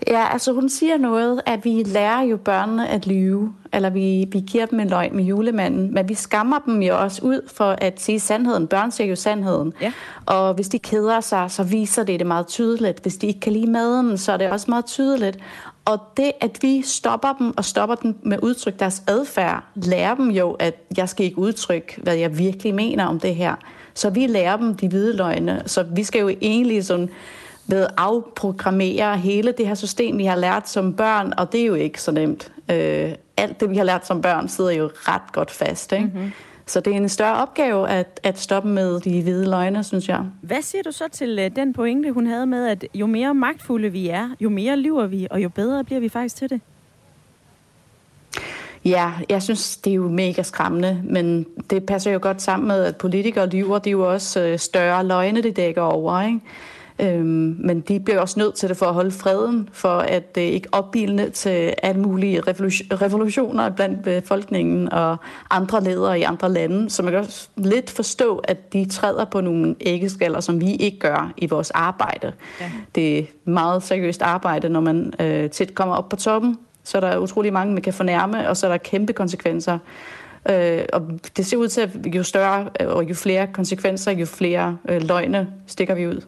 Ja, 0.08 0.28
altså 0.34 0.54
hun 0.54 0.70
siger 0.70 0.97
noget, 0.97 1.41
at 1.45 1.66
vi 1.66 1.84
lærer 1.84 2.22
jo 2.22 2.38
børnene 2.38 2.89
at 2.89 3.08
lyve, 3.08 3.54
eller 3.74 3.89
vi, 3.89 4.28
vi 4.32 4.39
giver 4.39 4.66
dem 4.66 4.80
en 4.80 4.88
løgn 4.88 5.16
med 5.16 5.24
julemanden, 5.24 5.93
men 5.93 6.10
vi 6.10 6.14
skammer 6.14 6.60
dem 6.60 6.82
jo 6.82 7.02
også 7.02 7.22
ud 7.22 7.50
for 7.54 7.76
at 7.82 8.02
sige 8.02 8.20
sandheden. 8.20 8.68
Børn 8.68 8.91
siger 8.91 9.08
jo 9.08 9.16
sandheden. 9.16 9.74
Ja. 9.82 9.93
Og 10.26 10.54
hvis 10.54 10.68
de 10.68 10.80
keder 10.80 11.22
sig, 11.22 11.52
så 11.52 11.64
viser 11.64 12.04
det 12.04 12.20
det 12.20 12.28
meget 12.28 12.47
tydeligt. 12.47 13.00
Hvis 13.00 13.18
de 13.18 13.28
ikke 13.28 13.39
kan 13.39 13.54
lide 13.54 13.72
maden, 13.72 14.18
så 14.18 14.32
er 14.32 14.38
det 14.38 14.52
også 14.52 14.66
meget 14.70 14.86
tydeligt. 14.86 15.39
Og 15.86 16.00
det, 16.18 16.32
at 16.41 16.58
vi 16.62 16.82
stopper 16.82 17.34
dem 17.34 17.58
og 17.58 17.66
stopper 17.66 17.95
dem 17.95 18.16
med 18.24 18.38
at 18.38 18.43
udtrykke 18.43 18.80
deres 18.80 19.04
adfærd, 19.08 19.64
lærer 19.76 20.16
dem 20.16 20.30
jo, 20.30 20.52
at 20.52 20.76
jeg 20.97 21.10
skal 21.10 21.26
ikke 21.26 21.38
udtrykke, 21.38 22.00
hvad 22.04 22.16
jeg 22.16 22.38
virkelig 22.38 22.76
mener 22.76 23.06
om 23.06 23.20
det 23.20 23.36
her. 23.36 23.56
Så 24.00 24.10
vi 24.10 24.28
lærer 24.28 24.58
dem 24.58 24.76
de 24.76 24.88
hvide 24.88 25.16
løgne. 25.18 25.64
Så 25.66 25.84
vi 25.84 26.04
skal 26.04 26.22
jo 26.22 26.30
egentlig 26.41 26.86
sådan 26.86 27.10
ved 27.68 27.84
at 27.84 27.91
afprogrammere 27.97 29.18
hele 29.18 29.52
det 29.52 29.68
her 29.68 29.76
system, 29.76 30.18
vi 30.18 30.26
har 30.26 30.36
lært 30.36 30.70
som 30.70 30.93
børn, 30.93 31.34
og 31.38 31.52
det 31.52 31.62
er 31.62 31.66
jo 31.66 31.74
ikke 31.74 32.02
så 32.02 32.12
nemt. 32.12 32.52
Øh, 32.72 33.12
alt 33.38 33.60
det, 33.60 33.70
vi 33.70 33.78
har 33.78 33.84
lært 33.84 34.08
som 34.08 34.22
børn, 34.22 34.47
sidder 34.47 34.72
jo 34.72 34.89
ret 34.93 35.32
godt 35.32 35.52
fast. 35.52 35.91
Ikke? 35.91 36.06
Mm-hmm. 36.06 36.32
Så 36.66 36.80
det 36.80 36.93
er 36.93 36.97
en 36.97 37.10
større 37.10 37.36
opgave 37.36 37.89
at, 37.89 38.20
at 38.24 38.39
stoppe 38.39 38.70
med 38.70 39.00
de 39.00 39.22
hvide 39.22 39.50
løgne, 39.50 39.84
synes 39.84 40.10
jeg. 40.10 40.24
Hvad 40.41 40.62
siger 40.62 40.84
du 40.84 40.91
så 40.91 41.04
til 41.12 41.39
uh, 41.39 41.56
den 41.56 41.74
pointe, 41.74 42.12
hun 42.12 42.28
havde 42.28 42.45
med, 42.45 42.68
at 42.68 42.86
jo 42.93 43.08
mere 43.08 43.34
magtfulde 43.34 43.89
vi 43.89 44.10
er, 44.10 44.30
jo 44.39 44.50
mere 44.50 44.78
lyver 44.78 45.08
vi, 45.08 45.28
og 45.32 45.43
jo 45.43 45.50
bedre 45.50 45.84
bliver 45.84 46.00
vi 46.00 46.10
faktisk 46.10 46.36
til 46.36 46.50
det? 46.50 46.62
Ja, 48.86 49.11
jeg 49.30 49.43
synes, 49.43 49.77
det 49.77 49.91
er 49.91 49.95
jo 49.95 50.09
mega 50.09 50.41
skræmmende, 50.41 51.01
men 51.03 51.45
det 51.69 51.86
passer 51.86 52.11
jo 52.11 52.19
godt 52.21 52.41
sammen 52.41 52.67
med, 52.67 52.84
at 52.84 52.95
politikere 52.97 53.47
lyver, 53.47 53.80
det 53.80 53.88
er 53.88 53.91
jo 53.91 54.11
også 54.11 54.41
øh, 54.41 54.59
større 54.59 55.05
løgne, 55.05 55.43
det 55.43 55.55
dækker 55.55 55.82
over, 55.82 56.21
ikke? 56.21 56.39
Øhm, 57.01 57.55
men 57.59 57.80
de 57.82 57.99
bliver 57.99 58.19
også 58.19 58.39
nødt 58.39 58.55
til 58.55 58.69
det 58.69 58.77
for 58.77 58.86
at 58.86 58.93
holde 58.93 59.11
freden, 59.11 59.69
for 59.71 59.97
at 59.99 60.36
det 60.36 60.41
ikke 60.41 60.67
opbilde 60.71 61.30
til 61.30 61.73
alle 61.84 62.01
mulige 62.01 62.41
revolutioner 62.41 63.69
blandt 63.69 64.03
befolkningen 64.03 64.93
og 64.93 65.17
andre 65.49 65.84
ledere 65.84 66.19
i 66.19 66.23
andre 66.23 66.51
lande. 66.51 66.89
Så 66.89 67.03
man 67.03 67.11
kan 67.11 67.19
også 67.19 67.47
lidt 67.57 67.89
forstå, 67.89 68.38
at 68.38 68.73
de 68.73 68.86
træder 68.86 69.25
på 69.25 69.41
nogle 69.41 69.75
æggeskaller, 69.80 70.39
som 70.39 70.61
vi 70.61 70.75
ikke 70.75 70.99
gør 70.99 71.34
i 71.38 71.45
vores 71.45 71.71
arbejde. 71.71 72.34
Ja. 72.61 72.71
Det 72.95 73.19
er 73.19 73.23
meget 73.45 73.84
seriøst 73.84 74.21
arbejde, 74.21 74.69
når 74.69 74.80
man 74.80 75.13
øh, 75.19 75.49
tit 75.49 75.75
kommer 75.75 75.95
op 75.95 76.09
på 76.09 76.15
toppen. 76.15 76.57
Så 76.84 76.97
er 76.97 77.01
der 77.01 77.17
utrolig 77.17 77.53
mange, 77.53 77.73
man 77.73 77.82
kan 77.82 77.93
fornærme, 77.93 78.49
og 78.49 78.57
så 78.57 78.67
er 78.67 78.71
der 78.71 78.77
kæmpe 78.77 79.13
konsekvenser. 79.13 79.77
Øh, 80.49 80.84
og 80.93 81.01
det 81.38 81.45
ser 81.45 81.57
ud 81.57 81.67
til, 81.67 81.82
at 81.82 81.89
jo 82.15 82.23
større 82.23 82.69
øh, 82.82 82.88
og 82.88 83.09
jo 83.09 83.13
flere 83.13 83.47
konsekvenser, 83.47 84.11
jo 84.11 84.25
flere 84.25 84.77
øh, 84.89 85.01
løgne 85.01 85.53
stikker 85.67 85.95
vi 85.95 86.07
ud. 86.07 86.21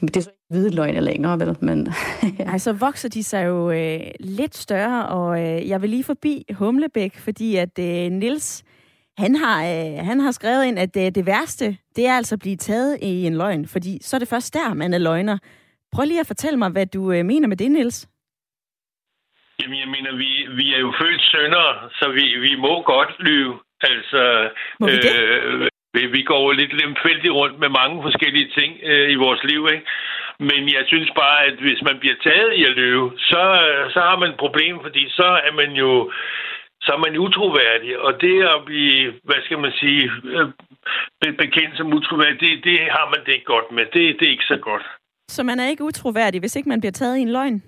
Men 0.00 0.08
det 0.08 0.16
er 0.16 0.20
så 0.20 0.30
ikke 0.30 0.60
hvide 0.60 0.70
løgne 0.70 1.00
længere, 1.00 1.40
vel? 1.40 1.56
Men, 1.60 1.88
ja. 2.38 2.44
Ej, 2.50 2.58
så 2.58 2.72
vokser 2.72 3.08
de 3.08 3.24
sig 3.24 3.46
jo 3.46 3.70
øh, 3.70 4.00
lidt 4.20 4.56
større, 4.56 5.06
og 5.08 5.40
øh, 5.40 5.68
jeg 5.68 5.82
vil 5.82 5.90
lige 5.90 6.04
forbi 6.04 6.44
Humlebæk, 6.54 7.18
fordi 7.18 7.56
at 7.56 7.78
øh, 7.78 8.10
Nils 8.10 8.64
han 9.18 9.36
har, 9.36 9.64
øh, 9.64 10.06
han 10.06 10.20
har 10.20 10.30
skrevet 10.30 10.64
ind, 10.64 10.78
at 10.78 10.96
øh, 10.96 11.10
det 11.10 11.26
værste, 11.26 11.76
det 11.96 12.06
er 12.06 12.16
altså 12.16 12.34
at 12.34 12.38
blive 12.38 12.56
taget 12.56 12.98
i 13.02 13.26
en 13.26 13.36
løgn, 13.36 13.66
fordi 13.66 13.98
så 14.02 14.16
er 14.16 14.18
det 14.18 14.28
først 14.28 14.54
der, 14.54 14.74
man 14.74 14.94
er 14.94 14.98
løgner. 14.98 15.38
Prøv 15.92 16.04
lige 16.04 16.20
at 16.20 16.26
fortælle 16.26 16.58
mig, 16.58 16.70
hvad 16.70 16.86
du 16.86 17.12
øh, 17.12 17.24
mener 17.24 17.48
med 17.48 17.56
det, 17.56 17.70
Nils. 17.70 18.08
Jamen, 19.60 19.78
jeg 19.84 19.88
mener, 19.88 20.12
vi, 20.22 20.30
vi 20.58 20.74
er 20.74 20.80
jo 20.86 20.92
født 21.00 21.22
sønder, 21.32 21.68
så 21.98 22.04
vi, 22.18 22.24
vi 22.46 22.52
må 22.56 22.82
godt 22.82 23.12
lyve. 23.18 23.54
Altså, 23.80 24.50
må 24.80 24.86
vi 24.86 24.96
det? 24.96 25.20
Øh, 25.20 25.70
vi 26.16 26.22
går 26.22 26.52
lidt 26.52 26.72
lemfældigt 26.80 27.34
rundt 27.40 27.58
med 27.58 27.68
mange 27.68 28.02
forskellige 28.02 28.50
ting 28.58 28.70
øh, 28.82 29.10
i 29.10 29.14
vores 29.14 29.44
liv, 29.44 29.68
ikke? 29.74 29.86
Men 30.38 30.60
jeg 30.76 30.84
synes 30.86 31.10
bare, 31.22 31.44
at 31.44 31.56
hvis 31.66 31.82
man 31.82 31.98
bliver 31.98 32.14
taget 32.22 32.52
i 32.60 32.64
at 32.64 32.76
løbe, 32.76 33.10
så, 33.18 33.42
så 33.94 34.00
har 34.00 34.16
man 34.18 34.30
et 34.30 34.36
problem, 34.44 34.78
fordi 34.82 35.02
så 35.10 35.28
er 35.46 35.52
man 35.52 35.70
jo 35.72 36.12
så 36.86 36.92
er 36.92 36.98
man 36.98 37.18
utroværdig. 37.18 37.98
Og 37.98 38.12
det 38.20 38.36
at 38.42 38.64
blive, 38.66 39.12
hvad 39.24 39.40
skal 39.44 39.58
man 39.58 39.72
sige, 39.80 40.10
øh, 40.24 40.46
bekendt 41.44 41.76
som 41.76 41.94
utroværdig, 41.94 42.40
det, 42.40 42.64
det 42.64 42.78
har 42.96 43.06
man 43.12 43.20
det 43.26 43.32
ikke 43.32 43.52
godt 43.54 43.68
med. 43.72 43.84
Det, 43.94 44.16
det 44.18 44.26
er 44.26 44.34
ikke 44.36 44.52
så 44.54 44.58
godt. 44.68 44.86
Så 45.28 45.42
man 45.42 45.60
er 45.60 45.68
ikke 45.68 45.84
utroværdig, 45.84 46.40
hvis 46.40 46.56
ikke 46.56 46.68
man 46.68 46.80
bliver 46.80 46.92
taget 46.92 47.18
i 47.18 47.20
en 47.20 47.32
løgn? 47.32 47.62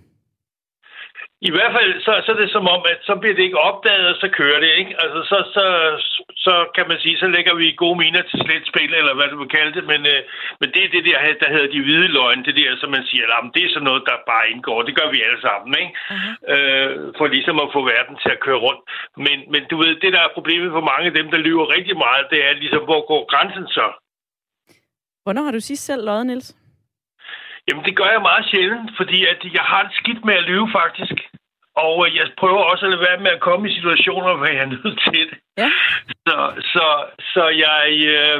I 1.40 1.50
hvert 1.54 1.72
fald, 1.76 1.92
så, 2.06 2.12
så 2.24 2.28
er 2.32 2.40
det 2.42 2.50
som 2.56 2.66
om, 2.74 2.82
at 2.92 2.98
så 3.08 3.14
bliver 3.20 3.36
det 3.36 3.44
ikke 3.48 3.64
opdaget, 3.70 4.06
og 4.12 4.16
så 4.22 4.28
kører 4.38 4.60
det, 4.64 4.70
ikke? 4.80 4.92
Altså, 5.02 5.20
så, 5.30 5.38
så, 5.56 5.64
så 6.46 6.54
kan 6.76 6.86
man 6.90 6.98
sige, 7.00 7.16
så 7.22 7.26
lægger 7.34 7.54
vi 7.54 7.80
gode 7.82 7.98
miner 8.02 8.22
til 8.22 8.38
slet 8.44 8.66
spil, 8.70 8.92
eller 9.00 9.14
hvad 9.14 9.28
du 9.32 9.38
vil 9.42 9.54
kalde 9.56 9.72
det, 9.76 9.84
men, 9.92 10.00
øh, 10.14 10.20
men 10.60 10.68
det 10.74 10.82
er 10.84 10.90
det 10.94 11.04
der, 11.08 11.18
der 11.42 11.52
hedder 11.54 11.70
de 11.74 11.82
hvide 11.84 12.08
løgne, 12.18 12.44
det 12.48 12.56
der, 12.60 12.70
som 12.80 12.90
man 12.96 13.04
siger, 13.10 13.24
at 13.26 13.54
det 13.54 13.62
er 13.64 13.72
sådan 13.72 13.88
noget, 13.90 14.02
der 14.08 14.26
bare 14.32 14.50
indgår, 14.52 14.78
det 14.82 14.98
gør 14.98 15.08
vi 15.14 15.26
alle 15.28 15.40
sammen, 15.46 15.70
ikke? 15.82 15.92
Uh-huh. 16.14 16.52
Øh, 16.52 16.90
for 17.18 17.26
ligesom 17.26 17.56
at 17.64 17.72
få 17.76 17.80
verden 17.94 18.16
til 18.22 18.30
at 18.36 18.42
køre 18.46 18.60
rundt. 18.66 18.82
Men, 19.26 19.36
men 19.52 19.62
du 19.70 19.76
ved, 19.82 19.92
det 20.02 20.12
der 20.16 20.22
er 20.24 20.36
problemet 20.38 20.70
for 20.76 20.84
mange 20.90 21.06
af 21.10 21.14
dem, 21.18 21.26
der 21.34 21.44
lyver 21.46 21.74
rigtig 21.76 21.96
meget, 22.06 22.30
det 22.32 22.40
er 22.48 22.52
ligesom, 22.62 22.82
hvor 22.90 23.02
går 23.10 23.22
grænsen 23.32 23.66
så? 23.78 23.86
Hvornår 25.24 25.42
har 25.42 25.52
du 25.52 25.60
sidst 25.60 25.84
selv 25.84 26.04
løjet, 26.04 26.26
Niels? 26.26 26.57
Jamen, 27.68 27.84
det 27.84 27.96
gør 27.96 28.10
jeg 28.14 28.22
meget 28.30 28.44
sjældent, 28.50 28.90
fordi 28.96 29.18
at 29.32 29.40
jeg 29.58 29.64
har 29.72 29.82
det 29.82 29.94
skidt 30.00 30.24
med 30.24 30.34
at 30.34 30.46
lyve, 30.50 30.68
faktisk. 30.80 31.16
Og 31.86 31.94
øh, 32.06 32.16
jeg 32.16 32.26
prøver 32.42 32.62
også 32.70 32.84
at 32.86 32.90
lade 32.92 33.06
være 33.08 33.20
med 33.24 33.30
at 33.36 33.44
komme 33.48 33.64
i 33.68 33.76
situationer, 33.78 34.36
hvor 34.36 34.46
jeg 34.46 34.62
er 34.66 34.72
nødt 34.76 34.98
til 35.06 35.24
det. 35.30 35.38
Ja. 35.62 35.70
Så, 36.26 36.36
så, 36.72 36.86
så 37.34 37.44
jeg, 37.64 37.82
øh, 38.14 38.38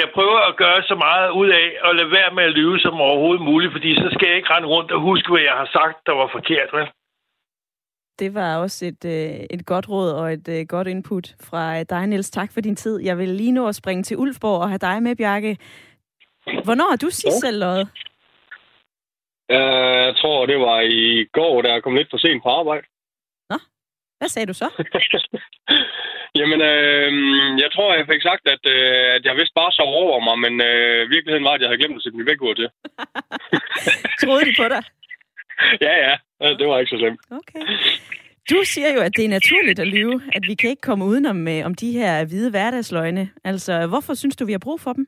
jeg 0.00 0.08
prøver 0.16 0.38
at 0.48 0.56
gøre 0.62 0.82
så 0.90 0.94
meget 1.06 1.30
ud 1.40 1.48
af 1.62 1.66
at 1.88 1.96
lade 1.98 2.10
være 2.18 2.30
med 2.36 2.44
at 2.44 2.56
lyve 2.58 2.78
som 2.78 2.94
overhovedet 3.08 3.42
muligt, 3.50 3.72
fordi 3.72 3.90
så 3.94 4.08
skal 4.14 4.26
jeg 4.28 4.36
ikke 4.36 4.52
rende 4.54 4.68
rundt 4.68 4.90
og 4.92 5.00
huske, 5.00 5.28
hvad 5.32 5.44
jeg 5.50 5.56
har 5.62 5.68
sagt, 5.78 5.96
der 6.06 6.14
var 6.20 6.28
forkert. 6.36 6.70
Vel? 6.72 6.86
Det 8.18 8.34
var 8.34 8.56
også 8.56 8.86
et, 8.86 9.04
øh, 9.04 9.46
et 9.54 9.66
godt 9.66 9.88
råd 9.88 10.10
og 10.12 10.32
et 10.32 10.48
øh, 10.48 10.66
godt 10.68 10.88
input 10.88 11.26
fra 11.48 11.82
dig, 11.82 12.06
Niels. 12.06 12.30
Tak 12.30 12.52
for 12.52 12.60
din 12.60 12.76
tid. 12.76 13.00
Jeg 13.00 13.18
vil 13.18 13.28
lige 13.28 13.52
nå 13.52 13.68
at 13.68 13.74
springe 13.74 14.02
til 14.02 14.16
Ulfborg 14.16 14.60
og 14.60 14.68
have 14.68 14.78
dig 14.78 15.02
med, 15.02 15.16
Bjarke. 15.16 15.56
Hvornår 16.64 16.88
har 16.90 16.96
du 16.96 17.10
sidst 17.10 17.40
selv 17.40 17.58
løjet? 17.58 17.88
Jeg 19.48 20.14
tror, 20.20 20.46
det 20.46 20.58
var 20.58 20.80
i 20.80 21.24
går, 21.32 21.62
da 21.62 21.72
jeg 21.72 21.82
kom 21.82 21.94
lidt 21.94 22.10
for 22.10 22.18
sent 22.18 22.42
på 22.42 22.48
arbejde. 22.48 22.86
Nå, 23.50 23.58
hvad 24.18 24.28
sagde 24.28 24.46
du 24.46 24.54
så? 24.62 24.68
Jamen, 26.38 26.60
øh, 26.72 27.10
jeg 27.62 27.70
tror, 27.74 27.94
jeg 27.94 28.06
fik 28.12 28.22
sagt, 28.22 28.44
at, 28.54 28.64
øh, 28.76 29.04
at 29.16 29.22
jeg 29.24 29.34
vidste 29.36 29.58
bare 29.60 29.72
så 29.72 29.82
over 29.82 30.18
mig, 30.26 30.36
men 30.44 30.54
øh, 30.68 31.10
virkeligheden 31.14 31.44
var, 31.44 31.54
at 31.54 31.60
jeg 31.60 31.68
havde 31.68 31.80
glemt 31.82 31.96
at 31.96 32.02
sætte 32.02 32.18
min 32.18 32.30
vækord 32.30 32.56
til. 32.56 32.68
Troede 34.22 34.44
de 34.48 34.54
på 34.60 34.66
dig? 34.74 34.82
ja, 35.86 35.94
ja. 36.06 36.14
Det 36.58 36.66
var 36.68 36.78
ikke 36.78 36.90
så 36.90 36.98
slemt. 36.98 37.20
Okay. 37.30 37.60
Du 38.50 38.58
siger 38.64 38.92
jo, 38.94 39.00
at 39.00 39.12
det 39.16 39.24
er 39.24 39.28
naturligt 39.28 39.78
at 39.78 39.88
lyve, 39.88 40.22
at 40.34 40.42
vi 40.48 40.54
kan 40.54 40.70
ikke 40.70 40.82
komme 40.82 41.04
udenom 41.04 41.48
øh, 41.48 41.66
om 41.66 41.74
de 41.74 41.92
her 41.92 42.24
hvide 42.24 42.50
hverdagsløgne. 42.50 43.30
Altså, 43.44 43.86
hvorfor 43.86 44.14
synes 44.14 44.36
du, 44.36 44.46
vi 44.46 44.52
har 44.52 44.58
brug 44.58 44.80
for 44.80 44.92
dem? 44.92 45.06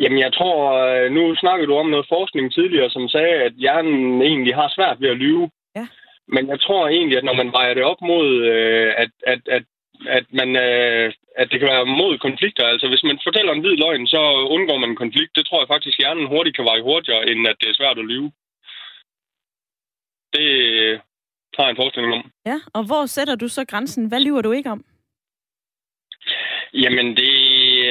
Jamen, 0.00 0.18
jeg 0.18 0.32
tror, 0.32 0.58
øh, 0.86 1.10
nu 1.12 1.34
snakkede 1.36 1.68
du 1.68 1.74
om 1.76 1.90
noget 1.90 2.06
forskning 2.08 2.52
tidligere, 2.52 2.90
som 2.90 3.08
sagde, 3.08 3.34
at 3.46 3.52
hjernen 3.52 4.22
egentlig 4.22 4.54
har 4.54 4.72
svært 4.76 5.00
ved 5.00 5.08
at 5.08 5.16
lyve. 5.16 5.50
Ja. 5.76 5.86
Men 6.28 6.48
jeg 6.48 6.60
tror 6.60 6.88
egentlig, 6.88 7.18
at 7.18 7.24
når 7.24 7.36
man 7.42 7.52
vejer 7.52 7.74
det 7.74 7.84
op 7.84 8.00
mod, 8.00 8.28
øh, 8.52 8.94
at, 8.96 9.10
at, 9.26 9.40
at, 9.56 9.64
at, 10.08 10.24
man, 10.30 10.56
øh, 10.56 11.12
at 11.36 11.46
det 11.50 11.58
kan 11.60 11.68
være 11.68 11.86
mod 12.00 12.18
konflikter, 12.18 12.64
altså 12.66 12.88
hvis 12.88 13.04
man 13.04 13.18
fortæller 13.26 13.52
en 13.52 13.60
hvid 13.60 13.76
løgn, 13.76 14.06
så 14.06 14.20
undgår 14.56 14.78
man 14.78 14.90
en 14.90 15.02
konflikt. 15.04 15.36
Det 15.36 15.46
tror 15.46 15.60
jeg 15.60 15.68
faktisk, 15.68 15.98
at 15.98 16.02
hjernen 16.02 16.26
hurtigt 16.26 16.56
kan 16.56 16.64
veje 16.64 16.82
hurtigere, 16.82 17.28
end 17.30 17.48
at 17.48 17.56
det 17.60 17.68
er 17.68 17.78
svært 17.80 17.98
at 17.98 18.04
lyve. 18.12 18.32
Det 20.36 20.50
har 21.56 21.64
jeg 21.64 21.70
en 21.70 21.80
forestilling 21.82 22.14
om. 22.14 22.30
Ja, 22.46 22.58
og 22.74 22.82
hvor 22.86 23.06
sætter 23.06 23.34
du 23.34 23.48
så 23.48 23.64
grænsen? 23.64 24.08
Hvad 24.08 24.20
lyver 24.20 24.42
du 24.42 24.52
ikke 24.52 24.70
om? 24.70 24.84
Jamen, 26.74 27.16
det 27.16 27.45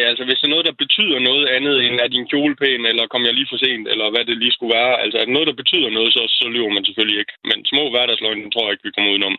altså, 0.10 0.24
hvis 0.26 0.40
det 0.40 0.48
er 0.48 0.56
noget, 0.56 0.70
der 0.70 0.82
betyder 0.84 1.20
noget 1.30 1.46
andet 1.56 1.76
end, 1.86 1.96
at 2.06 2.12
din 2.16 2.30
kjole 2.32 2.56
pæn, 2.62 2.86
eller 2.92 3.08
kom 3.08 3.24
jeg 3.26 3.34
lige 3.36 3.52
for 3.52 3.60
sent, 3.64 3.88
eller 3.94 4.08
hvad 4.14 4.24
det 4.26 4.38
lige 4.38 4.56
skulle 4.56 4.76
være. 4.80 4.94
Altså, 5.04 5.16
er 5.18 5.26
det 5.26 5.34
noget, 5.34 5.52
der 5.52 5.62
betyder 5.62 5.90
noget, 5.90 6.12
så, 6.14 6.22
så 6.40 6.46
lyver 6.56 6.72
man 6.74 6.86
selvfølgelig 6.86 7.20
ikke. 7.20 7.34
Men 7.50 7.58
små 7.72 7.84
hverdagsløgne, 7.90 8.52
tror 8.52 8.66
jeg 8.66 8.74
ikke, 8.74 8.88
vi 8.88 8.96
kommer 8.96 9.12
udenom. 9.12 9.36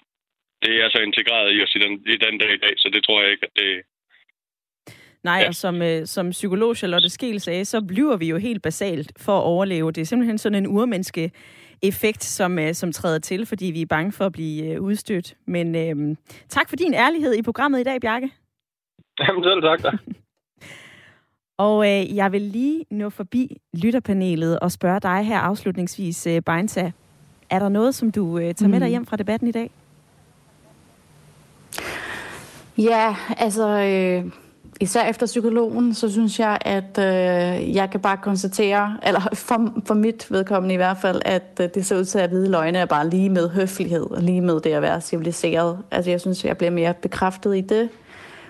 Det 0.65 0.75
er 0.83 0.89
så 0.91 1.01
integreret 1.09 1.49
i 1.55 1.63
os 1.65 1.75
i 1.79 1.81
den, 1.85 1.93
i 2.15 2.17
den 2.25 2.35
dag 2.43 2.53
i 2.55 2.63
dag, 2.65 2.75
så 2.83 2.89
det 2.95 3.05
tror 3.05 3.23
jeg 3.23 3.31
ikke, 3.31 3.47
at 3.49 3.55
det... 3.61 3.71
Nej, 5.25 5.39
ja. 5.43 5.49
og 5.49 5.55
som, 5.55 5.83
øh, 5.83 6.07
som 6.07 6.31
psykolog 6.31 6.77
Charlotte 6.77 7.09
Skel 7.09 7.41
sagde, 7.41 7.65
så 7.65 7.79
bliver 7.89 8.17
vi 8.17 8.29
jo 8.29 8.37
helt 8.37 8.63
basalt 8.63 9.13
for 9.25 9.39
at 9.39 9.45
overleve. 9.45 9.93
Det 9.93 10.01
er 10.01 10.05
simpelthen 10.05 10.39
sådan 10.39 10.59
en 10.65 10.67
urmenneske 10.67 11.31
effekt, 11.83 12.25
som, 12.25 12.59
øh, 12.59 12.75
som 12.75 12.93
træder 12.93 13.19
til, 13.19 13.47
fordi 13.47 13.67
vi 13.67 13.83
er 13.83 13.87
bange 13.87 14.13
for 14.13 14.27
at 14.27 14.33
blive 14.33 14.75
øh, 14.75 14.83
udstødt. 14.83 15.35
Men 15.47 15.67
øh, 15.77 16.17
tak 16.49 16.69
for 16.69 16.77
din 16.77 16.95
ærlighed 16.95 17.35
i 17.35 17.43
programmet 17.43 17.81
i 17.81 17.85
dag, 17.85 18.01
Bjarke. 18.01 18.31
Jamen 19.21 19.45
selv 19.45 19.63
tak 19.63 19.83
da. 19.83 19.91
Og 21.59 21.87
øh, 21.87 22.17
jeg 22.17 22.33
vil 22.33 22.43
lige 22.43 22.85
nå 22.91 23.11
forbi 23.11 23.57
lytterpanelet 23.75 24.61
og 24.61 24.73
spørge 24.73 25.01
dig 25.01 25.25
her 25.25 25.39
afslutningsvis, 25.39 26.27
øh, 26.27 26.43
Beinta. 26.43 26.93
Er 27.51 27.59
der 27.59 27.69
noget, 27.69 27.95
som 27.95 28.11
du 28.13 28.39
øh, 28.39 28.55
tager 28.55 28.71
med 28.71 28.81
dig 28.81 28.89
mm. 28.89 28.91
hjem 28.91 29.07
fra 29.07 29.17
debatten 29.17 29.49
i 29.49 29.53
dag? 29.53 29.71
Ja, 32.79 33.17
altså... 33.39 33.69
Øh 33.69 34.33
især 34.81 35.05
efter 35.05 35.27
psykologen, 35.27 35.95
så 35.95 36.13
synes 36.13 36.41
jeg, 36.41 36.59
at 36.61 36.99
øh, 36.99 37.75
jeg 37.75 37.91
kan 37.91 38.01
bare 38.01 38.17
konstatere, 38.17 38.97
eller 39.03 39.21
for, 39.35 39.73
for 39.87 39.95
mit 39.95 40.27
vedkommende 40.31 40.75
i 40.75 40.77
hvert 40.77 40.97
fald, 40.97 41.23
at 41.25 41.61
øh, 41.61 41.69
det 41.75 41.87
ser 41.87 41.99
ud 41.99 42.05
til, 42.05 42.19
at 42.19 42.31
hvide 42.31 42.51
løgne 42.51 42.79
er 42.79 42.87
bare 42.87 43.09
lige 43.09 43.31
med 43.31 43.49
høflighed, 43.49 44.07
lige 44.21 44.41
med 44.41 44.61
det 44.61 44.73
at 44.73 44.83
være 44.83 45.01
civiliseret. 45.01 45.79
Altså 45.91 46.11
jeg 46.11 46.21
synes, 46.21 46.45
jeg 46.45 46.57
bliver 46.57 46.71
mere 46.71 46.95
bekræftet 46.95 47.57
i 47.57 47.61
det. 47.61 47.89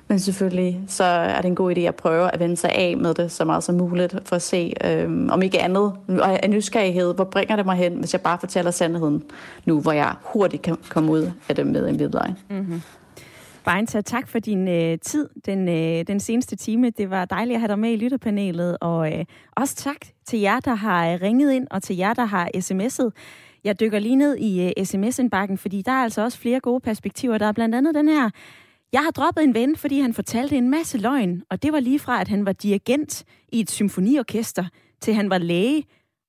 Men 0.09 0.19
selvfølgelig 0.19 0.81
så 0.89 1.05
er 1.05 1.41
det 1.41 1.49
en 1.49 1.55
god 1.55 1.77
idé 1.77 1.81
at 1.81 1.95
prøve 1.95 2.35
at 2.35 2.41
vende 2.41 2.57
sig 2.57 2.71
af 2.71 2.97
med 2.97 3.15
det 3.15 3.33
så 3.33 3.45
meget 3.45 3.65
som 3.65 3.75
muligt, 3.75 4.17
for 4.25 4.37
at 4.37 4.43
se, 4.43 4.73
øhm, 4.85 5.31
om 5.31 5.43
ikke 5.43 5.61
andet, 5.61 5.93
og 6.09 6.41
en 6.43 6.51
nysgerrighed, 6.51 7.15
hvor 7.15 7.25
bringer 7.25 7.57
det 7.57 7.67
mig 7.67 7.77
hen, 7.77 7.93
hvis 7.93 8.13
jeg 8.13 8.21
bare 8.21 8.39
fortæller 8.39 8.71
sandheden 8.71 9.23
nu, 9.65 9.81
hvor 9.81 9.93
jeg 9.93 10.15
hurtigt 10.23 10.63
kan 10.63 10.77
komme 10.89 11.13
ud 11.13 11.31
af 11.49 11.57
det 11.57 11.67
med 11.67 11.89
en 11.89 11.97
hvid. 11.97 12.11
Mm-hmm. 12.51 12.83
Beinta, 13.65 14.01
tak 14.01 14.29
for 14.29 14.39
din 14.39 14.69
øh, 14.69 14.99
tid 14.99 15.29
den, 15.47 15.69
øh, 15.69 16.07
den 16.07 16.21
seneste 16.21 16.57
time. 16.57 16.91
Det 16.91 17.11
var 17.11 17.25
dejligt 17.25 17.55
at 17.55 17.61
have 17.61 17.69
dig 17.69 17.79
med 17.79 17.93
i 17.93 17.97
lytterpanelet, 17.97 18.77
og 18.81 19.13
øh, 19.13 19.25
også 19.57 19.77
tak 19.77 19.97
til 20.27 20.41
jer, 20.41 20.61
der 20.61 20.75
har 20.75 21.13
øh, 21.13 21.19
ringet 21.23 21.53
ind, 21.53 21.67
og 21.71 21.83
til 21.83 21.97
jer, 21.97 22.15
der 22.15 22.25
har 22.25 22.51
sms'et. 22.57 23.11
Jeg 23.65 23.81
dykker 23.81 23.99
lige 23.99 24.17
ned 24.17 24.37
i 24.37 24.73
øh, 24.79 24.87
sms-indbakken, 24.87 25.59
fordi 25.59 25.83
der 25.83 25.93
er 25.93 26.03
altså 26.03 26.23
også 26.23 26.39
flere 26.39 26.61
gode 26.61 26.81
perspektiver. 26.81 27.39
Der 27.39 27.47
er 27.47 27.53
blandt 27.53 27.75
andet 27.75 27.95
den 27.95 28.09
her, 28.09 28.31
jeg 28.97 29.05
har 29.05 29.11
droppet 29.11 29.45
en 29.45 29.55
ven, 29.55 29.77
fordi 29.77 30.01
han 30.01 30.15
fortalte 30.15 30.57
en 30.57 30.71
masse 30.71 30.99
løgn, 30.99 31.43
og 31.51 31.63
det 31.63 31.73
var 31.73 31.81
lige 31.81 31.99
fra, 31.99 32.21
at 32.21 32.29
han 32.29 32.47
var 32.47 32.53
dirigent 32.53 33.25
i 33.49 33.61
et 33.61 33.71
symfoniorkester, 33.71 34.65
til 35.01 35.15
han 35.15 35.31
var 35.31 35.39
læge, 35.39 35.85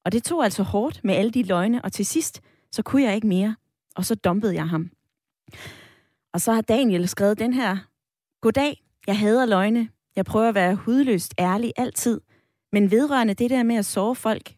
og 0.06 0.12
det 0.12 0.24
tog 0.24 0.44
altså 0.44 0.64
hårdt 0.64 1.04
med 1.04 1.16
alle 1.16 1.32
de 1.32 1.44
løgne, 1.44 1.82
og 1.82 1.92
til 1.92 2.06
sidst, 2.06 2.42
så 2.72 2.84
kunne 2.84 3.04
jeg 3.04 3.16
ikke 3.16 3.28
mere, 3.28 3.56
og 3.96 4.06
så 4.06 4.16
dumpede 4.16 4.56
jeg 4.56 4.70
ham. 4.70 4.90
Og 6.34 6.42
så 6.42 6.54
har 6.54 6.62
Daniel 6.62 7.08
skrevet 7.08 7.40
den 7.40 7.54
her. 7.54 7.78
Goddag, 8.42 8.84
jeg 9.08 9.20
hader 9.20 9.46
løgne. 9.46 9.90
Jeg 10.16 10.26
prøver 10.26 10.50
at 10.50 10.56
være 10.56 10.76
hudløst 10.76 11.34
ærlig 11.40 11.74
altid. 11.78 12.22
Men 12.72 12.92
vedrørende 12.92 13.34
det 13.34 13.50
der 13.50 13.64
med 13.64 13.76
at 13.76 13.86
sove 13.86 14.16
folk, 14.16 14.56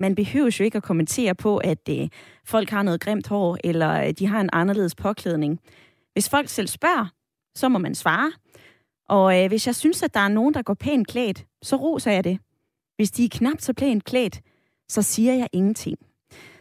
man 0.00 0.14
behøver 0.14 0.56
jo 0.58 0.64
ikke 0.64 0.76
at 0.76 0.82
kommentere 0.82 1.34
på, 1.34 1.56
at 1.56 1.88
øh, 1.90 2.08
folk 2.44 2.70
har 2.70 2.82
noget 2.82 3.00
grimt 3.00 3.28
hår, 3.28 3.58
eller 3.64 4.06
øh, 4.06 4.10
de 4.10 4.26
har 4.26 4.40
en 4.40 4.50
anderledes 4.52 4.94
påklædning. 4.94 5.60
Hvis 6.12 6.28
folk 6.28 6.48
selv 6.48 6.66
spørger, 6.68 7.06
så 7.54 7.68
må 7.68 7.78
man 7.78 7.94
svare. 7.94 8.32
Og 9.08 9.42
øh, 9.42 9.48
hvis 9.48 9.66
jeg 9.66 9.74
synes, 9.74 10.02
at 10.02 10.14
der 10.14 10.20
er 10.20 10.28
nogen, 10.28 10.54
der 10.54 10.62
går 10.62 10.74
pænt 10.74 11.08
klædt, 11.08 11.46
så 11.62 11.76
roser 11.76 12.10
jeg 12.10 12.24
det. 12.24 12.38
Hvis 12.96 13.10
de 13.10 13.24
er 13.24 13.28
knap 13.32 13.60
så 13.60 13.72
pænt 13.72 14.04
klædt, 14.04 14.40
så 14.88 15.02
siger 15.02 15.34
jeg 15.34 15.48
ingenting. 15.52 15.98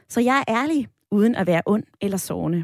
Så 0.10 0.22
jeg 0.22 0.44
er 0.48 0.54
ærlig, 0.54 0.88
uden 1.12 1.36
at 1.36 1.48
være 1.48 1.62
ond 1.66 1.84
eller 2.02 2.18
sårende. 2.18 2.64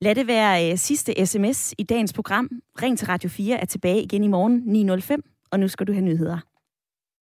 Lad 0.00 0.14
det 0.14 0.26
være 0.26 0.70
øh, 0.70 0.78
sidste 0.78 1.26
sms 1.26 1.74
i 1.78 1.82
dagens 1.82 2.12
program. 2.12 2.50
Ring 2.82 2.98
til 2.98 3.06
Radio 3.06 3.30
4 3.30 3.60
er 3.60 3.64
tilbage 3.64 4.02
igen 4.02 4.24
i 4.24 4.28
morgen 4.28 4.90
9.05, 4.90 5.46
og 5.50 5.60
nu 5.60 5.68
skal 5.68 5.86
du 5.86 5.92
have 5.92 6.04
nyheder. 6.04 6.38